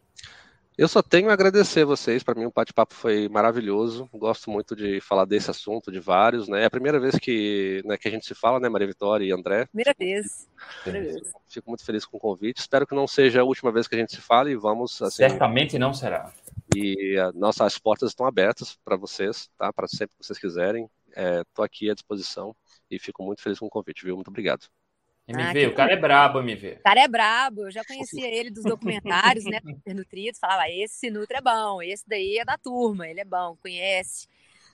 Eu 0.77 0.87
só 0.87 1.01
tenho 1.01 1.31
a 1.31 1.33
agradecer 1.33 1.83
vocês. 1.83 2.21
Para 2.21 2.35
mim, 2.35 2.45
o 2.45 2.51
bate-papo 2.55 2.93
foi 2.93 3.27
maravilhoso. 3.27 4.07
Gosto 4.13 4.51
muito 4.51 4.75
de 4.75 5.01
falar 5.01 5.25
desse 5.25 5.49
assunto, 5.49 5.91
de 5.91 5.99
vários. 5.99 6.47
Né? 6.47 6.61
É 6.61 6.65
a 6.65 6.69
primeira 6.69 6.99
vez 6.99 7.15
que, 7.15 7.81
né, 7.83 7.97
que 7.97 8.07
a 8.07 8.11
gente 8.11 8.27
se 8.27 8.35
fala, 8.35 8.59
né, 8.59 8.69
Maria 8.69 8.85
Vitória 8.85 9.25
e 9.25 9.31
André? 9.31 9.65
Primeira 9.65 9.95
vez. 9.97 10.47
Primeira 10.83 11.13
vez. 11.13 11.31
Fico 11.47 11.67
muito 11.71 11.83
feliz 11.83 12.05
com 12.05 12.17
o 12.17 12.19
convite. 12.19 12.59
Espero 12.59 12.85
que 12.85 12.93
não 12.93 13.07
seja 13.07 13.41
a 13.41 13.43
última 13.43 13.71
vez 13.71 13.87
que 13.87 13.95
a 13.95 13.97
gente 13.97 14.11
se 14.11 14.21
fale 14.21 14.51
e 14.51 14.55
vamos. 14.55 15.01
Assim, 15.01 15.15
Certamente 15.15 15.79
não 15.79 15.95
será. 15.95 16.31
E 16.75 17.17
a, 17.17 17.31
nossas 17.31 17.77
portas 17.77 18.09
estão 18.09 18.25
abertas 18.25 18.77
para 18.83 18.97
vocês, 18.97 19.49
tá? 19.57 19.71
Para 19.71 19.87
sempre 19.87 20.15
que 20.17 20.25
vocês 20.25 20.39
quiserem. 20.39 20.89
Estou 21.09 21.63
é, 21.63 21.65
aqui 21.65 21.89
à 21.89 21.93
disposição 21.93 22.55
e 22.91 22.99
fico 22.99 23.23
muito 23.23 23.41
feliz 23.41 23.59
com 23.59 23.65
o 23.65 23.69
convite, 23.69 24.03
viu? 24.03 24.15
Muito 24.15 24.29
obrigado. 24.29 24.67
MV, 25.27 25.65
ah, 25.65 25.69
o 25.69 25.75
cara 25.75 25.91
é 25.91 25.97
brabo, 25.97 26.39
MV. 26.39 26.77
O 26.79 26.83
cara 26.83 27.01
é 27.01 27.07
brabo, 27.07 27.63
eu 27.63 27.71
já 27.71 27.83
conhecia 27.83 28.27
ele 28.33 28.49
dos 28.49 28.63
documentários, 28.63 29.43
né? 29.43 29.59
Nutridos, 29.85 30.39
falava, 30.39 30.69
esse 30.69 31.09
Nutra 31.09 31.39
é 31.39 31.41
bom, 31.41 31.81
esse 31.81 32.07
daí 32.07 32.37
é 32.37 32.45
da 32.45 32.57
turma, 32.57 33.07
ele 33.07 33.19
é 33.19 33.25
bom, 33.25 33.57
conhece, 33.61 34.27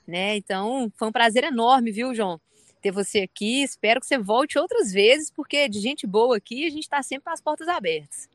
né? 0.06 0.36
Então, 0.36 0.92
foi 0.96 1.08
um 1.08 1.12
prazer 1.12 1.42
enorme, 1.42 1.90
viu, 1.90 2.14
João? 2.14 2.40
Ter 2.80 2.92
você 2.92 3.20
aqui, 3.20 3.62
espero 3.62 3.98
que 3.98 4.06
você 4.06 4.16
volte 4.16 4.58
outras 4.58 4.92
vezes, 4.92 5.28
porque 5.28 5.68
de 5.68 5.80
gente 5.80 6.06
boa 6.06 6.36
aqui, 6.36 6.66
a 6.66 6.70
gente 6.70 6.82
está 6.82 7.02
sempre 7.02 7.24
com 7.24 7.30
as 7.30 7.40
portas 7.40 7.66
abertas. 7.66 8.28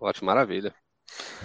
Ótimo, 0.00 0.26
maravilha. 0.26 0.74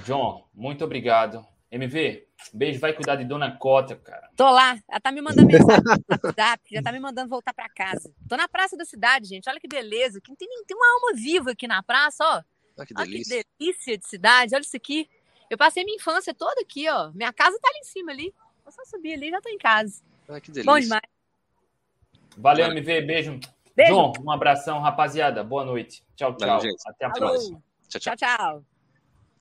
John, 0.04 0.48
muito 0.54 0.84
obrigado. 0.84 1.46
MV, 1.70 2.26
beijo, 2.54 2.80
vai 2.80 2.94
cuidar 2.94 3.16
de 3.18 3.26
Dona 3.26 3.58
Cota, 3.58 3.96
cara. 3.96 4.30
Tô 4.38 4.50
lá. 4.50 4.80
Ela 4.88 5.00
tá 5.02 5.12
me 5.12 5.22
mandando 5.22 5.48
mensagem 5.48 5.84
no 5.84 6.18
WhatsApp, 6.24 6.64
já 6.72 6.82
tá 6.82 6.92
me 6.92 7.00
mandando 7.00 7.30
voltar 7.30 7.54
pra 7.54 7.68
casa. 7.68 8.14
Tô 8.30 8.38
na 8.38 8.48
praça 8.48 8.78
da 8.78 8.86
cidade, 8.86 9.28
gente. 9.28 9.50
Olha 9.50 9.60
que 9.60 9.68
beleza. 9.68 10.22
Tem, 10.22 10.36
tem 10.36 10.78
uma 10.78 10.94
alma 10.94 11.14
viva 11.14 11.52
aqui 11.52 11.68
na 11.68 11.84
praça, 11.84 12.24
ó. 12.24 12.42
Ah, 12.80 12.86
que 12.86 12.94
Olha 12.96 13.06
que 13.06 13.12
delícia. 13.12 13.44
delícia 13.60 13.98
de 13.98 14.08
cidade. 14.08 14.56
Olha 14.56 14.62
isso 14.62 14.78
aqui. 14.78 15.10
Eu 15.50 15.58
passei 15.58 15.84
minha 15.84 15.98
infância 15.98 16.34
toda 16.34 16.62
aqui, 16.62 16.88
ó. 16.90 17.12
Minha 17.12 17.34
casa 17.34 17.58
tá 17.62 17.68
ali 17.70 17.80
em 17.80 17.84
cima 17.84 18.12
ali. 18.12 18.34
Eu 18.66 18.72
só 18.72 18.84
subir 18.86 19.14
ali 19.14 19.28
e 19.28 19.32
já 19.32 19.42
tô 19.42 19.50
em 19.50 19.58
casa. 19.58 20.02
Ah, 20.30 20.40
que 20.40 20.52
Bom 20.52 20.74
delícia. 20.76 20.82
demais. 20.82 21.02
Valeu. 22.38 22.68
MV, 22.72 23.02
beijo. 23.02 23.40
Beijo. 23.76 23.92
João, 23.94 24.14
um 24.22 24.32
abração, 24.32 24.80
rapaziada. 24.80 25.44
Boa 25.44 25.66
noite. 25.66 26.04
Tchau, 26.16 26.36
tchau. 26.36 26.48
Valeu. 26.60 26.76
Até 26.86 27.06
a 27.06 27.10
próxima. 27.10 27.54
mais. 27.54 27.64
Tchau, 27.90 28.00
tchau. 28.00 28.16
Tchau, 28.16 28.38
tchau. 28.38 28.77